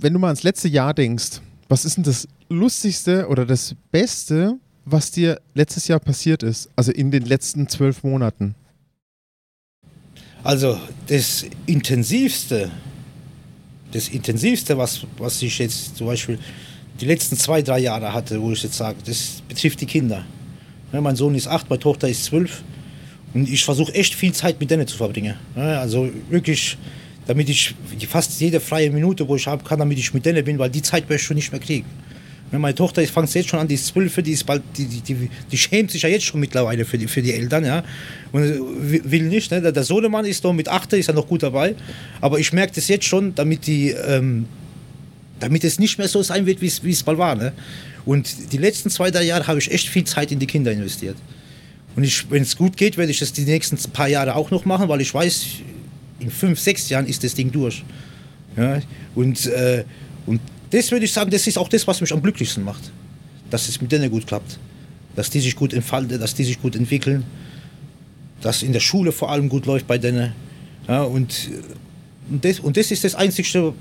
Wenn 0.00 0.12
du 0.12 0.18
mal 0.18 0.28
ans 0.28 0.42
letzte 0.42 0.68
Jahr 0.68 0.94
denkst, 0.94 1.40
was 1.68 1.84
ist 1.84 1.96
denn 1.96 2.04
das 2.04 2.28
Lustigste 2.48 3.26
oder 3.28 3.46
das 3.46 3.74
Beste, 3.90 4.58
was 4.84 5.10
dir 5.10 5.40
letztes 5.54 5.88
Jahr 5.88 5.98
passiert 6.00 6.42
ist? 6.42 6.68
Also 6.76 6.92
in 6.92 7.10
den 7.10 7.24
letzten 7.24 7.68
zwölf 7.68 8.02
Monaten. 8.04 8.54
Also 10.42 10.78
das 11.06 11.46
Intensivste, 11.64 12.70
das 13.92 14.08
Intensivste, 14.08 14.76
was, 14.76 15.06
was 15.16 15.40
ich 15.40 15.58
jetzt 15.58 15.96
zum 15.96 16.06
Beispiel 16.06 16.38
die 17.00 17.06
letzten 17.06 17.36
zwei, 17.36 17.62
drei 17.62 17.80
Jahre 17.80 18.12
hatte, 18.12 18.40
wo 18.40 18.52
ich 18.52 18.62
jetzt 18.62 18.76
sage, 18.76 18.96
das 19.04 19.42
betrifft 19.48 19.80
die 19.80 19.86
Kinder. 19.86 20.24
Ja, 20.92 21.00
mein 21.00 21.16
Sohn 21.16 21.34
ist 21.34 21.46
acht, 21.48 21.68
meine 21.68 21.80
Tochter 21.80 22.08
ist 22.08 22.24
zwölf 22.24 22.62
und 23.34 23.48
ich 23.48 23.64
versuche 23.64 23.92
echt 23.94 24.14
viel 24.14 24.32
Zeit 24.32 24.60
mit 24.60 24.70
denen 24.70 24.86
zu 24.86 24.96
verbringen. 24.96 25.34
Ja, 25.56 25.80
also 25.80 26.08
wirklich, 26.30 26.78
damit 27.26 27.48
ich 27.48 27.74
fast 28.08 28.40
jede 28.40 28.60
freie 28.60 28.90
Minute, 28.90 29.26
wo 29.26 29.34
ich 29.36 29.46
habe, 29.46 29.64
kann, 29.64 29.78
damit 29.80 29.98
ich 29.98 30.14
mit 30.14 30.24
denen 30.24 30.44
bin, 30.44 30.58
weil 30.58 30.70
die 30.70 30.82
Zeit 30.82 31.04
werde 31.04 31.16
ich 31.16 31.22
schon 31.22 31.34
nicht 31.36 31.50
mehr 31.50 31.60
kriegen. 31.60 31.86
Ja, 32.52 32.58
meine 32.60 32.74
Tochter 32.76 33.02
fängt 33.06 33.34
jetzt 33.34 33.48
schon 33.48 33.58
an, 33.58 33.66
die 33.66 33.74
ist 33.74 33.86
zwölf, 33.86 34.14
die 34.22 34.30
ist 34.30 34.44
bald, 34.44 34.62
die, 34.76 34.84
die, 34.84 35.00
die, 35.00 35.30
die 35.50 35.56
schämt 35.58 35.90
sich 35.90 36.02
ja 36.02 36.08
jetzt 36.08 36.26
schon 36.26 36.38
mittlerweile 36.38 36.84
für 36.84 36.96
die, 36.98 37.08
für 37.08 37.22
die 37.22 37.32
Eltern, 37.32 37.64
ja. 37.64 37.82
Und 38.30 38.42
äh, 38.44 38.58
wi- 38.60 39.02
will 39.04 39.22
nicht, 39.24 39.50
ne? 39.50 39.60
Der- 39.60 39.72
Der 39.72 39.82
Sohnemann 39.82 40.24
ist 40.26 40.44
noch 40.44 40.52
mit 40.52 40.68
acht, 40.68 40.92
ist 40.92 41.08
ja 41.08 41.14
noch 41.14 41.26
gut 41.26 41.42
dabei. 41.42 41.74
Aber 42.20 42.38
ich 42.38 42.52
merke 42.52 42.74
das 42.76 42.86
jetzt 42.86 43.06
schon, 43.06 43.34
damit 43.34 43.66
die, 43.66 43.88
ähm, 43.90 44.46
damit 45.44 45.62
es 45.62 45.78
nicht 45.78 45.98
mehr 45.98 46.08
so 46.08 46.22
sein 46.22 46.46
wird, 46.46 46.62
wie 46.62 46.90
es 46.90 47.04
mal 47.04 47.18
war, 47.18 47.34
ne? 47.34 47.52
Und 48.06 48.52
die 48.52 48.56
letzten 48.56 48.88
zwei, 48.88 49.10
drei 49.10 49.24
Jahre 49.24 49.46
habe 49.46 49.58
ich 49.58 49.70
echt 49.70 49.88
viel 49.88 50.04
Zeit 50.04 50.32
in 50.32 50.38
die 50.38 50.46
Kinder 50.46 50.72
investiert. 50.72 51.16
Und 51.94 52.30
wenn 52.30 52.42
es 52.42 52.56
gut 52.56 52.78
geht, 52.78 52.96
werde 52.96 53.12
ich 53.12 53.18
das 53.18 53.30
die 53.32 53.42
nächsten 53.42 53.76
paar 53.90 54.08
Jahre 54.08 54.36
auch 54.36 54.50
noch 54.50 54.64
machen, 54.64 54.88
weil 54.88 55.02
ich 55.02 55.12
weiß, 55.12 55.46
in 56.20 56.30
fünf, 56.30 56.58
sechs 56.58 56.88
Jahren 56.88 57.06
ist 57.06 57.22
das 57.22 57.34
Ding 57.34 57.52
durch. 57.52 57.84
Ja? 58.56 58.80
Und, 59.14 59.46
äh, 59.46 59.84
und 60.24 60.40
das 60.70 60.90
würde 60.90 61.04
ich 61.04 61.12
sagen, 61.12 61.30
das 61.30 61.46
ist 61.46 61.58
auch 61.58 61.68
das, 61.68 61.86
was 61.86 62.00
mich 62.00 62.12
am 62.12 62.22
glücklichsten 62.22 62.64
macht. 62.64 62.90
Dass 63.50 63.68
es 63.68 63.80
mit 63.82 63.92
denen 63.92 64.10
gut 64.10 64.26
klappt. 64.26 64.58
Dass 65.14 65.28
die 65.28 65.40
sich 65.40 65.54
gut 65.54 65.74
entfalten, 65.74 66.18
dass 66.18 66.34
die 66.34 66.44
sich 66.44 66.60
gut 66.60 66.74
entwickeln. 66.74 67.22
Dass 68.40 68.62
in 68.62 68.72
der 68.72 68.80
Schule 68.80 69.12
vor 69.12 69.30
allem 69.30 69.50
gut 69.50 69.66
läuft 69.66 69.86
bei 69.86 69.98
denen. 69.98 70.32
Ja, 70.88 71.02
und, 71.02 71.50
und, 72.30 72.42
das, 72.44 72.60
und 72.60 72.78
das 72.78 72.90
ist 72.90 73.04
das 73.04 73.14
Einzige, 73.14 73.74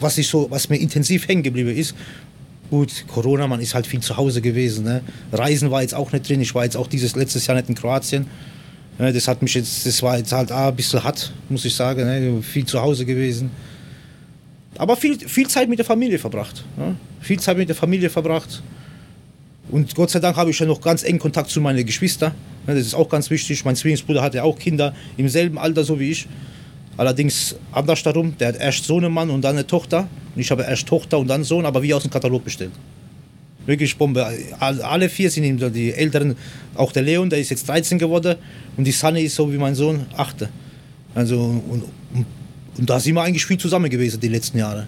was, 0.00 0.18
ich 0.18 0.28
so, 0.28 0.50
was 0.50 0.68
mir 0.68 0.76
intensiv 0.76 1.28
hängen 1.28 1.42
geblieben 1.42 1.76
ist. 1.76 1.94
Gut, 2.70 3.04
Corona, 3.06 3.46
man 3.46 3.60
ist 3.60 3.74
halt 3.74 3.86
viel 3.86 4.00
zu 4.00 4.16
Hause 4.16 4.40
gewesen. 4.40 4.84
Ne? 4.84 5.02
Reisen 5.30 5.70
war 5.70 5.82
jetzt 5.82 5.94
auch 5.94 6.10
nicht 6.12 6.28
drin. 6.28 6.40
Ich 6.40 6.54
war 6.54 6.64
jetzt 6.64 6.76
auch 6.76 6.86
dieses 6.86 7.14
letztes 7.16 7.46
Jahr 7.46 7.56
nicht 7.56 7.68
in 7.68 7.74
Kroatien. 7.74 8.26
Ja, 8.98 9.10
das 9.12 9.28
hat 9.28 9.42
mich 9.42 9.54
jetzt, 9.54 9.84
das 9.84 10.02
war 10.02 10.18
jetzt 10.18 10.32
halt 10.32 10.50
ah, 10.50 10.68
ein 10.68 10.76
bisschen 10.76 11.02
hart, 11.02 11.32
muss 11.48 11.64
ich 11.64 11.74
sagen. 11.74 12.04
Ne? 12.04 12.42
Viel 12.42 12.64
zu 12.64 12.80
Hause 12.80 13.04
gewesen. 13.04 13.50
Aber 14.78 14.96
viel, 14.96 15.18
viel 15.18 15.48
Zeit 15.48 15.68
mit 15.68 15.78
der 15.78 15.84
Familie 15.86 16.18
verbracht. 16.18 16.64
Ja? 16.78 16.94
Viel 17.20 17.38
Zeit 17.38 17.58
mit 17.58 17.68
der 17.68 17.76
Familie 17.76 18.08
verbracht. 18.08 18.62
Und 19.70 19.94
Gott 19.94 20.10
sei 20.10 20.18
Dank 20.18 20.36
habe 20.36 20.50
ich 20.50 20.58
ja 20.58 20.66
noch 20.66 20.80
ganz 20.80 21.02
engen 21.02 21.18
Kontakt 21.18 21.50
zu 21.50 21.60
meinen 21.60 21.84
Geschwistern. 21.84 22.32
Ja, 22.66 22.74
das 22.74 22.86
ist 22.86 22.94
auch 22.94 23.08
ganz 23.08 23.30
wichtig. 23.30 23.64
Mein 23.64 23.76
Zwillingsbruder 23.76 24.22
hatte 24.22 24.42
auch 24.42 24.58
Kinder 24.58 24.94
im 25.16 25.28
selben 25.28 25.58
Alter 25.58 25.84
so 25.84 25.98
wie 25.98 26.10
ich. 26.10 26.26
Allerdings 26.96 27.56
anders 27.72 28.02
darum, 28.02 28.36
der 28.38 28.48
hat 28.48 28.60
erst 28.60 28.84
Sohnemann 28.84 29.30
und 29.30 29.42
dann 29.42 29.56
eine 29.56 29.66
Tochter. 29.66 30.08
Und 30.34 30.40
ich 30.40 30.50
habe 30.50 30.62
erst 30.62 30.86
Tochter 30.86 31.18
und 31.18 31.28
dann 31.28 31.42
Sohn, 31.44 31.64
aber 31.66 31.82
wie 31.82 31.92
aus 31.94 32.02
dem 32.02 32.10
Katalog 32.10 32.44
bestellt. 32.44 32.72
Wirklich 33.64 33.96
Bombe. 33.96 34.26
All- 34.58 34.82
Alle 34.82 35.08
vier 35.08 35.30
sind 35.30 35.44
ihm, 35.44 35.72
die 35.72 35.92
Älteren, 35.92 36.36
auch 36.74 36.92
der 36.92 37.02
Leon, 37.02 37.30
der 37.30 37.38
ist 37.38 37.50
jetzt 37.50 37.68
13 37.68 37.98
geworden 37.98 38.36
und 38.76 38.84
die 38.84 38.92
Sunny 38.92 39.22
ist 39.22 39.36
so 39.36 39.50
wie 39.52 39.56
mein 39.58 39.74
Sohn, 39.74 40.06
8. 40.16 40.48
Also, 41.14 41.38
und, 41.40 41.84
und, 42.14 42.26
und 42.78 42.90
da 42.90 42.98
sind 42.98 43.14
wir 43.14 43.22
eigentlich 43.22 43.44
viel 43.46 43.58
zusammen 43.58 43.88
gewesen 43.90 44.18
die 44.20 44.28
letzten 44.28 44.58
Jahre. 44.58 44.86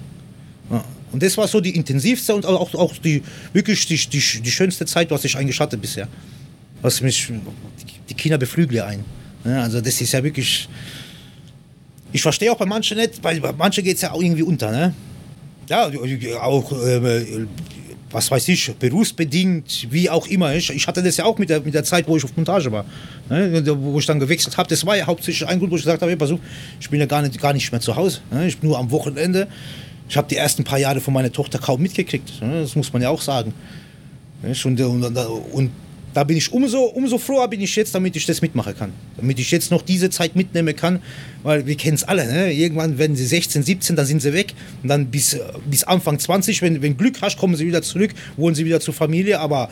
Ja. 0.70 0.84
Und 1.12 1.22
das 1.22 1.36
war 1.36 1.46
so 1.46 1.60
die 1.60 1.76
intensivste 1.76 2.34
und 2.34 2.44
auch, 2.44 2.74
auch 2.74 2.92
die 2.96 3.22
wirklich 3.52 3.86
die, 3.86 3.96
die, 3.96 4.42
die 4.42 4.50
schönste 4.50 4.84
Zeit, 4.86 5.10
was 5.10 5.24
ich 5.24 5.36
eigentlich 5.36 5.60
hatte 5.60 5.76
bisher. 5.78 6.08
Was 6.82 7.00
mich, 7.00 7.30
die 8.08 8.14
Kinder 8.14 8.36
beflügeln 8.38 8.76
ja 8.76 8.86
ein. 8.86 9.04
Ja, 9.44 9.62
also 9.62 9.80
das 9.80 10.00
ist 10.00 10.12
ja 10.12 10.24
wirklich. 10.24 10.68
Ich 12.14 12.22
verstehe 12.22 12.52
auch 12.52 12.56
bei 12.56 12.64
manchen 12.64 12.96
nicht, 12.96 13.24
weil 13.24 13.40
bei 13.40 13.50
manchen 13.50 13.82
geht 13.82 13.96
es 13.96 14.02
ja 14.02 14.12
auch 14.12 14.22
irgendwie 14.22 14.44
unter. 14.44 14.70
Ne? 14.70 14.94
Ja, 15.68 15.90
auch, 16.40 16.70
äh, 16.70 17.46
was 18.12 18.30
weiß 18.30 18.46
ich, 18.46 18.72
berufsbedingt, 18.78 19.88
wie 19.90 20.08
auch 20.08 20.28
immer. 20.28 20.54
Ich, 20.54 20.70
ich 20.70 20.86
hatte 20.86 21.02
das 21.02 21.16
ja 21.16 21.24
auch 21.24 21.36
mit 21.38 21.50
der, 21.50 21.60
mit 21.60 21.74
der 21.74 21.82
Zeit, 21.82 22.06
wo 22.06 22.16
ich 22.16 22.22
auf 22.22 22.36
Montage 22.36 22.70
war. 22.70 22.84
Ne? 23.28 23.66
Wo 23.80 23.98
ich 23.98 24.06
dann 24.06 24.20
gewechselt 24.20 24.56
habe. 24.56 24.68
Das 24.68 24.86
war 24.86 24.96
ja 24.96 25.06
hauptsächlich 25.06 25.48
ein 25.48 25.58
Grund, 25.58 25.72
wo 25.72 25.76
ich 25.76 25.82
gesagt 25.82 26.02
habe: 26.02 26.12
ich 26.78 26.88
bin 26.88 27.00
ja 27.00 27.06
gar 27.06 27.20
nicht, 27.20 27.40
gar 27.40 27.52
nicht 27.52 27.72
mehr 27.72 27.80
zu 27.80 27.96
Hause. 27.96 28.20
Ne? 28.30 28.46
Ich 28.46 28.58
bin 28.58 28.70
nur 28.70 28.78
am 28.78 28.92
Wochenende. 28.92 29.48
Ich 30.08 30.16
habe 30.16 30.28
die 30.28 30.36
ersten 30.36 30.62
paar 30.62 30.78
Jahre 30.78 31.00
von 31.00 31.12
meiner 31.12 31.32
Tochter 31.32 31.58
kaum 31.58 31.82
mitgekriegt. 31.82 32.40
Ne? 32.40 32.60
Das 32.60 32.76
muss 32.76 32.92
man 32.92 33.02
ja 33.02 33.08
auch 33.08 33.22
sagen. 33.22 33.52
Und, 34.40 34.64
und, 34.64 35.04
und, 35.04 35.16
und 35.52 35.70
da 36.14 36.22
bin 36.22 36.36
ich 36.36 36.52
umso, 36.52 36.84
umso 36.84 37.18
froher 37.18 37.48
bin 37.48 37.60
ich 37.60 37.74
jetzt, 37.74 37.94
damit 37.94 38.14
ich 38.14 38.24
das 38.24 38.40
mitmachen 38.40 38.76
kann. 38.76 38.92
Damit 39.16 39.38
ich 39.40 39.50
jetzt 39.50 39.70
noch 39.72 39.82
diese 39.82 40.10
Zeit 40.10 40.36
mitnehmen 40.36 40.74
kann, 40.74 41.02
weil 41.42 41.66
wir 41.66 41.76
kennen 41.76 41.96
es 41.96 42.04
alle. 42.04 42.26
Ne? 42.26 42.52
Irgendwann 42.52 42.98
werden 42.98 43.16
sie 43.16 43.26
16, 43.26 43.64
17, 43.64 43.96
dann 43.96 44.06
sind 44.06 44.22
sie 44.22 44.32
weg. 44.32 44.54
Und 44.82 44.88
dann 44.88 45.06
bis, 45.06 45.36
bis 45.68 45.82
Anfang 45.82 46.18
20, 46.18 46.62
wenn, 46.62 46.80
wenn 46.82 46.96
Glück 46.96 47.20
hast, 47.20 47.36
kommen 47.36 47.56
sie 47.56 47.66
wieder 47.66 47.82
zurück, 47.82 48.12
wollen 48.36 48.54
sie 48.54 48.64
wieder 48.64 48.78
zur 48.78 48.94
Familie. 48.94 49.40
Aber 49.40 49.68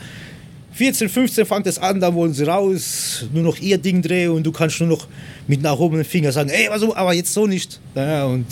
14, 0.73 1.07
15 1.07 1.45
fängt 1.45 1.65
es 1.67 1.79
an, 1.79 2.01
dann 2.01 2.13
wollen 2.13 2.33
sie 2.33 2.43
raus, 2.43 3.25
nur 3.31 3.43
noch 3.43 3.57
ihr 3.59 3.77
Ding 3.77 4.01
drehen 4.01 4.31
und 4.31 4.43
du 4.43 4.51
kannst 4.51 4.79
nur 4.81 4.89
noch 4.89 5.07
mit 5.47 5.61
nach 5.61 5.77
oben 5.77 6.03
Finger 6.03 6.31
sagen, 6.31 6.49
ey, 6.49 6.67
also, 6.67 6.95
aber 6.95 7.13
jetzt 7.13 7.31
so 7.31 7.47
nicht. 7.47 7.79
Ja, 7.95 8.25
und, 8.25 8.47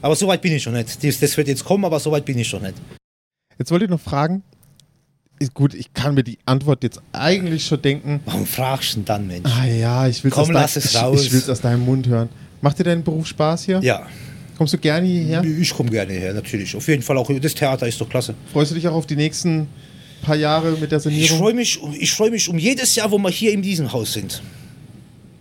aber 0.00 0.16
so 0.16 0.26
weit 0.28 0.40
bin 0.40 0.52
ich 0.52 0.62
schon 0.62 0.74
nicht. 0.74 1.04
Das, 1.04 1.20
das 1.20 1.36
wird 1.36 1.48
jetzt 1.48 1.64
kommen, 1.64 1.84
aber 1.84 1.98
so 2.00 2.12
weit 2.12 2.24
bin 2.24 2.38
ich 2.38 2.48
schon 2.48 2.62
nicht. 2.62 2.76
Jetzt 3.58 3.70
wollte 3.72 3.86
ich 3.86 3.90
noch 3.90 4.00
fragen, 4.00 4.42
gut, 5.54 5.74
ich 5.74 5.92
kann 5.94 6.14
mir 6.14 6.24
die 6.24 6.38
Antwort 6.46 6.82
jetzt 6.82 7.00
eigentlich 7.12 7.66
schon 7.66 7.80
denken. 7.82 8.20
Warum 8.24 8.46
fragst 8.46 8.92
du 8.92 8.96
denn 8.96 9.04
dann, 9.04 9.26
Mensch? 9.26 9.48
Ah 9.48 9.66
ja, 9.66 10.08
ich 10.08 10.22
will 10.24 10.30
Komm, 10.30 10.50
lass 10.50 10.76
es 10.76 10.94
raus. 10.94 11.24
Ich 11.24 11.32
will 11.32 11.38
es 11.38 11.48
aus 11.48 11.60
deinem 11.60 11.84
Mund 11.84 12.06
hören. 12.08 12.28
Macht 12.60 12.78
dir 12.78 12.84
dein 12.84 13.04
Beruf 13.04 13.26
Spaß 13.26 13.64
hier? 13.64 13.80
Ja, 13.82 14.06
Kommst 14.58 14.72
du 14.72 14.78
gerne 14.78 15.06
hierher? 15.06 15.44
ich 15.44 15.72
komme 15.72 15.88
gerne 15.88 16.12
her, 16.12 16.34
natürlich. 16.34 16.74
Auf 16.74 16.88
jeden 16.88 17.02
Fall 17.02 17.16
auch, 17.16 17.30
das 17.40 17.54
Theater 17.54 17.86
ist 17.86 18.00
doch 18.00 18.08
klasse. 18.08 18.34
Freust 18.52 18.72
du 18.72 18.74
dich 18.74 18.88
auch 18.88 18.94
auf 18.94 19.06
die 19.06 19.14
nächsten 19.14 19.68
paar 20.22 20.34
Jahre 20.34 20.72
mit 20.72 20.90
der 20.90 20.98
Ich 20.98 21.04
Sanierung? 21.04 21.38
freue 21.38 21.54
mich, 21.54 21.78
ich 22.00 22.12
freu 22.12 22.28
mich 22.30 22.48
um 22.48 22.58
jedes 22.58 22.96
Jahr, 22.96 23.12
wo 23.12 23.18
wir 23.18 23.30
hier 23.30 23.52
in 23.52 23.62
diesem 23.62 23.92
Haus 23.92 24.12
sind. 24.14 24.42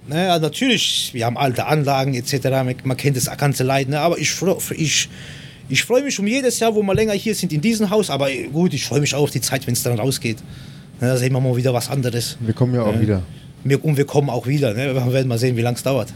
Naja, 0.07 0.38
natürlich, 0.38 1.10
wir 1.13 1.25
haben 1.25 1.36
alte 1.36 1.65
Anlagen 1.65 2.13
etc., 2.13 2.47
man, 2.83 2.95
kennt 2.95 3.17
das 3.17 3.25
ganze 3.38 3.63
Leid, 3.63 3.89
ne? 3.89 3.99
aber 3.99 4.19
ich, 4.19 4.31
ich, 4.77 5.10
ich 5.69 5.84
freue 5.84 6.03
mich 6.03 6.19
um 6.19 6.27
jedes 6.27 6.60
Jahr, 6.60 6.73
wo 6.75 6.82
wir 6.84 6.93
länger 6.95 7.13
hier 7.13 7.36
sind 7.36 7.51
in 7.53 7.62
diesem 7.62 7.89
Haus, 7.89 8.10
aber 8.10 8.30
gut, 8.53 8.73
ich 8.73 8.86
freue 8.86 9.01
mich 9.01 9.13
auch 9.15 9.23
auf 9.23 9.32
die 9.32 9.41
Zeit, 9.41 9.65
wenn 9.67 9.73
es 9.73 9.84
dann 9.84 9.99
rausgeht. 9.99 10.38
Da 10.99 11.15
sehen 11.17 11.34
wir 11.34 11.39
mal 11.39 11.56
wieder 11.56 11.73
was 11.73 11.89
anderes. 11.89 12.38
Wir 12.39 12.53
kommen 12.53 12.73
ja 12.73 12.84
auch 12.84 12.93
Ja. 12.95 13.01
wieder. 13.01 13.23
Wir, 13.63 13.84
und 13.84 13.97
wir 13.97 14.06
kommen 14.06 14.30
auch 14.30 14.47
wieder, 14.47 14.73
ne? 14.73 14.93
wir 14.95 15.13
werden 15.13 15.27
mal 15.27 15.38
sehen, 15.38 15.58
wie 15.58 15.62
lange 15.62 15.75
es 15.77 15.84
dauert. 15.84 16.13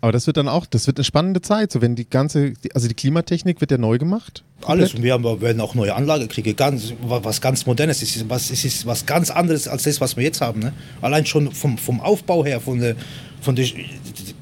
Aber 0.00 0.10
das 0.10 0.26
wird 0.26 0.36
dann 0.36 0.48
auch, 0.48 0.66
das 0.66 0.88
wird 0.88 0.98
eine 0.98 1.04
spannende 1.04 1.40
Zeit. 1.42 1.70
So 1.70 1.80
wenn 1.80 1.94
die 1.94 2.10
ganze, 2.10 2.54
also 2.74 2.88
die 2.88 2.94
Klimatechnik 2.94 3.60
wird 3.60 3.70
ja 3.70 3.78
neu 3.78 3.98
gemacht. 3.98 4.42
Alles. 4.66 4.94
Und 4.94 5.04
wir 5.04 5.12
haben, 5.12 5.22
wir 5.22 5.40
werden 5.40 5.60
auch 5.60 5.76
neue 5.76 5.94
Anlage 5.94 6.26
kriegen. 6.26 6.56
Ganz, 6.56 6.92
was 7.02 7.40
ganz 7.40 7.66
Modernes. 7.66 8.02
Es 8.02 8.16
ist 8.16 8.28
was, 8.28 8.50
es 8.50 8.64
ist 8.64 8.84
was 8.84 9.06
ganz 9.06 9.30
anderes 9.30 9.68
als 9.68 9.84
das, 9.84 10.00
was 10.00 10.16
wir 10.16 10.24
jetzt 10.24 10.40
haben. 10.40 10.58
Ne? 10.60 10.72
Allein 11.02 11.24
schon 11.24 11.52
vom, 11.52 11.78
vom 11.78 12.00
Aufbau 12.00 12.44
her, 12.44 12.60
von 12.60 12.80
der, 12.80 12.96
von 13.40 13.54
der, 13.54 13.64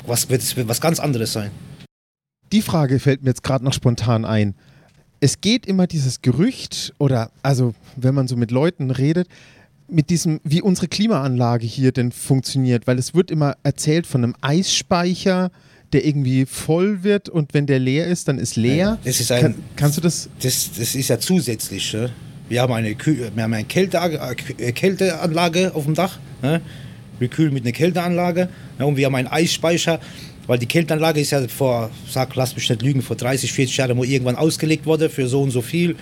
was 0.07 0.31
wird 0.31 0.41
es 0.41 0.57
wird 0.57 0.67
was 0.67 0.81
ganz 0.81 0.99
anderes 0.99 1.35
sein. 1.35 1.51
Die 2.53 2.63
Frage 2.63 2.99
fällt 2.99 3.23
mir 3.23 3.31
jetzt 3.31 3.43
gerade 3.43 3.65
noch 3.65 3.73
spontan 3.73 4.25
ein. 4.25 4.55
Es 5.21 5.41
geht 5.41 5.67
immer 5.67 5.87
dieses 5.87 6.23
Gerücht 6.23 6.93
oder 6.99 7.31
also 7.43 7.75
wenn 7.97 8.15
man 8.15 8.27
so 8.27 8.37
mit 8.37 8.51
Leuten 8.51 8.91
redet, 8.91 9.29
mit 9.89 10.09
diesem, 10.11 10.41
wie 10.45 10.63
unsere 10.63 10.89
Klimaanlage 10.89 11.67
hier 11.67 11.93
denn 11.93 12.13
funktioniert, 12.13 12.87
weil 12.87 12.99
es 12.99 13.15
wird 13.15 13.31
immer 13.31 13.57
erzählt 13.63 14.07
von 14.07 14.25
einem 14.25 14.35
Eisspeicher, 14.41 15.51
der 15.93 16.07
irgendwie 16.07 16.47
voll 16.47 17.03
wird 17.03 17.29
und 17.29 17.53
wenn 17.55 17.67
der 17.67 17.81
leer 17.81 18.07
ist, 18.07 18.29
dann 18.29 18.39
ist 18.39 18.57
leer. 18.57 18.99
Das 19.05 19.21
ist 19.21 19.31
ein- 19.33 19.43
Kann, 19.43 19.55
kannst 19.77 19.97
du 19.99 20.01
das? 20.01 20.29
Das, 20.41 20.71
das 20.79 20.95
ist 20.95 21.09
ja 21.09 21.19
zusätzlich. 21.19 21.93
Ne? 21.93 22.11
Wir 22.49 22.63
haben 22.63 22.73
eine, 22.73 22.95
Kühl, 22.95 23.31
wir 23.35 23.43
haben 23.43 23.53
eine 23.53 23.65
Kälte, 23.65 23.99
äh, 24.59 24.73
Kälteanlage 24.73 25.75
auf 25.75 25.85
dem 25.85 25.95
Dach. 25.95 26.19
Ne? 26.43 26.61
Wir 27.19 27.29
kühlen 27.29 27.53
mit 27.53 27.65
einer 27.65 27.73
Kälteanlage. 27.73 28.49
Ne? 28.79 28.87
Und 28.87 28.97
wir 28.97 29.07
haben 29.07 29.17
einen 29.17 29.29
Eisspeicher, 29.29 30.01
weil 30.47 30.59
die 30.59 30.67
Kälteanlage 30.67 31.21
ist 31.21 31.31
ja 31.31 31.47
vor, 31.49 31.91
sag, 32.09 32.35
lass 32.35 32.55
mich 32.55 32.69
nicht 32.69 32.83
lügen, 32.83 33.03
vor 33.03 33.17
30, 33.17 33.53
40 33.53 33.77
Jahren 33.77 33.97
mal 33.97 34.07
irgendwann 34.07 34.37
ausgelegt 34.37 34.87
worden 34.87 35.11
für 35.11 35.29
so 35.29 35.43
und 35.43 35.51
so 35.51 35.63
viel. 35.63 35.97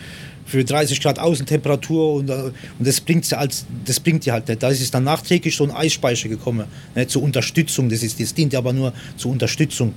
Für 0.46 0.64
30 0.64 1.02
Grad 1.02 1.18
Außentemperatur 1.18 2.14
und, 2.14 2.30
äh, 2.30 2.34
und 2.34 2.54
das 2.78 3.02
bringt 3.02 3.28
ja 3.30 3.36
als 3.36 3.66
das 3.84 4.00
bringt 4.00 4.24
ja 4.24 4.32
halt 4.32 4.48
nicht. 4.48 4.62
Da 4.62 4.70
ist 4.70 4.80
es 4.80 4.90
dann 4.90 5.04
nachträglich 5.04 5.54
so 5.54 5.64
ein 5.64 5.70
Eisspeicher 5.70 6.30
gekommen, 6.30 6.66
ne, 6.94 7.06
zur 7.06 7.22
Unterstützung. 7.22 7.90
Das, 7.90 8.02
ist, 8.02 8.18
das 8.18 8.32
dient 8.32 8.54
ja 8.54 8.60
aber 8.60 8.72
nur 8.72 8.94
zur 9.18 9.30
Unterstützung. 9.30 9.92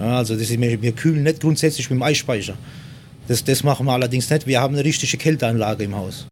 Ja, 0.00 0.18
also 0.18 0.34
das 0.34 0.50
ist, 0.50 0.60
wir, 0.60 0.82
wir 0.82 0.92
kühlen 0.92 1.22
nicht 1.22 1.40
grundsätzlich 1.40 1.88
mit 1.90 2.00
dem 2.00 2.02
Eisspeicher. 2.02 2.54
Das, 3.28 3.44
das 3.44 3.62
machen 3.62 3.86
wir 3.86 3.92
allerdings 3.92 4.28
nicht. 4.28 4.46
Wir 4.46 4.60
haben 4.60 4.74
eine 4.74 4.84
richtige 4.84 5.16
Kälteanlage 5.16 5.84
im 5.84 5.94
Haus. 5.94 6.26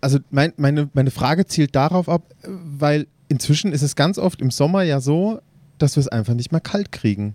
Also 0.00 0.18
mein, 0.30 0.52
meine, 0.56 0.88
meine 0.92 1.10
Frage 1.10 1.46
zielt 1.46 1.74
darauf 1.74 2.08
ab, 2.08 2.34
weil 2.44 3.06
inzwischen 3.28 3.72
ist 3.72 3.82
es 3.82 3.96
ganz 3.96 4.18
oft 4.18 4.40
im 4.40 4.50
Sommer 4.50 4.82
ja 4.82 5.00
so, 5.00 5.40
dass 5.82 5.96
wir 5.96 6.00
es 6.00 6.08
einfach 6.08 6.34
nicht 6.34 6.52
mehr 6.52 6.60
kalt 6.60 6.92
kriegen. 6.92 7.34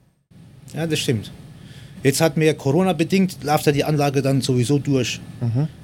Ja, 0.73 0.88
das 0.88 0.99
stimmt. 0.99 1.32
Jetzt 2.03 2.19
hat 2.19 2.36
mir 2.36 2.53
Corona-bedingt, 2.53 3.43
läuft 3.43 3.65
ja 3.65 3.71
die 3.71 3.86
Anlage 3.86 4.21
dann 4.21 4.41
sowieso 4.41 4.77
durch. 4.77 5.21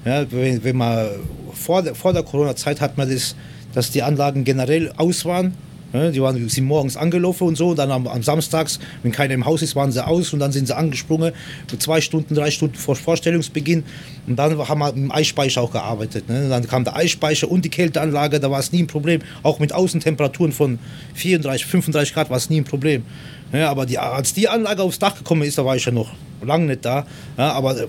Ja, 0.05 0.29
wenn, 0.31 0.63
wenn 0.63 0.75
man 0.75 1.07
vor 1.53 1.81
der, 1.81 1.95
vor 1.95 2.11
der 2.11 2.23
Corona-Zeit 2.23 2.81
hat 2.81 2.97
man 2.97 3.09
das, 3.09 3.35
dass 3.73 3.91
die 3.91 4.03
Anlagen 4.03 4.43
generell 4.43 4.91
aus 4.97 5.23
waren. 5.23 5.53
Ja, 5.91 6.11
die 6.11 6.21
waren, 6.21 6.49
sind 6.49 6.65
morgens 6.65 6.95
angelaufen 6.95 7.47
und 7.47 7.55
so. 7.55 7.69
Und 7.69 7.79
dann 7.79 7.91
am, 7.91 8.07
am 8.07 8.21
Samstags, 8.21 8.79
wenn 9.01 9.11
keiner 9.11 9.33
im 9.33 9.45
Haus 9.45 9.61
ist, 9.61 9.75
waren 9.75 9.91
sie 9.91 10.05
aus 10.05 10.33
und 10.33 10.39
dann 10.39 10.51
sind 10.51 10.67
sie 10.67 10.75
angesprungen. 10.75 11.33
Zwei 11.79 11.99
Stunden, 11.99 12.35
drei 12.35 12.51
Stunden 12.51 12.75
vor 12.75 12.95
Vorstellungsbeginn. 12.95 13.83
Und 14.27 14.35
dann 14.35 14.57
haben 14.67 14.79
wir 14.79 14.91
dem 14.91 15.11
Eisspeicher 15.11 15.61
auch 15.61 15.71
gearbeitet. 15.71 16.29
Ne? 16.29 16.47
Dann 16.47 16.67
kam 16.67 16.83
der 16.83 16.95
Eisspeicher 16.95 17.49
und 17.49 17.65
die 17.65 17.69
Kälteanlage, 17.69 18.39
da 18.39 18.51
war 18.51 18.59
es 18.59 18.71
nie 18.71 18.83
ein 18.83 18.87
Problem. 18.87 19.21
Auch 19.41 19.59
mit 19.59 19.73
Außentemperaturen 19.73 20.51
von 20.51 20.77
34, 21.15 21.65
35 21.65 22.13
Grad 22.13 22.29
war 22.29 22.37
es 22.37 22.49
nie 22.49 22.61
ein 22.61 22.65
Problem. 22.65 23.03
Ja, 23.51 23.71
aber 23.71 23.87
die, 23.87 23.97
als 23.97 24.33
die 24.33 24.47
Anlage 24.47 24.83
aufs 24.83 24.99
Dach 24.99 25.17
gekommen 25.17 25.41
ist, 25.41 25.57
da 25.57 25.65
war 25.65 25.75
ich 25.75 25.85
ja 25.85 25.91
noch 25.91 26.11
lange 26.43 26.67
nicht 26.67 26.85
da. 26.85 27.07
Ja, 27.37 27.53
aber 27.53 27.87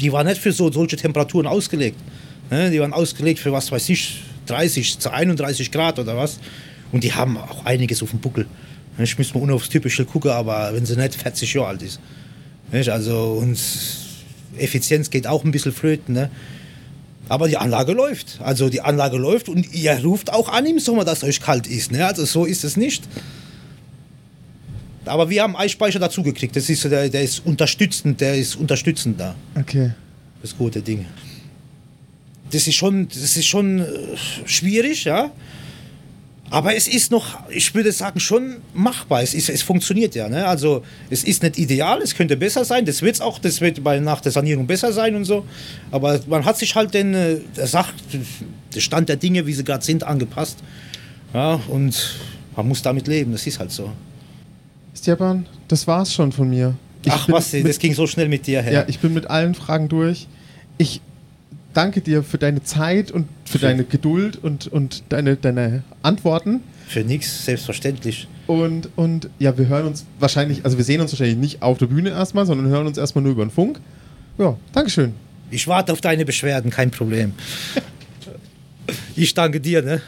die 0.00 0.12
war 0.12 0.24
nicht 0.24 0.40
für 0.40 0.52
so, 0.52 0.70
solche 0.72 0.96
Temperaturen 0.96 1.46
ausgelegt. 1.46 1.98
Ne? 2.50 2.70
Die 2.70 2.80
waren 2.80 2.92
ausgelegt 2.92 3.38
für, 3.38 3.52
was 3.52 3.70
weiß 3.70 3.88
ich, 3.88 4.22
30 4.46 4.98
zu 4.98 5.12
31 5.12 5.70
Grad 5.70 5.98
oder 5.98 6.16
was. 6.16 6.38
Und 6.92 7.04
die 7.04 7.12
haben 7.12 7.36
auch 7.36 7.64
einiges 7.64 8.02
auf 8.02 8.10
dem 8.10 8.20
Buckel. 8.20 8.46
Ich 8.98 9.18
muss 9.18 9.34
mal 9.34 9.40
ohne 9.40 9.54
aufs 9.54 9.68
Typische 9.68 10.04
gucken, 10.04 10.30
aber 10.30 10.72
wenn 10.72 10.86
sie 10.86 10.96
nicht 10.96 11.14
40 11.14 11.52
Jahre 11.54 11.68
alt 11.68 11.82
ist. 11.82 12.00
Nicht? 12.72 12.88
Also, 12.88 13.32
und 13.40 13.58
Effizienz 14.58 15.10
geht 15.10 15.26
auch 15.26 15.44
ein 15.44 15.50
bisschen 15.50 15.72
flöten. 15.72 16.14
Ne? 16.14 16.30
Aber 17.28 17.48
die 17.48 17.56
Anlage 17.56 17.92
läuft. 17.92 18.38
Also 18.40 18.68
die 18.68 18.80
Anlage 18.80 19.16
läuft 19.16 19.48
und 19.48 19.72
ihr 19.74 19.92
ruft 20.02 20.32
auch 20.32 20.48
an 20.48 20.66
im 20.66 20.78
Sommer, 20.78 21.04
dass 21.04 21.24
euch 21.24 21.40
kalt 21.40 21.66
ist. 21.66 21.92
Ne? 21.92 22.06
Also 22.06 22.24
so 22.24 22.44
ist 22.44 22.64
es 22.64 22.76
nicht. 22.76 23.04
Aber 25.04 25.30
wir 25.30 25.42
haben 25.42 25.56
Eisspeicher 25.56 25.98
dazu 25.98 26.22
gekriegt. 26.22 26.56
Das 26.56 26.68
ist, 26.68 26.84
der, 26.84 27.08
der 27.08 27.22
ist 27.22 27.44
unterstützend, 27.44 28.20
der 28.20 28.34
ist 28.36 28.56
unterstützend 28.56 29.20
da. 29.20 29.34
Okay. 29.54 29.92
Das 30.42 30.56
gute 30.56 30.82
Ding. 30.82 31.06
Das 32.50 32.66
ist 32.66 32.74
schon, 32.74 33.08
das 33.08 33.36
ist 33.36 33.46
schon 33.46 33.80
äh, 33.80 33.86
schwierig, 34.44 35.04
ja. 35.04 35.30
Aber 36.50 36.76
es 36.76 36.86
ist 36.86 37.10
noch, 37.10 37.38
ich 37.50 37.74
würde 37.74 37.90
sagen, 37.90 38.20
schon 38.20 38.58
machbar. 38.72 39.22
Es, 39.22 39.34
ist, 39.34 39.48
es 39.48 39.62
funktioniert 39.62 40.14
ja. 40.14 40.28
Ne? 40.28 40.46
Also 40.46 40.82
es 41.10 41.24
ist 41.24 41.42
nicht 41.42 41.58
ideal, 41.58 42.00
es 42.00 42.14
könnte 42.14 42.36
besser 42.36 42.64
sein. 42.64 42.84
Das 42.84 43.02
wird 43.02 43.20
auch, 43.20 43.38
das 43.38 43.60
wird 43.60 43.82
bei, 43.82 43.98
nach 43.98 44.20
der 44.20 44.32
Sanierung 44.32 44.66
besser 44.66 44.92
sein 44.92 45.16
und 45.16 45.24
so. 45.24 45.44
Aber 45.90 46.20
man 46.28 46.44
hat 46.44 46.56
sich 46.56 46.74
halt 46.74 46.94
den, 46.94 47.14
äh, 47.14 47.38
der 47.56 47.66
Sach, 47.66 47.92
der 48.74 48.80
Stand 48.80 49.08
der 49.08 49.16
Dinge, 49.16 49.46
wie 49.46 49.52
sie 49.52 49.64
gerade 49.64 49.84
sind, 49.84 50.04
angepasst. 50.04 50.58
Ja, 51.34 51.60
und 51.68 52.16
man 52.54 52.68
muss 52.68 52.80
damit 52.80 53.08
leben, 53.08 53.32
das 53.32 53.46
ist 53.46 53.58
halt 53.58 53.72
so. 53.72 53.90
Stepan, 54.96 55.46
das 55.68 55.86
war's 55.86 56.14
schon 56.14 56.30
von 56.32 56.48
mir. 56.48 56.74
Ich 57.04 57.12
Ach 57.12 57.28
was, 57.28 57.50
das 57.50 57.78
ging 57.78 57.94
so 57.94 58.06
schnell 58.06 58.28
mit 58.28 58.46
dir 58.46 58.62
her. 58.62 58.72
Ja, 58.72 58.84
ich 58.86 58.98
bin 59.00 59.12
mit 59.14 59.28
allen 59.28 59.54
Fragen 59.54 59.88
durch. 59.88 60.26
Ich 60.78 61.00
danke 61.76 62.00
dir 62.00 62.22
für 62.22 62.38
deine 62.38 62.62
Zeit 62.62 63.10
und 63.10 63.26
für 63.44 63.58
Für- 63.58 63.66
deine 63.66 63.84
Geduld 63.84 64.36
und, 64.42 64.66
und 64.68 65.02
deine, 65.10 65.36
deine 65.36 65.82
Antworten. 66.02 66.60
Für 66.88 67.00
nichts, 67.04 67.44
selbstverständlich. 67.44 68.28
Und, 68.46 68.88
und 68.96 69.28
ja, 69.38 69.58
wir 69.58 69.66
hören 69.68 69.86
uns 69.86 70.04
wahrscheinlich, 70.20 70.64
also 70.64 70.76
wir 70.78 70.84
sehen 70.84 71.00
uns 71.00 71.12
wahrscheinlich 71.12 71.36
nicht 71.36 71.62
auf 71.62 71.78
der 71.78 71.86
Bühne 71.86 72.10
erstmal, 72.10 72.46
sondern 72.46 72.68
hören 72.68 72.86
uns 72.86 72.96
erstmal 72.96 73.22
nur 73.22 73.32
über 73.32 73.44
den 73.44 73.50
Funk. 73.50 73.80
Ja, 74.38 74.56
Dankeschön. 74.72 75.12
Ich 75.50 75.66
warte 75.68 75.92
auf 75.92 76.00
deine 76.00 76.24
Beschwerden, 76.24 76.70
kein 76.70 76.90
Problem. 76.90 77.32
Ich 79.16 79.34
danke 79.34 79.60
dir, 79.60 79.82
ne? 79.82 80.00